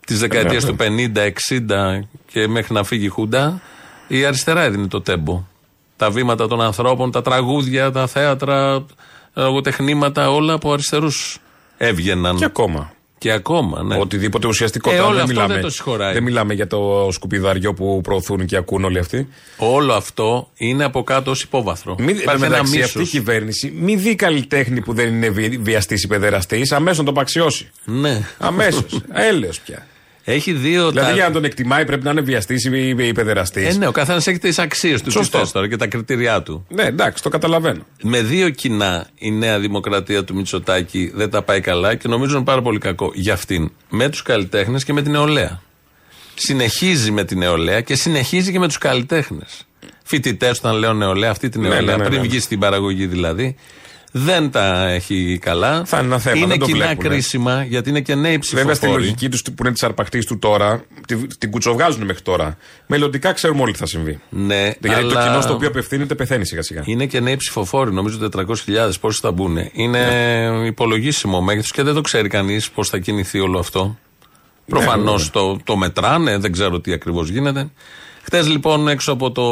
Της 0.05 0.19
δεκαετίας 0.19 0.65
του 0.65 0.75
50, 0.79 1.17
60 1.17 1.99
και 2.31 2.47
μέχρι 2.47 2.73
να 2.73 2.83
φύγει 2.83 3.05
η 3.05 3.07
Χούντα, 3.07 3.61
η 4.07 4.25
αριστερά 4.25 4.61
έδινε 4.61 4.87
το 4.87 5.01
τέμπο. 5.01 5.43
Τα 5.95 6.09
βήματα 6.09 6.47
των 6.47 6.61
ανθρώπων, 6.61 7.11
τα 7.11 7.21
τραγούδια, 7.21 7.91
τα 7.91 8.07
θέατρα, 8.07 8.85
τα 9.33 9.43
λογοτεχνήματα, 9.43 10.29
όλα 10.29 10.53
από 10.53 10.73
αριστερούς 10.73 11.39
έβγαιναν. 11.77 12.37
Και 12.37 12.45
ακόμα. 12.45 12.91
Και 13.17 13.31
ακόμα, 13.31 13.83
ναι. 13.83 13.97
Οτιδήποτε 13.99 14.47
ουσιαστικό. 14.47 14.89
Ε, 14.91 14.95
Τώρα 14.95 15.05
όλο 15.05 15.13
δεν 15.13 15.23
αυτό 15.23 15.33
μιλάμε, 15.33 15.53
δεν 15.53 15.63
το 15.63 15.69
συγχωράει. 15.69 16.13
δεν 16.13 16.23
μιλάμε 16.23 16.53
για 16.53 16.67
το 16.67 17.07
σκουπιδαριό 17.11 17.73
που 17.73 18.01
προωθούν 18.01 18.45
και 18.45 18.55
ακούν 18.55 18.83
όλοι 18.83 18.99
αυτοί. 18.99 19.27
Όλο 19.57 19.93
αυτό 19.93 20.49
είναι 20.55 20.83
από 20.83 21.03
κάτω 21.03 21.31
ως 21.31 21.41
υπόβαθρο. 21.41 21.95
Μη, 21.99 22.11
Υπάρχει 22.11 22.43
ένα 22.43 22.49
μεταξύ, 22.49 22.71
μίσος. 22.77 22.89
αυτή 22.95 23.01
η 23.01 23.05
κυβέρνηση 23.05 23.73
μη 23.79 23.95
δει 23.95 24.15
καλλιτέχνη 24.15 24.81
που 24.81 24.93
δεν 24.93 25.07
είναι 25.07 25.29
βι, 25.29 25.57
βιαστής 25.61 26.03
ή 26.03 26.07
παιδεραστής, 26.07 26.71
αμέσως 26.71 26.97
να 26.97 27.03
τον 27.03 27.13
παξιώσει. 27.13 27.69
Ναι. 27.85 28.21
Αμέσως. 28.37 29.01
Έλεος 29.29 29.59
πια. 29.59 29.87
Έχει 30.29 30.53
δύο. 30.53 30.89
Δηλαδή 30.89 31.09
τα- 31.09 31.15
για 31.15 31.27
να 31.27 31.31
τον 31.33 31.43
εκτιμάει 31.43 31.85
πρέπει 31.85 32.03
να 32.03 32.11
είναι 32.11 32.21
βιαστής 32.21 32.65
ή, 32.65 32.89
ή 32.97 33.11
παιδεραστή. 33.13 33.65
Ε, 33.65 33.73
ναι, 33.73 33.87
ο 33.87 33.91
καθένας 33.91 34.27
έχει 34.27 34.37
τις 34.37 34.59
αξίες 34.59 35.01
του 35.01 35.11
Σωστό. 35.11 35.37
τι 35.37 35.43
θες 35.43 35.51
τώρα 35.51 35.67
και 35.67 35.75
τα 35.75 35.87
κριτήριά 35.87 36.41
του. 36.43 36.65
Ναι, 36.69 36.83
εντάξει, 36.83 37.23
το 37.23 37.29
καταλαβαίνω. 37.29 37.85
Με 38.03 38.21
δύο 38.21 38.49
κοινά 38.49 39.07
η 39.15 39.31
νέα 39.31 39.59
δημοκρατία 39.59 40.23
του 40.23 40.35
Μητσοτάκη 40.35 41.11
δεν 41.15 41.29
τα 41.29 41.41
πάει 41.43 41.61
καλά 41.61 41.95
και 41.95 42.07
νομίζω 42.07 42.35
είναι 42.35 42.45
πάρα 42.45 42.61
πολύ 42.61 42.79
κακό 42.79 43.11
για 43.13 43.33
αυτήν. 43.33 43.71
Με 43.89 44.09
τους 44.09 44.21
καλλιτέχνες 44.21 44.83
και 44.83 44.93
με 44.93 45.01
την 45.01 45.11
νεολαία. 45.11 45.61
Συνεχίζει 46.35 47.11
με 47.11 47.23
την 47.23 47.37
νεολαία 47.37 47.81
και 47.81 47.95
συνεχίζει 47.95 48.51
και 48.51 48.59
με 48.59 48.67
τους 48.67 48.77
καλλιτέχνες. 48.77 49.67
Φοιτητές, 50.03 50.57
όταν 50.57 50.75
λέω 50.75 50.93
νεολαία, 50.93 51.29
αυτή 51.31 51.49
την 51.49 51.61
Ναι, 51.61 51.67
νεολαία, 51.67 51.95
ναι, 51.97 52.03
ναι, 52.03 52.09
πριν 52.09 52.21
ναι. 52.21 52.27
βγει 52.27 52.39
στην 52.39 52.59
παραγωγή 52.59 53.05
δηλαδή, 53.05 53.55
δεν 54.17 54.51
τα 54.51 54.87
έχει 54.89 55.39
καλά. 55.41 55.85
Θα 55.85 55.97
είναι 55.97 56.05
ένα 56.07 56.19
θέμα, 56.19 56.37
είναι 56.37 56.47
δεν 56.47 56.59
το 56.59 56.65
κοινά 56.65 56.85
βλέπουνε. 56.85 57.07
κρίσιμα 57.09 57.63
γιατί 57.63 57.89
είναι 57.89 58.01
και 58.01 58.15
νέοι 58.15 58.37
Βέβαια 58.51 58.63
στη 58.63 58.71
ψηφοφόροι. 58.71 59.01
λογική 59.01 59.29
τους 59.29 59.41
που 59.41 59.53
είναι 59.59 59.71
της 59.71 59.83
αρπακτή 59.83 60.25
του 60.25 60.39
τώρα, 60.39 60.83
τη- 61.07 61.27
την 61.37 61.51
κουτσοβγάζουν 61.51 62.05
μέχρι 62.05 62.21
τώρα. 62.21 62.57
Μελλοντικά 62.87 63.31
ξέρουμε 63.33 63.61
όλοι 63.61 63.71
τι 63.71 63.77
θα 63.77 63.85
συμβεί. 63.85 64.19
Ναι, 64.29 64.63
Γιατί 64.79 64.89
αλλά 64.89 65.13
το 65.13 65.29
κοινό 65.29 65.41
στο 65.41 65.53
οποίο 65.53 65.67
απευθύνεται 65.67 66.15
πεθαίνει 66.15 66.45
σιγά 66.45 66.61
σιγά. 66.61 66.81
Είναι 66.85 67.05
και 67.05 67.19
νέοι 67.19 67.35
ψηφοφόροι, 67.35 67.93
νομίζω 67.93 68.17
400.000 68.35 68.99
πόσοι 69.01 69.19
θα 69.21 69.31
μπουν. 69.31 69.57
Είναι 69.73 70.05
Ναι. 70.05 70.65
υπολογίσιμο 70.67 71.41
μέγεθος 71.41 71.71
και 71.71 71.83
δεν 71.83 71.93
το 71.93 72.01
ξέρει 72.01 72.27
κανείς 72.29 72.69
πώς 72.69 72.89
θα 72.89 72.97
κινηθεί 72.97 73.39
όλο 73.39 73.59
αυτό. 73.59 73.97
Προφανώς 74.67 75.23
Ναι, 75.23 75.29
το, 75.29 75.59
το 75.63 75.75
μετράνε, 75.77 76.37
δεν 76.37 76.51
ξέρω 76.51 76.79
τι 76.79 76.93
ακριβώς 76.93 77.29
γίνεται. 77.29 77.69
Χτες 78.23 78.47
λοιπόν 78.49 78.87
έξω 78.87 79.11
από 79.11 79.31
το 79.31 79.43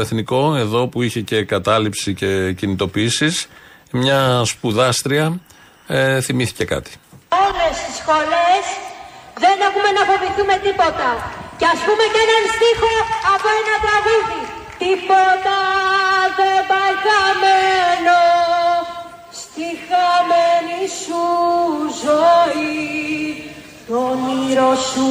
εθνικό, 0.00 0.54
εδώ 0.56 0.88
που 0.88 1.02
είχε 1.02 1.20
και 1.20 1.44
κατάληψη 1.44 2.14
και 2.14 2.52
κινητοποιήσεις, 2.52 3.46
μια 3.92 4.42
σπουδάστρια 4.44 5.40
ε, 5.86 6.20
θυμήθηκε 6.20 6.64
κάτι. 6.64 6.92
όλες 7.46 7.74
τις 7.84 7.96
σχολές 8.00 8.64
δεν 9.42 9.56
έχουμε 9.68 9.90
να 9.98 10.02
φοβηθούμε 10.08 10.54
τίποτα. 10.66 11.08
Και 11.58 11.66
ας 11.74 11.80
πούμε 11.86 12.04
και 12.12 12.20
έναν 12.26 12.44
στίχο 12.54 12.94
από 13.34 13.48
ένα 13.60 13.74
τραγούδι. 13.84 14.42
Τίποτα 14.82 15.58
δεν 16.38 16.58
πάει 16.70 16.94
χαμένο 17.04 18.20
στη 19.40 19.68
χαμένη 19.86 20.82
σου 21.00 21.24
ζωή. 22.04 22.80
Το 23.88 23.96
όνειρο 24.12 24.72
σου 24.90 25.08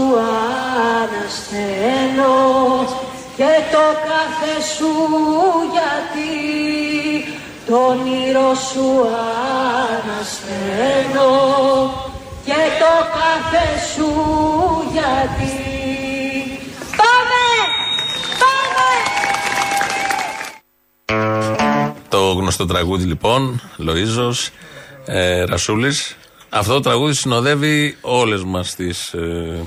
ανασταίνω 1.00 2.38
και 3.38 3.54
το 3.74 3.86
κάθε 4.08 4.56
σου 4.76 4.92
γιατί 5.76 6.91
το 7.68 7.76
όνειρο 7.76 8.53
σου 8.72 8.88
ανασταίνω 9.91 11.32
και 12.45 12.62
το 12.80 12.93
κάθε 13.18 13.68
σου 13.95 14.09
γιατί 14.91 15.53
Πάμε! 16.97 17.43
Πάμε! 18.41 18.89
Το 22.09 22.32
γνωστό 22.32 22.66
τραγούδι 22.66 23.03
λοιπόν, 23.05 23.62
Λοίζος, 23.78 24.49
ε, 25.05 25.43
Ρασούλης. 25.43 26.16
Αυτό 26.49 26.74
το 26.74 26.80
τραγούδι 26.80 27.14
συνοδεύει 27.14 27.97
όλες 28.01 28.43
μας 28.43 28.76
τις 28.76 29.14
ε, 29.14 29.20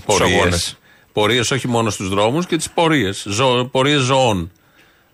πορείες. 0.06 0.32
αγώνες. 0.32 0.76
Πορείες 1.12 1.50
όχι 1.50 1.68
μόνο 1.68 1.90
στους 1.90 2.08
δρόμους 2.08 2.46
και 2.46 2.56
τις 2.56 2.70
πορείες. 2.70 3.24
Ζω, 3.28 3.68
πορείες 3.72 4.00
ζωών. 4.00 4.50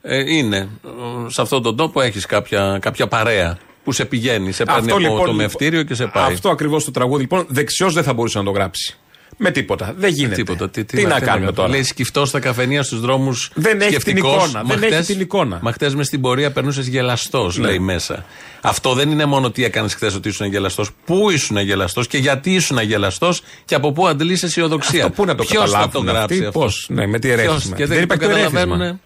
Ε, 0.02 0.36
είναι. 0.36 0.56
ε, 0.56 1.30
Σε 1.30 1.40
αυτόν 1.42 1.62
τον 1.62 1.76
τόπο 1.76 2.00
έχεις 2.00 2.26
κάποια, 2.26 2.78
κάποια 2.80 3.06
παρέα 3.08 3.58
που 3.84 3.92
σε 3.92 4.04
πηγαίνει, 4.04 4.52
σε 4.52 4.64
παίρνει 4.64 5.06
από 5.06 5.24
το 5.24 5.32
μευτήριο 5.32 5.82
και 5.82 5.94
σε 5.94 6.06
πάει. 6.06 6.32
Αυτό 6.32 6.50
ακριβώς 6.50 6.84
το 6.84 6.90
τραγούδι 6.90 7.20
λοιπόν 7.20 7.44
δεξιός 7.48 7.94
δεν 7.94 8.02
θα 8.02 8.12
μπορούσε 8.12 8.38
να 8.38 8.44
το 8.44 8.50
γράψει. 8.50 8.96
Με 9.42 9.50
τίποτα. 9.50 9.94
Δεν 9.96 10.12
γίνεται. 10.12 10.34
Τίποτα. 10.34 10.70
Τι, 10.70 10.84
Τι 10.84 10.96
να 11.02 11.08
κάνουμε 11.08 11.26
κάνουμε 11.26 11.52
τώρα; 11.52 11.68
Λέει 11.68 11.82
σκυφτός 11.82 12.28
στα 12.28 12.40
καφενεία 12.40 12.82
στους 12.82 13.00
δρόμους. 13.00 13.50
Δεν 13.54 13.80
έχει 13.80 13.96
την 13.96 14.16
εικόνα, 14.16 14.62
δεν 14.66 14.82
έχει 14.82 15.02
την 15.12 15.20
εικόνα. 15.20 15.58
Μα 15.62 15.72
χτες 15.72 15.94
μες 15.94 16.06
στην 16.06 16.20
πορεία 16.20 16.52
περνούσες 16.52 16.86
γελαστός, 16.86 17.58
Ναι. 17.58 17.66
λέει 17.66 17.78
μέσα. 17.78 18.24
Αυτό 18.60 18.92
δεν 18.94 19.10
είναι 19.10 19.24
μόνο 19.24 19.50
τι 19.50 19.64
έκανες 19.64 19.94
χθε 19.94 20.06
ότι 20.16 20.28
ήσουν 20.28 20.46
γελαστός. 20.46 20.90
Πού 21.04 21.30
ήσουν 21.30 21.56
γελαστός 21.58 22.06
και 22.06 22.18
γιατί 22.18 22.54
ήσουν 22.54 22.78
γελαστός 22.82 23.42
και 23.64 23.74
από 23.74 23.92
πού 23.92 24.06
αντλείς 24.08 24.42
αισιοδοξία. 24.42 25.04
Αυτό 25.04 25.14
πού 25.14 25.24
να 25.24 25.34
το 25.34 25.44
Ποιος 25.44 25.70
θα 25.70 25.78
το 25.78 25.98
καταλάβουν 25.98 26.06
γράψει 26.06 26.34
αυτοί, 26.34 26.46
αυτός; 26.46 26.62
πώς, 26.62 26.86
ναι, 26.88 27.06
με 27.06 27.18
τι 27.18 27.28
ερέθισμα. 27.30 27.56
Ποιος, 27.56 27.66
Και 27.76 27.86
Δεν 27.86 27.94
δεν, 27.94 28.02
υπάρχει 28.02 28.22
το 28.22 28.28
το 28.28 28.36
ερέθισμα. 28.36 28.60
καταλαβαίνουν. 28.60 29.00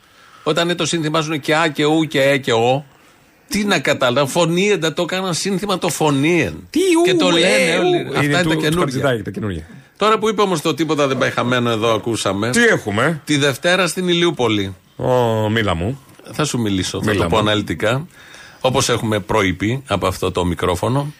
Όταν 0.46 0.64
είναι 0.64 0.74
το 0.74 0.86
σύνθημα 0.86 1.20
σου 1.22 1.26
είναι 1.28 1.38
και 1.38 1.54
Α 1.56 1.68
και 1.68 1.84
Ου 1.84 2.04
και 2.04 2.22
Ε 2.22 2.38
και 2.38 2.52
Ο. 2.52 2.84
Τι 3.48 3.64
να 3.64 3.78
καταλάβω, 3.78 4.26
φωνήεν, 4.26 4.80
δεν 4.80 4.94
το 4.94 5.02
έκαναν 5.02 5.34
σύνθημα 5.34 5.78
το 5.78 5.88
φωνήεν. 5.88 6.66
Τι 6.70 6.78
ου, 6.80 7.02
και 7.04 7.14
το 7.14 7.30
λένε 7.30 7.46
ε, 7.70 7.78
όλοι. 7.78 8.02
ου. 8.04 8.08
Αυτά 8.08 8.22
Είναι 8.22 8.32
είναι 8.32 8.42
του- 8.42 8.48
τα 8.48 8.54
του 8.54 8.60
καινούργια. 8.60 8.80
Χατζηδάκη, 8.80 9.22
τα 9.22 9.30
καινούργια. 9.30 9.66
Τώρα 9.96 10.18
που 10.18 10.28
είπε 10.28 10.42
όμως 10.42 10.60
το 10.60 10.74
τίποτα 10.74 11.06
δεν 11.06 11.18
πάει 11.18 11.30
χαμένο 11.30 11.70
εδώ, 11.70 11.94
ακούσαμε. 11.94 12.50
Τι 12.50 12.62
έχουμε; 12.64 13.20
Τη 13.24 13.36
Δευτέρα 13.36 13.86
στην 13.86 14.08
Ηλιούπολη. 14.08 14.74
Ω, 14.96 15.48
μίλα 15.48 15.74
μου. 15.74 16.00
Θα 16.32 16.44
σου 16.44 16.58
μιλήσω, 16.58 17.02
θα 17.02 17.10
Μίλα 17.10 17.22
το 17.22 17.28
πω 17.28 17.34
μου. 17.36 17.42
αναλυτικά. 17.42 18.06
Όπως 18.60 18.88
έχουμε 18.88 19.20
προείπει 19.20 19.82
από 19.86 20.06
αυτό 20.06 20.30
το 20.30 20.44
μικρόφωνο, 20.44 21.12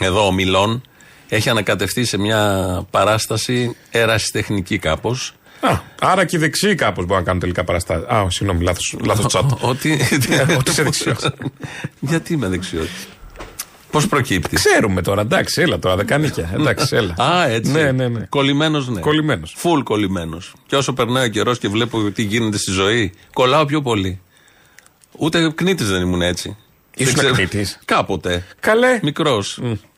εδώ 0.00 0.26
ο 0.26 0.32
Μιλών 0.32 0.82
έχει 1.28 1.48
ανακατευτεί 1.48 2.04
σε 2.04 2.18
μια 2.18 2.42
παράσταση 2.90 3.76
ερασιτεχνική 3.90 4.78
κάπως. 4.78 5.34
Α, 5.60 5.78
άρα 6.00 6.24
και 6.24 6.36
οι 6.36 6.38
δεξιοί 6.38 6.74
κάπω 6.74 7.00
μπορούν 7.02 7.16
να 7.16 7.22
κάνουν 7.22 7.40
τελικά 7.40 7.64
παραστάσει. 7.64 8.04
Α, 8.14 8.26
συγγνώμη, 8.30 8.64
λάθο 9.04 9.26
τσάτ. 9.26 9.50
Ότι. 9.60 10.00
Ότι 10.58 10.70
είσαι 10.70 10.82
δεξιό. 10.82 11.16
Γιατί 12.00 12.32
είμαι 12.32 12.48
δεξιό. 12.48 12.86
Πώ 13.90 14.00
προκύπτει. 14.08 14.56
Ξέρουμε 14.56 15.02
τώρα, 15.02 15.20
εντάξει, 15.20 15.60
έλα 15.62 15.78
τώρα, 15.78 15.96
δεκανίκια. 15.96 16.50
Εντάξει, 16.54 16.96
έλα. 16.96 17.14
Α, 17.18 17.48
έτσι. 17.48 17.70
Ναι, 17.72 17.92
ναι, 17.92 18.08
ναι. 18.08 18.26
Κολλημένο, 18.28 18.80
ναι. 18.80 19.00
Κολλημένο. 19.00 19.46
Φουλ 19.54 19.80
κολλημένο. 19.80 20.38
Και 20.66 20.76
όσο 20.76 20.92
περνάει 20.92 21.26
ο 21.26 21.28
καιρό 21.28 21.54
και 21.54 21.68
βλέπω 21.68 22.10
τι 22.10 22.22
γίνεται 22.22 22.58
στη 22.58 22.70
ζωή, 22.70 23.12
κολλάω 23.32 23.64
πιο 23.64 23.82
πολύ. 23.82 24.20
Ούτε 25.18 25.50
κνήτη 25.54 25.84
δεν 25.84 26.02
ήμουν 26.02 26.22
έτσι. 26.22 26.56
Ήσουν 26.96 27.14
Δεν 27.14 27.22
ξέρω- 27.24 27.34
κνήτης? 27.34 27.78
Κάποτε. 27.84 28.44
Καλέ. 28.60 28.98
Μικρό. 29.02 29.44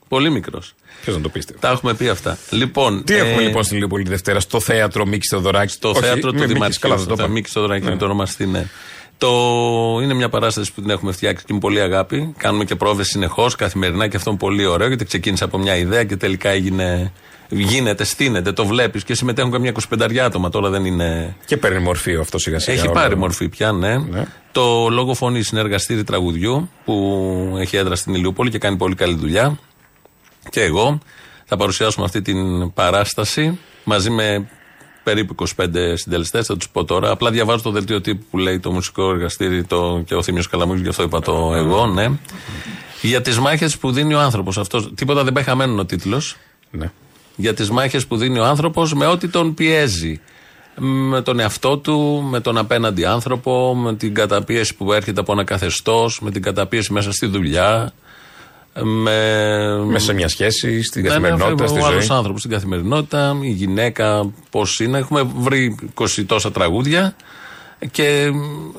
Πολύ 0.08 0.30
μικρό. 0.30 0.62
Ποιος 1.02 1.16
να 1.16 1.22
το 1.22 1.28
πίστευε. 1.28 1.58
Τα 1.58 1.70
έχουμε 1.70 1.94
πει 1.94 2.08
αυτά. 2.08 2.38
Λοιπόν, 2.50 3.04
Τι 3.04 3.14
ε, 3.14 3.18
έχουμε 3.18 3.42
λοιπόν 3.42 3.64
στην 3.64 3.76
Λιοπολή 3.76 4.08
Δευτέρα, 4.08 4.40
στο 4.40 4.60
θέατρο 4.60 5.06
Μίκη 5.06 5.26
Θεοδωράκης. 5.26 5.78
Το 5.78 5.94
θέατρο 5.94 6.32
του 6.32 6.46
Δημαρχείου. 6.46 7.16
Το 7.16 7.28
Μίκη 7.28 7.50
Θεοδωράκη 7.50 7.86
είναι 7.86 7.96
το 7.96 8.04
ονομαστή, 8.04 8.46
ναι. 8.46 8.66
Το... 9.18 9.28
Είναι 10.02 10.14
μια 10.14 10.28
παράσταση 10.28 10.72
που 10.72 10.80
την 10.80 10.90
έχουμε 10.90 11.12
φτιάξει 11.12 11.44
και 11.44 11.52
με 11.52 11.58
πολύ 11.58 11.80
αγάπη. 11.80 12.34
Κάνουμε 12.36 12.64
και 12.64 12.74
πρόβε 12.74 13.04
συνεχώς, 13.04 13.54
καθημερινά 13.54 14.08
και 14.08 14.16
αυτό 14.16 14.30
είναι 14.30 14.38
πολύ 14.38 14.66
ωραίο 14.66 14.88
γιατί 14.88 15.04
ξεκίνησε 15.04 15.44
από 15.44 15.58
μια 15.58 15.76
ιδέα 15.76 16.04
και 16.04 16.16
τελικά 16.16 16.48
έγινε. 16.48 17.12
Γίνεται, 17.48 18.04
στείνεται, 18.04 18.52
το 18.52 18.66
βλέπεις 18.66 19.04
και 19.04 19.14
συμμετέχουν 19.14 19.50
καμιά 19.50 19.72
25 19.98 20.16
άτομα. 20.16 20.50
Τώρα 20.50 20.70
δεν 20.70 20.84
είναι. 20.84 21.36
Και 21.44 21.56
παίρνει 21.56 21.78
μορφή 21.78 22.16
αυτό 22.16 22.38
σιγά 22.38 22.58
σιγά. 22.58 22.76
Έχει 22.76 22.86
όλο. 22.86 22.94
πάρει 22.94 23.16
μορφή 23.16 23.48
πια, 23.48 23.72
ναι. 23.72 23.96
Το 24.52 24.88
λόγο 24.90 25.14
φωνή 25.14 25.42
είναι 25.52 25.60
εργαστήρι 25.60 26.04
τραγουδιού 26.04 26.70
που 26.84 27.56
έχει 27.58 27.76
έδρα 27.76 27.96
στην 27.96 28.14
Ηλιούπολη 28.14 28.50
και 28.50 28.58
κάνει 28.58 28.76
πολύ 28.76 28.94
καλή 28.94 29.14
δουλειά. 29.14 29.58
Και 30.50 30.62
εγώ 30.62 30.98
θα 31.44 31.56
παρουσιάσουμε 31.56 32.04
αυτή 32.04 32.22
την 32.22 32.72
παράσταση 32.72 33.58
μαζί 33.84 34.10
με 34.10 34.48
περίπου 35.02 35.34
25 35.56 35.66
συντελεστές. 35.94 36.46
Θα 36.46 36.56
τους 36.56 36.68
πω 36.68 36.84
τώρα. 36.84 37.10
Απλά 37.10 37.30
διαβάζω 37.30 37.62
το 37.62 37.70
δελτίο 37.70 38.00
τύπου 38.00 38.24
που 38.30 38.38
λέει 38.38 38.60
το 38.60 38.72
μουσικό 38.72 39.10
εργαστήρι 39.10 39.64
το, 39.64 40.02
και 40.06 40.14
ο 40.14 40.22
Θήμιος 40.22 40.48
Καλαμούκη, 40.48 40.80
γι' 40.80 40.88
αυτό 40.88 41.02
είπα 41.02 41.20
το 41.20 41.54
εγώ, 41.54 41.86
ναι. 41.86 42.10
Για 43.00 43.22
τις 43.22 43.38
μάχες 43.38 43.78
που 43.78 43.90
δίνει 43.92 44.14
ο 44.14 44.20
άνθρωπος. 44.20 44.58
Αυτό. 44.58 44.92
Τίποτα 44.92 45.24
δεν 45.24 45.32
πάει 45.32 45.44
χαμένο 45.44 45.80
ο 45.80 45.84
τίτλος. 45.84 46.36
Ναι. 46.70 46.90
Για 47.36 47.54
τις 47.54 47.70
μάχες 47.70 48.06
που 48.06 48.16
δίνει 48.16 48.38
ο 48.38 48.44
άνθρωπος 48.44 48.94
με 48.94 49.06
ό,τι 49.06 49.28
τον 49.28 49.54
πιέζει. 49.54 50.20
Με 50.76 51.22
τον 51.22 51.38
εαυτό 51.40 51.78
του, 51.78 52.26
με 52.30 52.40
τον 52.40 52.58
απέναντι 52.58 53.04
άνθρωπο, 53.04 53.74
με 53.74 53.94
την 53.94 54.14
καταπίεση 54.14 54.74
που 54.74 54.92
έρχεται 54.92 55.20
από 55.20 55.32
ένα 55.32 55.44
καθεστώς, 55.44 56.20
με 56.20 56.30
την 56.30 56.42
καταπίεση 56.42 56.92
μέσα 56.92 57.12
στη 57.12 57.26
δουλειά. 57.26 57.92
Με... 58.80 59.84
Μέσα 59.86 60.04
σε 60.04 60.12
μια 60.12 60.28
σχέση, 60.28 60.82
στην 60.82 61.02
Ναι, 61.02 61.08
ναι, 61.08 61.14
καθημερινότητα, 61.14 61.66
στη 61.66 61.78
ο 61.78 61.82
ζωή. 61.82 61.92
άλλος 61.92 62.10
άνθρωπος 62.10 62.40
στην 62.40 62.52
καθημερινότητα, 62.52 63.36
η 63.42 63.50
γυναίκα 63.50 64.30
πώς 64.50 64.80
είναι. 64.80 64.98
Έχουμε 64.98 65.22
βρει 65.36 65.74
20 66.00 66.24
τόσα 66.26 66.52
τραγούδια 66.52 67.16
και 67.90 68.30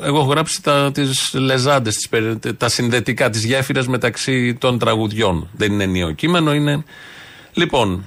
εγώ 0.03 0.17
έχω 0.19 0.27
γράψει 0.29 0.61
τα, 0.63 0.91
τις 0.93 1.33
λεζάντες, 1.33 1.95
τις, 1.95 2.09
περι- 2.09 2.55
τα 2.57 2.69
συνδετικά, 2.69 3.29
τις 3.29 3.43
γέφυρες 3.45 3.87
μεταξύ 3.87 4.53
των 4.55 4.79
τραγουδιών. 4.79 5.49
Δεν 5.57 5.71
είναι 5.71 5.83
ενίο 5.83 6.11
κείμενο, 6.11 6.53
είναι... 6.53 6.83
Λοιπόν, 7.53 8.05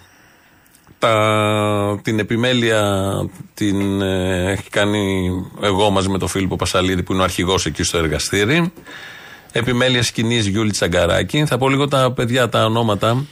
τα, 0.98 2.00
την 2.02 2.18
επιμέλεια 2.18 3.04
την 3.54 4.02
ε, 4.02 4.50
έχει 4.52 4.70
κάνει 4.70 5.28
εγώ 5.62 5.90
μαζί 5.90 6.08
με 6.08 6.18
τον 6.18 6.28
Φίλιππο 6.28 6.56
Πασαλίδη 6.56 7.02
που 7.02 7.12
είναι 7.12 7.20
ο 7.20 7.24
αρχηγός 7.24 7.66
εκεί 7.66 7.82
στο 7.82 7.98
εργαστήρι. 7.98 8.72
Επιμέλεια 9.58 10.02
σκηνής 10.02 10.46
Γιούλη 10.46 10.70
Τσαγκαράκη. 10.70 11.44
Θα 11.46 11.58
πω 11.58 11.68
λίγο 11.68 11.88
τα 11.88 12.12
παιδιά, 12.12 12.48
τα 12.48 12.64
ονόματα. 12.64 13.26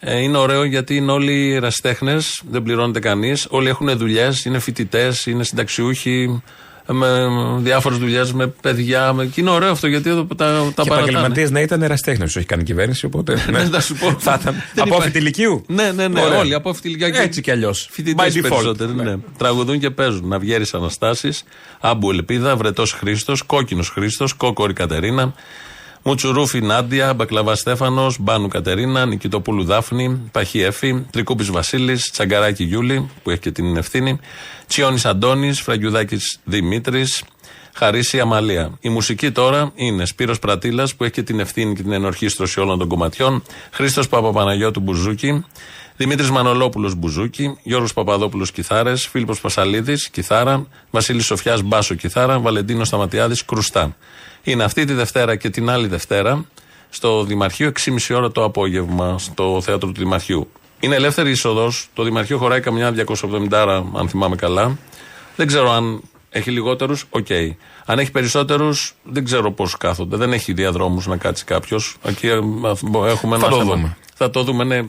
Ε, 0.00 0.18
είναι 0.18 0.36
ωραίο 0.36 0.64
γιατί 0.64 0.96
είναι 0.96 1.12
όλοι 1.12 1.52
ερασιτέχνε, 1.52 2.16
δεν 2.50 2.62
πληρώνεται 2.62 2.98
κανείς. 2.98 3.46
Όλοι 3.50 3.68
έχουν 3.68 3.96
δουλειές, 3.96 4.44
είναι 4.44 4.58
φοιτητές, 4.58 5.26
είναι 5.26 5.44
συνταξιούχοι. 5.44 6.42
Με 6.86 7.28
διάφορες 7.58 7.98
δουλειές, 7.98 8.32
με 8.32 8.46
παιδιά. 8.46 9.12
Με... 9.12 9.26
Και 9.26 9.40
είναι 9.40 9.50
ωραίο 9.50 9.70
αυτό 9.70 9.86
γιατί 9.86 10.10
εδώ 10.10 10.24
τα, 10.24 10.34
τα 10.36 10.52
Και 10.82 10.88
παρατάνε. 10.88 11.00
επαγγελματίες 11.00 11.50
να 11.50 11.60
ήταν 11.60 11.82
εραστέχνες, 11.82 12.36
έχει 12.36 12.46
κάνει 12.46 12.62
η 12.62 12.64
κυβέρνηση. 12.64 13.06
Οπότε. 13.06 13.44
Ναι, 13.50 13.64
θα 13.64 13.80
σου 13.80 13.94
πω. 13.94 14.10
Θα 14.18 14.38
ήταν. 14.40 14.54
Δεν 14.74 14.84
Από 14.84 14.94
υπάρχει. 14.94 15.18
ηλικίου. 15.18 15.64
Ναι, 15.66 15.92
ναι, 15.92 16.08
ναι. 16.08 16.20
Ωραία. 16.20 16.38
Όλοι 16.38 16.54
από 16.54 16.74
ηλικία 16.82 17.10
και 17.10 17.18
Έτσι 17.18 17.40
κι 17.40 17.50
αλλιώς. 17.50 17.88
Φοιτητές 17.90 18.40
περισσότεροι. 18.40 18.94
Ναι. 18.94 19.16
Τραγουδούν 19.38 19.78
και 19.78 19.90
παίζουν. 19.90 20.28
Ναυγέρη 20.28 20.64
Αναστάσης, 20.72 21.44
Άμπου 21.80 22.10
Ελπίδα, 22.10 22.56
Βρετός 22.56 22.92
Χρήστος, 22.92 23.42
Κόκκινος 23.42 23.88
Χρήστος, 23.88 24.32
Κόκορη 24.32 24.72
Κατερίνα, 24.72 25.34
Μουτσουρούφι 26.06 26.60
Νάντια, 26.60 27.14
Μπακλαβά 27.14 27.54
Στέφανος, 27.54 28.16
Μπάνου 28.20 28.48
Κατερίνα, 28.48 29.06
Νικητοπούλου 29.06 29.64
Δάφνη, 29.64 30.20
Παχή 30.32 30.60
Εφη, 30.60 31.06
Τρικούπης 31.10 31.50
Βασίλης, 31.50 32.10
Τσαγκαράκη 32.10 32.64
Γιούλη, 32.64 33.10
που 33.22 33.30
έχει 33.30 33.40
και 33.40 33.50
την 33.50 33.76
ευθύνη, 33.76 34.18
Τσιόνι 34.66 35.00
Αντώνης, 35.04 35.60
Φραγκιουδάκης 35.60 36.38
Δημήτρης, 36.44 37.22
Χαρίση 37.74 38.20
Αμαλία. 38.20 38.78
Η 38.80 38.88
μουσική 38.88 39.30
τώρα 39.30 39.72
είναι 39.74 40.06
Σπύρος 40.06 40.38
Πρατήλας 40.38 40.94
που 40.94 41.04
έχει 41.04 41.12
και 41.12 41.22
την 41.22 41.40
ευθύνη 41.40 41.74
και 41.74 41.82
την 41.82 41.92
ενορχίστρωση 41.92 42.60
όλων 42.60 42.78
των 42.78 42.88
κομματιών, 42.88 43.42
Χρήστος 43.70 44.08
Παπαπαναγιώτου 44.08 44.80
Μπουζούκι, 44.80 45.44
Δημήτρης 45.96 46.30
Μανολόπουλος 46.30 46.94
Μπουζούκι, 46.94 47.58
Γιώργος 47.62 47.92
Παπαδόπουλος 47.92 48.50
Κιθάρες, 48.52 49.06
Φίλιππος 49.06 49.40
Πασαλίδης 49.40 50.08
Κιθάρα, 50.08 50.66
Βασίλης 50.90 51.24
Σοφιάς 51.24 51.62
Μπάσο 51.62 51.94
Κιθάρα, 51.94 52.38
Βαλεντίνος 52.38 52.86
Σταματιάδης 52.86 53.44
Κρουστά. 53.44 53.96
Είναι 54.44 54.64
αυτή 54.64 54.84
τη 54.84 54.92
Δευτέρα 54.92 55.36
και 55.36 55.50
την 55.50 55.70
άλλη 55.70 55.86
Δευτέρα 55.86 56.44
στο 56.88 57.24
Δημαρχείο 57.24 57.72
6,5 57.84 58.16
ώρα 58.16 58.30
το 58.30 58.44
απόγευμα 58.44 59.18
στο 59.18 59.60
θέατρο 59.62 59.88
του 59.92 60.00
Δημαρχείου. 60.00 60.50
Είναι 60.80 60.94
ελεύθερη 60.94 61.30
είσοδος. 61.30 61.88
Το 61.94 62.02
Δημαρχείο 62.02 62.38
χωράει 62.38 62.60
καμιά 62.60 62.94
270, 63.50 63.82
αν 63.94 64.08
θυμάμαι 64.08 64.36
καλά. 64.36 64.78
Δεν 65.36 65.46
ξέρω 65.46 65.72
αν 65.72 66.00
έχει 66.30 66.50
λιγότερους, 66.50 67.04
οκ. 67.10 67.26
Αν 67.86 67.98
έχει 67.98 68.10
περισσότερους, 68.10 68.94
δεν 69.04 69.24
ξέρω 69.24 69.50
πώς 69.52 69.76
κάθονται. 69.76 70.16
Δεν 70.16 70.32
έχει 70.32 70.52
διαδρόμους 70.52 71.06
να 71.06 71.16
κάτσει 71.16 71.44
κάποιος. 71.44 71.96
Εκεί 72.04 72.26
ε, 72.26 72.32
έχουμε 73.08 73.38
Θα 73.38 73.46
ένα 73.46 73.48
το 73.48 73.56
θέμα. 73.58 73.74
δούμε. 73.74 73.96
Θα 74.16 74.30
το 74.30 74.42
δούμε, 74.42 74.64
ναι. 74.64 74.80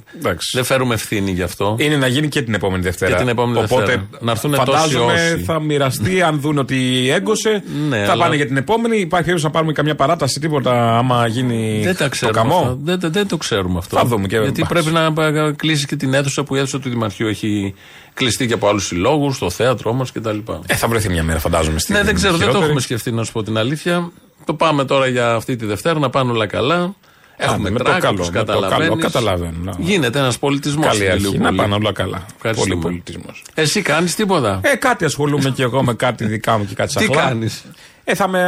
Δεν 0.54 0.64
φέρουμε 0.64 0.94
ευθύνη 0.94 1.32
γι' 1.32 1.42
αυτό. 1.42 1.76
Είναι 1.80 1.96
να 1.98 2.08
γίνει 2.08 2.28
και 2.28 2.42
την 2.42 2.54
επόμενη 2.54 2.84
Δευτέρα. 2.84 3.12
Και 3.12 3.18
την 3.18 3.28
επόμενη 3.28 3.58
Οπότε, 3.64 3.82
Δευτέρα. 3.86 4.08
Να 4.20 4.32
έρθουν 4.32 4.52
τόσοι 4.52 4.64
φαντάζομαι 4.66 5.14
όσοι. 5.14 5.44
θα 5.44 5.60
μοιραστεί, 5.60 6.22
αν 6.28 6.40
δουν 6.40 6.58
ότι 6.58 7.10
έγκωσε, 7.10 7.64
Ναι, 7.90 8.04
θα 8.06 8.12
αλλά- 8.12 8.24
πάνε 8.24 8.36
για 8.36 8.46
την 8.48 8.58
επόμενη. 8.58 8.98
Υπάρχει 8.98 9.10
περίπτωση 9.26 9.46
να 9.46 9.52
πάρουμε 9.52 9.72
καμιά 9.72 9.96
παράταση, 9.96 10.40
τίποτα, 10.40 10.98
άμα 10.98 11.28
γίνει 11.28 11.82
Δεν 11.84 11.96
τα 11.96 12.04
το 12.04 12.10
ξέρουμε. 12.10 12.40
χαμό. 12.40 12.56
αυτά. 12.58 12.78
Δεν, 12.84 13.00
δεν, 13.00 13.12
δεν 13.12 13.28
το 13.28 13.38
ξέρουμε 13.38 13.78
αυτό. 13.78 13.98
Θα 13.98 14.06
δούμε 14.06 14.28
και 14.28 14.38
Γιατί 14.38 14.62
εντάξει. 14.62 14.92
πρέπει 14.92 15.16
να 15.16 15.52
κλείσει 15.52 15.86
και 15.86 15.96
την 15.96 16.14
αίθουσα 16.14 16.44
που 16.44 16.56
η 16.56 16.58
αίθουσα 16.60 16.80
του 16.80 16.90
Δημαρχείου 16.90 17.28
έχει 17.28 17.74
κλειστεί 18.14 18.48
και 18.48 18.54
από 18.54 18.68
άλλους 18.68 18.86
συλλόγους, 18.86 19.38
το 19.38 19.50
θέατρο 19.50 19.94
μας 19.94 20.12
κτλ. 20.12 20.38
Ε, 20.68 20.76
θα 20.76 20.88
βρεθεί 20.88 21.10
μια 21.10 21.24
μέρα, 21.24 21.40
φαντάζομαι. 21.40 21.80
Στην 21.80 21.96
Ναι, 21.96 22.04
δεν 22.04 22.16
ξέρω, 22.16 22.32
δεν 22.32 22.40
το 22.40 22.46
χειρότερη. 22.46 22.66
έχουμε 22.66 22.82
σκεφτεί 22.86 23.12
να 23.12 23.24
σου 23.24 23.32
πω 23.32 23.44
την 23.44 23.58
αλήθεια. 23.58 24.12
Το 24.46 24.54
πάμε 24.54 24.86
τώρα 24.86 25.08
για 25.08 25.34
αυτή 25.34 25.56
τη 25.56 25.66
Δευτέρα 25.66 26.00
να 26.00 26.10
πάνε 26.10 26.32
όλα 26.32 26.48
καλά. 26.48 26.96
Έχουμε 27.38 27.70
με 27.70 27.78
το 27.78 27.84
τράκ, 27.84 28.00
καλό, 28.02 28.14
όπως 28.14 28.30
με 28.30 28.40
το 28.40 28.46
καλό, 28.46 28.62
καταλαβαίνεις. 28.62 29.04
καταλαβαίνω, 29.04 29.58
ναι. 29.62 29.72
Γίνεται 29.78 30.20
ένας 30.20 30.40
πολιτισμός. 30.40 30.86
Καλή 30.88 31.10
αρχή. 31.10 31.38
Να 31.38 31.54
πάνε 31.56 31.74
όλα 31.74 31.92
καλά. 31.92 32.26
Πολύ 32.56 32.76
πολιτισμός. 32.78 33.44
Εσύ 33.54 33.82
κάνεις 33.82 34.16
τίποτα; 34.16 34.60
Ε, 34.64 34.76
κάτι 34.76 35.06
ασχολούμαι 35.06 35.50
και 35.50 35.64
εγώ 35.64 35.84
με 35.84 35.94
κάτι 35.94 36.26
δικά 36.26 36.58
μου 36.58 36.66
και 36.66 36.74
κάτι 36.76 36.94
Τι 36.96 37.04
σαχλά. 37.04 37.22
κάνεις; 37.22 37.66
Ε, 38.04 38.16
θα 38.16 38.28
με, 38.28 38.42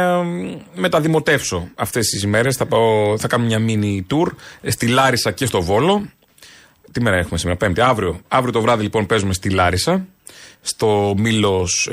μεταδημοτεύσω 0.74 1.68
αυτές 1.74 2.06
τις 2.08 2.22
ημέρε. 2.22 2.52
Θα, 2.52 2.66
πάω- 2.66 3.16
θα 3.18 3.28
κάνω 3.28 3.44
μια 3.44 3.58
mini 3.68 4.14
tour 4.14 4.26
ε, 4.60 4.70
στη 4.70 4.86
Λάρισα 4.86 5.30
και 5.30 5.46
στο 5.46 5.62
Βόλο. 5.62 6.02
Τι 6.92 7.00
μέρα 7.00 7.16
έχουμε 7.16 7.38
σήμερα, 7.38 7.58
Πέμπτη. 7.58 7.80
Αύριο, 7.80 8.20
αύριο 8.28 8.52
το 8.52 8.60
βράδυ 8.60 8.82
λοιπόν 8.82 9.06
παίζουμε 9.06 9.32
στη 9.32 9.50
Λάρισα. 9.50 10.06
Στο 10.62 11.14
Μήλος 11.18 11.88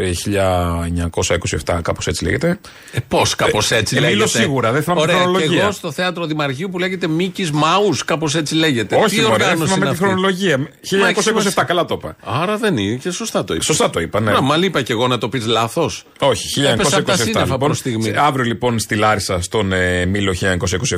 1927, 1.65 1.79
κάπως 1.81 2.07
έτσι 2.07 2.23
λέγεται. 2.23 2.59
Ε, 2.91 2.99
Πώς 3.07 3.35
κάπως 3.35 3.71
έτσι 3.71 3.95
ε, 3.95 3.99
λέγεται; 3.99 4.15
Μήλος 4.17 4.31
σίγουρα, 4.31 4.71
δεν 4.71 4.83
θυμάμαι 4.83 5.01
Ωραία, 5.01 5.13
τη 5.15 5.19
Και 5.21 5.27
χρονολογία. 5.27 5.61
εγώ 5.61 5.71
στο 5.71 5.91
θέατρο 5.91 6.25
Δημαρχείου 6.25 6.69
που 6.71 6.79
λέγεται 6.79 7.07
Μίκης 7.07 7.51
Μάους, 7.51 8.05
κάπως 8.05 8.35
έτσι 8.35 8.55
λέγεται. 8.55 8.95
Όχι, 8.95 9.15
Τι 9.15 9.21
μωρέ, 9.21 9.31
δεν 9.31 9.33
οργάνωση 9.33 9.63
θυμάμαι 9.73 9.85
είναι 9.85 9.95
τη 9.95 10.03
αυτή; 10.03 10.03
χρονολογία. 10.05 10.57
Μα 10.57 10.65
έχει 11.07 11.15
1927, 11.19 11.21
σημασία. 11.23 11.63
καλά 11.63 11.85
το 11.85 11.95
είπα. 11.97 12.15
Άρα 12.23 12.57
δεν 12.57 12.77
είναι 12.77 12.95
και 12.95 13.11
σωστά 13.11 13.43
το 13.43 13.53
είπα. 13.53 13.63
Σωστά 13.63 13.89
το 13.89 13.99
είπα, 13.99 14.19
ναι. 14.19 14.31
Να, 14.31 14.41
μα 14.41 14.57
είπα 14.57 14.81
και 14.81 14.91
εγώ 14.93 15.07
να 15.07 15.17
το 15.17 15.29
πεις 15.29 15.45
λάθος. 15.45 16.03
Όχι, 16.19 16.61
1927. 16.61 16.63
Έπεσα 16.73 16.97
από 16.97 17.05
τα 17.05 17.15
σύννεφα 17.17 17.43
λοιπόν. 17.43 17.59
προς 17.59 17.77
στιγμή. 17.77 18.03
Σε- 18.03 18.15
Αύριο 18.19 18.45
λοιπόν 18.45 18.79
στη 18.79 18.95
Λάρισα 18.95 19.41
στον 19.41 19.71
ε, 19.71 20.05
Μήλο 20.05 20.35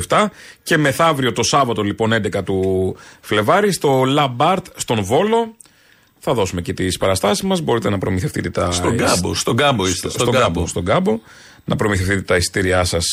1927 0.08 0.24
και 0.62 0.76
μεθαύριο 0.76 1.32
το 1.32 1.42
Σάββατο 1.42 1.82
λοιπόν 1.82 2.12
11 2.14 2.44
του 2.44 2.96
Φλεβάρι 3.20 3.72
στο 3.72 4.04
Λαμπάρτ 4.04 4.66
στον 4.76 5.04
Βόλο. 5.04 5.56
Θα 6.20 6.34
δώσουμε 6.34 6.60
και 6.60 6.72
τις 6.72 6.96
παραστάσεις 6.96 7.42
μας. 7.44 7.60
Μπορείτε 7.60 7.88
να 7.90 7.98
προμηθευτείτε 7.98 8.50
τα. 8.50 8.70
Στον 8.70 8.94
Γκάμπο, 8.94 9.34
στον 9.34 9.54
Γκάμπο 9.54 9.86
είστε, 9.86 10.08
Στον, 10.08 10.10
στον 10.10 10.28
Γκάμπο. 10.28 10.44
Γκάμπο. 10.44 10.66
Στον 10.66 10.82
Γκάμπο. 10.82 11.18
Να 11.64 11.76
προμηθευτείτε 11.76 12.20
τα 12.22 12.36
εισιτήριά 12.36 12.84
σας. 12.84 13.04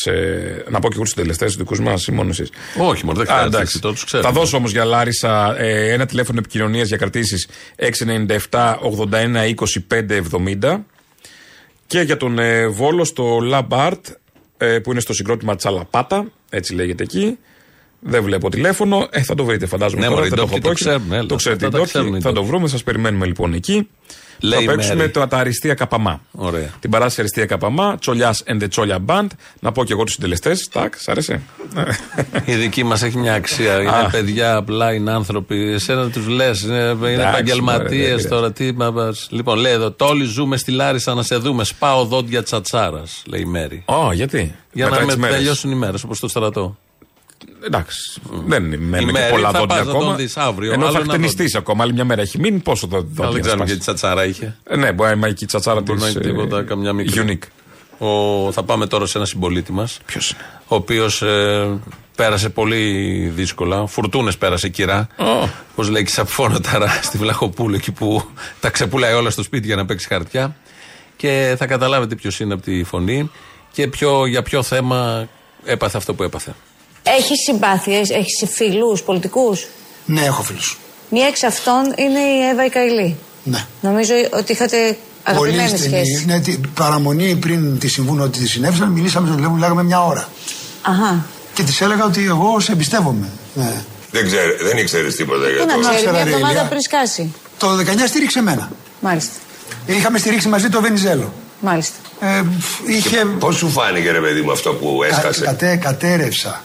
να 0.68 0.78
πω 0.80 0.88
και 0.88 0.94
εγώ 0.94 1.02
τους 1.02 1.08
συντελεστές 1.10 1.44
τους 1.44 1.56
δικούς 1.56 1.80
μας 1.80 2.06
ή 2.06 2.12
μόνο 2.12 2.28
εσείς. 2.28 2.50
Όχι, 2.78 3.04
μόνο 3.04 3.18
δεν 3.18 3.26
Α, 3.28 3.32
χρειάζεται. 3.32 3.56
εντάξει. 3.56 3.80
Τώρα 3.80 3.94
τους 3.94 4.04
ξέρω. 4.04 4.22
Θα 4.22 4.30
δώσω 4.30 4.56
όμως 4.56 4.70
για 4.72 4.84
Λάρισα 4.84 5.60
ε, 5.60 5.92
ένα 5.92 6.06
τηλέφωνο 6.06 6.38
επικοινωνίας 6.38 6.88
για 6.88 6.96
κρατήσεις 6.96 7.48
697 7.78 8.36
81 8.50 9.54
25 9.90 10.20
70 10.62 10.78
και 11.86 12.00
για 12.00 12.16
τον 12.16 12.38
ε, 12.38 12.66
Βόλο 12.66 13.04
στο 13.04 13.38
Λαμπάρτ 13.42 14.06
ε, 14.56 14.78
που 14.78 14.90
είναι 14.90 15.00
στο 15.00 15.12
συγκρότημα 15.12 15.56
Τσαλαπάτα, 15.56 16.26
έτσι 16.50 16.74
λέγεται 16.74 17.02
εκεί. 17.02 17.38
Δεν 18.00 18.22
βλέπω 18.22 18.50
τηλέφωνο. 18.50 19.06
Ε, 19.10 19.22
θα 19.22 19.34
το 19.34 19.44
βρείτε, 19.44 19.66
φαντάζομαι. 19.66 20.00
Ναι, 20.00 20.06
τώρα, 20.06 20.16
μωρέ, 20.18 20.28
θα 20.28 20.34
οι 20.34 20.38
το 20.38 20.42
έχω 20.46 20.58
ντόπιοι 20.58 20.60
το 20.60 20.66
πρόξει. 20.68 20.84
ξέρουν, 20.84 21.12
έλα. 21.12 21.26
Το 21.26 21.34
ξέρετε, 21.34 21.66
Αυτά 21.66 21.76
οι 21.76 21.80
τα 21.80 21.84
ντόπιοι. 21.86 21.92
ξέρουν 22.02 22.14
οι 22.18 22.20
Θα 22.20 22.28
το 22.28 22.34
ντόπιοι. 22.34 22.50
βρούμε, 22.50 22.68
σας 22.68 22.82
περιμένουμε 22.82 23.26
λοιπόν 23.26 23.52
εκεί. 23.54 23.88
Λέει 24.40 24.64
θα 24.64 24.72
παίξουμε 24.72 24.94
Μέρη. 24.94 25.10
το, 25.10 25.26
τα 25.26 25.36
αριστεία 25.38 25.74
Καπαμά. 25.74 26.20
Ωραία. 26.32 26.70
Την 26.80 26.90
παράσταση 26.90 27.20
Αριστεία 27.20 27.46
Καπαμά, 27.46 27.96
Τσολιάς 27.98 28.42
and 28.46 28.62
the 28.62 28.68
Τσόλια 28.68 28.98
Band. 29.06 29.26
Να 29.60 29.72
πω 29.72 29.84
και 29.84 29.92
εγώ 29.92 30.04
τους 30.04 30.12
συντελεστές. 30.14 30.68
Τάκ, 30.72 30.94
σ' 30.98 31.08
άρεσε. 31.08 31.40
Η 32.44 32.54
δική 32.54 32.84
μας 32.84 33.02
έχει 33.02 33.18
μια 33.18 33.34
αξία. 33.34 33.80
Είναι 33.80 33.90
Α. 33.90 34.08
παιδιά, 34.10 34.56
απλά 34.56 34.92
είναι 34.92 35.10
άνθρωποι. 35.10 35.72
Εσένα 35.72 36.10
τους 36.10 36.26
λες. 36.26 36.60
Είναι, 36.60 36.74
είναι 36.76 36.94
μωρέ, 36.94 37.12
επαγγελματίες 37.28 38.22
δεν 38.22 38.30
τώρα. 38.30 38.52
Τι, 38.52 38.72
μα, 38.72 38.90
μας- 38.90 39.26
λοιπόν, 39.30 39.58
λέει 39.58 39.72
εδώ, 39.72 39.90
Τόλοι 39.92 40.24
ζούμε 40.24 40.56
στη 40.56 40.70
Λάρισα 40.70 41.14
να 41.14 41.22
σε 41.22 41.36
δούμε. 41.36 41.64
Σπάω 41.64 42.04
δόντια 42.04 42.42
τσατσάρας, 42.42 43.22
λέει 43.26 43.40
η 43.40 43.44
Μέρη. 43.44 43.82
Ω, 43.86 44.12
γιατί; 44.12 44.54
Για 44.72 44.84
Μετά 44.88 45.00
να 45.00 45.06
τις 45.06 45.14
με 45.14 45.20
μέρες. 45.20 45.36
τελειώσουν 45.36 45.70
οι 45.70 45.74
μέρες, 45.74 46.02
όπως 46.04 46.20
το 46.20 46.28
στρατό. 46.28 46.76
Εντάξει. 47.66 48.20
Δεν 48.46 48.62
μένουν 48.62 49.06
και 49.06 49.12
Μέρη 49.12 49.30
πολλά 49.30 49.50
θα 49.50 49.58
δόντια 49.58 49.76
πας 49.76 49.86
να 49.86 49.92
τον 49.92 50.00
ακόμα. 50.02 50.14
δεις 50.16 50.36
αύριο, 50.36 50.72
Ενώ 50.72 50.84
άλλο 50.84 50.92
θα 50.94 50.98
ένα 51.00 51.08
χτενιστείς 51.12 51.54
ακόμα. 51.54 51.82
Άλλη 51.82 51.92
μια 51.92 52.04
μέρα 52.04 52.22
έχει 52.22 52.38
μείνει. 52.38 52.58
Πόσο 52.58 52.86
το 52.88 52.96
Αλλά 52.96 53.06
δόντια 53.12 53.30
δεν 53.30 53.34
να 53.34 53.40
ξέρουμε 53.40 53.56
σπάσει. 53.66 53.72
και 53.72 53.78
τι 53.78 53.80
τσατσάρα 53.80 54.24
είχε. 54.24 54.56
Ε, 54.64 54.76
Ναι, 54.76 54.92
μπορεί 54.92 55.16
να 55.18 55.26
έχει 55.26 55.34
και 55.34 55.44
η 55.44 55.46
τσατσάρα 55.46 55.78
τη. 55.82 55.84
Μπορεί 55.84 56.00
να 56.00 56.06
έχει 56.06 56.18
τίποτα, 56.20 56.62
καμιά 56.62 56.92
μικρή. 56.92 57.24
Unique. 57.40 57.48
Ο, 57.98 58.52
θα 58.52 58.62
πάμε 58.62 58.86
τώρα 58.86 59.06
σε 59.06 59.18
ένα 59.18 59.26
συμπολίτη 59.26 59.72
μας. 59.72 59.98
Ποιος 60.06 60.30
είναι; 60.30 60.40
Ο 60.68 60.74
οποίος 60.74 61.22
πέρασε 62.16 62.48
πολύ 62.48 62.92
δύσκολα. 63.34 63.86
Φουρτούνες 63.86 64.36
πέρασε 64.36 64.68
κυρά. 64.68 65.08
Ω. 65.18 65.48
Πώς 65.74 65.88
λέει 65.88 66.02
και 66.04 66.10
σαπφόνο 66.10 66.60
ταρά 66.60 66.98
στη 67.02 67.18
Βλαχοπούλου, 67.18 67.74
εκεί 67.74 67.92
που 67.92 68.28
τα 68.60 68.70
ξεπουλάει 68.70 69.12
όλα 69.12 69.30
στο 69.30 69.42
σπίτι 69.42 69.66
για 69.66 69.76
να 69.76 69.84
παίξει 69.86 70.06
χαρτιά. 70.06 70.56
Και 71.16 71.54
θα 71.58 71.66
καταλάβετε 71.66 72.14
ποιος 72.14 72.40
είναι 72.40 72.54
από 72.54 72.62
τη 72.62 72.84
φωνή 72.84 73.30
και 73.72 73.86
ποιο, 73.88 74.26
για 74.26 74.42
ποιο 74.42 74.62
θέμα 74.62 75.28
έπαθε 75.64 75.96
αυτό 75.96 76.14
που 76.14 76.22
έπαθε. 76.22 76.54
Έχει 77.18 77.34
συμπάθειες, 77.46 78.10
έχεις 78.10 78.44
φίλου 78.52 78.98
πολιτικούς; 79.04 79.66
Ναι, 80.06 80.22
έχω 80.24 80.42
φίλου. 80.42 80.60
Μία 81.10 81.26
εξ 81.26 81.42
αυτών 81.42 81.82
είναι 81.96 82.18
η 82.18 82.48
Εύα 82.52 82.64
η 82.64 82.68
Καηλή. 82.68 83.16
Ναι. 83.44 83.64
Νομίζω 83.80 84.14
ότι 84.32 84.52
είχατε 84.52 84.96
αγαπημένες 85.22 85.68
στενή. 85.70 85.84
σχέσεις. 85.84 86.26
Ναι, 86.26 86.40
την 86.40 86.72
παραμονή 86.74 87.36
πριν 87.36 87.78
τη 87.78 87.88
συμβούν 87.88 88.20
ότι 88.20 88.38
της 88.38 88.50
συνέβησαν, 88.50 88.88
μιλήσαμε 88.88 89.26
στο 89.26 89.34
τηλέφωνο, 89.36 89.60
λέγαμε 89.60 89.82
μια 89.82 90.04
ώρα. 90.04 90.28
Αχά. 90.82 91.24
Και 91.54 91.62
της 91.62 91.80
έλεγα 91.80 92.04
ότι 92.04 92.24
εγώ 92.24 92.60
σε 92.60 92.72
εμπιστεύομαι. 92.72 93.28
Ναι. 93.54 93.72
Δεν, 94.10 94.26
ξέρει, 94.26 94.56
δεν 94.62 94.76
ήξερες 94.78 95.16
τίποτα 95.16 95.48
για 95.48 95.60
Πού 95.60 95.66
να 95.66 95.72
το. 95.74 95.80
ξέρει, 95.80 95.94
Ήξερα, 95.96 96.12
μια 96.12 96.24
ρε, 96.24 96.30
εβδομάδα 96.30 96.52
Ηλία. 96.52 96.68
πριν 96.68 96.80
σκάσει. 96.80 97.34
Το 97.58 97.68
19 97.76 97.82
στήριξε 98.06 98.38
εμένα. 98.38 98.70
Μάλιστα. 99.00 99.32
Είχαμε 99.86 100.18
στηρίξει 100.18 100.48
μαζί 100.48 100.68
το 100.68 100.80
Βενιζέλο. 100.80 101.32
Μάλιστα. 101.66 101.94
Ε, 102.20 102.42
είχε. 102.86 103.24
Πώς 103.38 103.56
σου 103.56 103.68
φάνηκε, 103.70 104.10
ρε 104.10 104.20
παιδί 104.20 104.40
μου, 104.40 104.52
αυτό 104.52 104.70
που 104.72 104.98
Κα, 105.00 105.06
έσκασε; 105.06 105.44
κατέ, 105.44 105.76
κατέρευσα. 105.76 106.62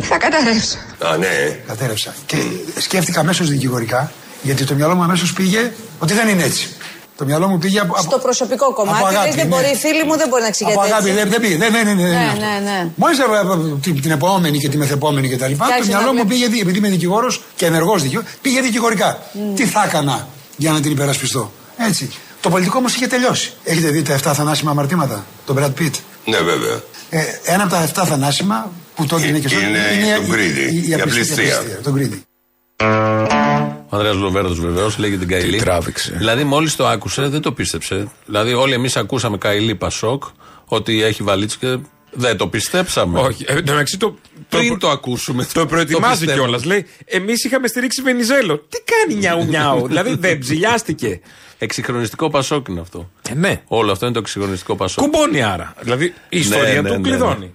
Θα 0.00 0.16
καταρρεύσω. 0.18 0.76
Α, 0.98 1.16
ναι. 1.16 1.58
Κατέρευσα. 1.66 2.14
Και 2.26 2.36
σκέφτηκα 2.78 3.20
αμέσως 3.20 3.48
δικηγορικά, 3.48 4.12
γιατί 4.42 4.64
το 4.64 4.74
μυαλό 4.74 4.94
μου 4.94 5.02
αμέσως 5.02 5.32
πήγε 5.32 5.72
ότι 5.98 6.12
δεν 6.14 6.28
είναι 6.28 6.42
έτσι. 6.42 6.68
Το 7.16 7.24
μυαλό 7.24 7.48
μου 7.48 7.58
πήγε 7.58 7.80
από. 7.80 7.96
Στο 8.00 8.18
προσωπικό 8.18 8.72
κομμάτι, 8.72 8.98
από 8.98 9.06
αγάπη, 9.06 9.26
λες, 9.26 9.34
δεν 9.36 9.48
ναι. 9.48 9.54
μπορεί, 9.54 9.66
οι 9.70 9.76
φίλοι 9.76 10.04
μου 10.04 10.16
δεν 10.16 10.28
μπορεί 10.28 10.42
να 10.42 10.48
Από 10.48 10.56
εξηγείται 10.60 10.80
αγάπη, 10.80 11.08
έτσι. 11.08 11.18
δεν, 11.20 11.28
δεν 11.30 11.40
πήγε. 11.40 11.56
Δεν, 11.56 11.72
δεν, 11.72 11.84
δεν, 11.84 11.96
δεν, 11.96 12.06
είναι 12.06 12.18
Ναι, 12.18 12.26
αυτό. 12.26 12.40
ναι, 12.44 12.70
ναι. 12.70 12.88
Μόλις 12.94 13.18
την, 13.80 14.00
την 14.02 14.10
επόμενη 14.10 14.58
και 14.58 14.68
τη 14.68 14.76
μεθεπόμενη 14.76 15.28
κτλ. 15.28 15.44
Το 15.44 15.48
Κοιτάξτε, 15.50 15.86
μυαλό 15.86 16.04
να 16.04 16.12
μου 16.12 16.14
βλέπεις. 16.14 16.32
πήγε, 16.38 16.46
δι- 16.52 16.60
επειδή 16.60 16.78
είμαι 16.78 16.88
δικηγόρος 16.88 17.42
και 17.56 17.66
ενεργός 17.66 18.02
δικηγόρο, 18.02 18.26
πήγε 18.42 18.60
δικηγορικά. 18.60 19.22
Τι 19.54 19.66
θα 19.66 19.84
έκανα 19.86 20.28
για 20.56 20.70
να 20.72 20.80
την 20.80 20.90
υπερασπιστώ. 20.90 21.52
Έτσι. 21.88 22.10
Το 22.44 22.50
πολιτικό 22.50 22.78
όμως 22.78 22.94
είχε 22.94 23.06
τελειώσει. 23.06 23.52
Έχετε 23.64 23.88
δει 23.88 24.02
τα 24.02 24.14
7 24.14 24.18
θανάσιμα 24.34 24.70
αμαρτήματα, 24.70 25.24
τον 25.46 25.56
Brad 25.58 25.80
Pitt; 25.80 25.90
Ναι, 26.24 26.36
βέβαια. 26.38 26.80
Ε, 27.10 27.22
ένα 27.44 27.62
από 27.62 27.72
τα 27.72 27.82
7 27.94 28.04
θανάσιμα 28.06 28.70
που 28.94 29.06
τότε 29.06 29.26
είναι 29.26 29.38
και 29.38 29.48
στο 29.48 29.60
Είναι 29.60 29.78
το 30.16 30.22
η- 30.22 30.28
greedy, 30.30 30.72
η- 30.72 30.76
η 30.76 30.88
η 30.88 30.94
απληστία, 30.94 31.58
απληστία. 31.58 31.80
Το 31.82 31.94
greedy. 31.96 32.18
Ο 33.90 33.96
Ανδρέας 33.96 34.16
Λοβέρδος 34.16 34.60
βεβαίως, 34.60 34.98
λέγει 34.98 35.18
την 35.18 35.28
Καηλή. 35.28 35.58
τράβηξε. 35.58 36.14
Δηλαδή, 36.16 36.44
μόλις 36.44 36.76
το 36.76 36.86
άκουσε, 36.86 37.22
δεν 37.28 37.40
το 37.40 37.52
πίστεψε. 37.52 38.08
Δηλαδή, 38.26 38.52
όλοι 38.54 38.72
εμείς 38.72 38.96
ακούσαμε 38.96 39.38
Καηλή 39.38 39.74
Πασόκ, 39.74 40.24
ότι 40.64 41.02
έχει 41.02 41.22
βαλίτσε 41.22 41.56
και 41.60 41.76
δεν 42.12 42.36
το 42.36 42.46
πιστέψαμε. 42.48 43.20
Όχι. 43.20 43.44
Ε, 43.48 43.52
εν 43.52 43.64
τω 43.64 43.72
μεταξύ 43.72 43.96
το. 43.96 44.16
Πριν 44.58 44.78
το 44.78 44.90
ακούσουμε. 44.90 45.46
Το 45.52 45.66
προετοιμάζει 45.66 46.18
πιστεύω. 46.24 46.42
κιόλα. 46.42 46.60
Λέει, 46.64 46.86
εμείς 47.04 47.44
είχαμε 47.44 47.68
στηρίξει 47.68 48.02
Βενιζέλο. 48.02 48.58
Τι 48.58 48.78
κάνει 48.82 49.18
νιάου 49.20 49.44
νιάου. 49.52 49.86
δηλαδή 49.86 50.14
δεν 50.18 50.38
ψηλιάστηκε. 50.38 51.20
Εξυγχρονιστικό 51.58 52.30
Πασόκ 52.30 52.68
είναι 52.68 52.80
αυτό. 52.80 53.10
Ε, 53.30 53.34
ναι. 53.34 53.62
Όλο 53.66 53.92
αυτό 53.92 54.04
είναι 54.04 54.14
το 54.14 54.20
εξυγχρονιστικό 54.20 54.76
Πασόκ. 54.76 55.04
Κουμπώνει 55.04 55.42
άρα. 55.42 55.74
Δηλαδή 55.80 56.14
η 56.28 56.38
ιστορία 56.38 56.82
του 56.84 57.00
κλειδώνει. 57.00 57.54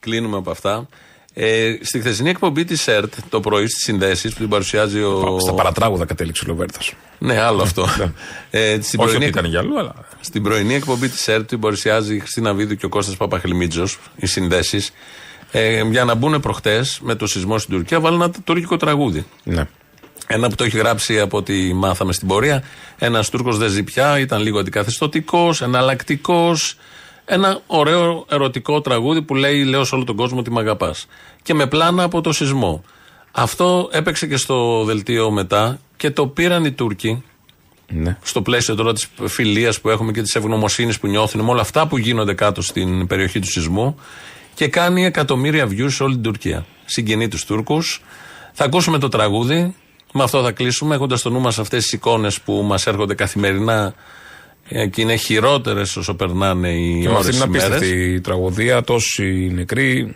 Κλείνουμε 0.00 0.36
από 0.36 0.50
αυτά. 0.50 0.88
Ε, 1.38 1.76
στη 1.80 2.00
χθεσινή 2.00 2.28
εκπομπή 2.30 2.64
της 2.64 2.88
ΕΡΤ 2.88 3.14
το 3.28 3.40
πρωί 3.40 3.66
στις 3.66 3.82
συνδέσεις 3.82 4.32
που 4.32 4.38
την 4.40 4.48
παρουσιάζει 4.48 5.02
ο. 5.02 5.38
Στα 5.40 5.52
παρατράγουδα 5.52 6.04
κατέληξε 6.04 6.44
ο 6.44 6.48
Λοβέρδα. 6.48 6.78
Ναι, 7.18 7.40
άλλο 7.40 7.62
αυτό. 7.62 7.88
ε, 8.50 8.78
στην, 8.82 9.00
Όχι 9.00 9.08
πρωινή... 9.08 9.16
ότι 9.16 9.24
ήταν 9.26 9.44
για 9.44 9.58
αλλού, 9.58 9.78
αλλά. 9.78 9.94
στην 10.20 10.42
πρωινή 10.42 10.74
εκπομπή 10.74 11.08
της 11.08 11.28
ΕΡΤ 11.28 11.48
την 11.48 11.60
παρουσιάζει 11.60 12.14
η 12.14 12.18
Χριστίνα 12.18 12.54
Βίδου 12.54 12.74
και 12.74 12.86
ο 12.86 12.88
Κώστας 12.88 13.16
Παπαχλημίτζος, 13.16 13.98
οι 14.16 14.26
συνδέσεις. 14.26 14.92
Ε, 15.58 15.82
για 15.90 16.04
να 16.04 16.14
μπουν 16.14 16.40
προχτές 16.40 16.98
με 17.02 17.14
το 17.14 17.26
σεισμό 17.26 17.58
στην 17.58 17.74
Τουρκία, 17.74 18.00
βάλουν 18.00 18.22
ένα 18.22 18.30
τουρκικό 18.44 18.76
τραγούδι. 18.76 19.26
Ναι. 19.44 19.68
Ένα 20.26 20.48
που 20.48 20.54
το 20.54 20.64
έχει 20.64 20.76
γράψει 20.76 21.20
από 21.20 21.36
ό,τι 21.36 21.74
μάθαμε 21.74 22.12
στην 22.12 22.28
πορεία. 22.28 22.62
Ένας 22.98 23.30
Τούρκος 23.30 23.58
δεν 23.58 23.68
ζει 23.68 23.82
πια, 23.82 24.18
ήταν 24.18 24.42
λίγο 24.42 24.58
αντικαθεστωτικός, 24.58 25.62
εναλλακτικός. 25.62 26.76
Ένα 27.24 27.60
ωραίο 27.66 28.24
ερωτικό 28.30 28.80
τραγούδι 28.80 29.22
που 29.22 29.34
λέει: 29.34 29.64
Λέω 29.64 29.84
σε 29.84 29.94
όλο 29.94 30.04
τον 30.04 30.16
κόσμο 30.16 30.38
ότι 30.38 30.50
με 30.50 30.60
αγαπάς. 30.60 31.06
Και 31.42 31.54
με 31.54 31.66
πλάνα 31.66 32.02
από 32.02 32.20
το 32.20 32.32
σεισμό. 32.32 32.84
Αυτό 33.32 33.88
έπαιξε 33.92 34.26
και 34.26 34.36
στο 34.36 34.84
δελτίο 34.84 35.30
μετά 35.30 35.78
και 35.96 36.10
το 36.10 36.26
πήραν 36.26 36.64
οι 36.64 36.72
Τούρκοι. 36.72 37.22
Ναι. 37.88 38.16
Στο 38.22 38.42
πλαίσιο 38.42 38.74
τώρα 38.74 38.92
της 38.92 39.08
φιλίας 39.24 39.80
που 39.80 39.88
έχουμε 39.88 40.12
και 40.12 40.22
της 40.22 40.34
ευγνωμοσύνης 40.34 40.98
που 40.98 41.06
νιώθουν 41.06 41.44
με 41.44 41.50
όλα 41.50 41.60
αυτά 41.60 41.86
που 41.86 41.98
γίνονται 41.98 42.34
κάτω 42.34 42.62
στην 42.62 43.06
περιοχή 43.06 43.38
του 43.38 43.50
σεισμού 43.50 43.96
και 44.56 44.68
κάνει 44.68 45.04
εκατομμύρια 45.04 45.66
views 45.70 45.90
σε 45.90 46.02
όλη 46.02 46.14
την 46.14 46.22
Τουρκία. 46.22 46.66
Συγκινεί 46.84 47.28
τους 47.28 47.44
Τούρκους. 47.44 48.02
Θα 48.52 48.64
ακούσουμε 48.64 48.98
το 48.98 49.08
τραγούδι. 49.08 49.74
Με 50.12 50.22
αυτό 50.22 50.42
θα 50.42 50.52
κλείσουμε, 50.52 50.94
έχοντας 50.94 51.20
στο 51.20 51.30
νου 51.30 51.40
μας 51.40 51.58
αυτές 51.58 51.82
τις 51.82 51.92
εικόνες 51.92 52.40
που 52.40 52.52
μας 52.66 52.86
έρχονται 52.86 53.14
καθημερινά 53.14 53.94
ε, 54.68 54.86
και 54.86 55.00
είναι 55.00 55.16
χειρότερες 55.16 55.96
όσο 55.96 56.14
περνάνε 56.14 56.68
οι 56.70 57.00
Και 57.02 57.08
με 57.08 57.14
αυτή 57.14 57.28
ώρε 57.28 57.38
την 57.38 57.46
ημέρες. 57.46 57.66
απίστευτη 57.66 58.20
τραγωδία, 58.20 58.82
τόσοι 58.82 59.50
νεκροί, 59.54 60.14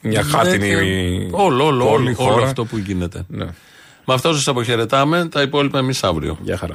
μια 0.00 0.22
χάτινη. 0.22 0.74
Ναι, 0.74 0.82
και 0.82 1.28
Όλο, 1.30 1.64
όλο, 1.66 1.84
πόλη, 1.84 2.08
όλο, 2.08 2.16
όλο 2.18 2.32
χώρα. 2.32 2.46
αυτό 2.46 2.64
που 2.64 2.76
γίνεται. 2.78 3.24
Ναι. 3.28 3.44
Με 4.04 4.14
αυτό 4.14 4.32
σας 4.34 4.48
αποχαιρετάμε. 4.48 5.28
Τα 5.30 5.42
υπόλοιπα 5.42 5.78
εμείς 5.78 6.04
αύριο. 6.04 6.38
Γεια 6.42 6.56
χαρά. 6.56 6.74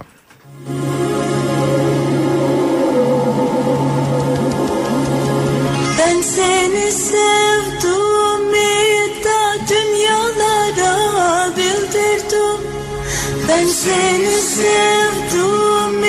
Seni 13.84 14.38
sevdim 14.42 16.04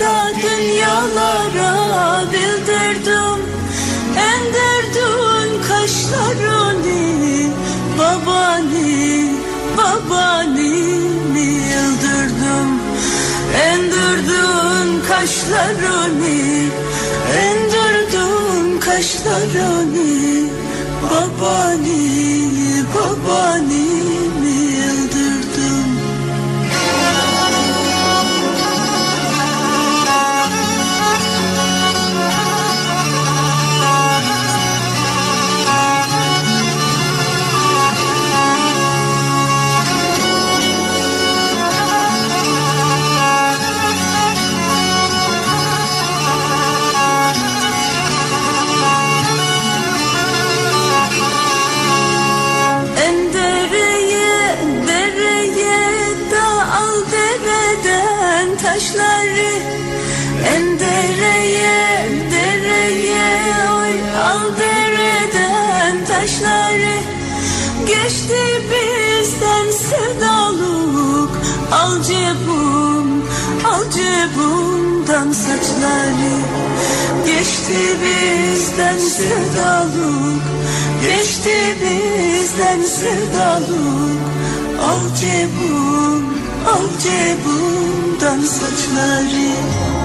da 0.00 0.32
dünyalara 0.42 1.74
bildirdim. 2.32 3.40
Endirdin 4.30 5.62
kaşlarını 5.68 7.02
babani 7.98 9.30
babani 9.76 10.74
yıldırdım 11.72 12.70
Endirdin 13.54 15.02
kaşlarını 15.08 16.38
Endirdin 17.42 18.80
kaşlarını 18.80 20.48
Babani 21.02 22.02
babani 22.94 23.71
saçları 75.42 76.34
Geçti 77.26 77.98
bizden 78.02 78.98
sevdalık 78.98 80.42
Geçti 81.02 81.76
bizden 81.82 82.82
sevdalık 82.82 84.22
Al 84.82 85.16
cebum, 85.20 86.24
al 86.66 86.88
cebumdan 87.02 88.40
saçları 88.40 90.01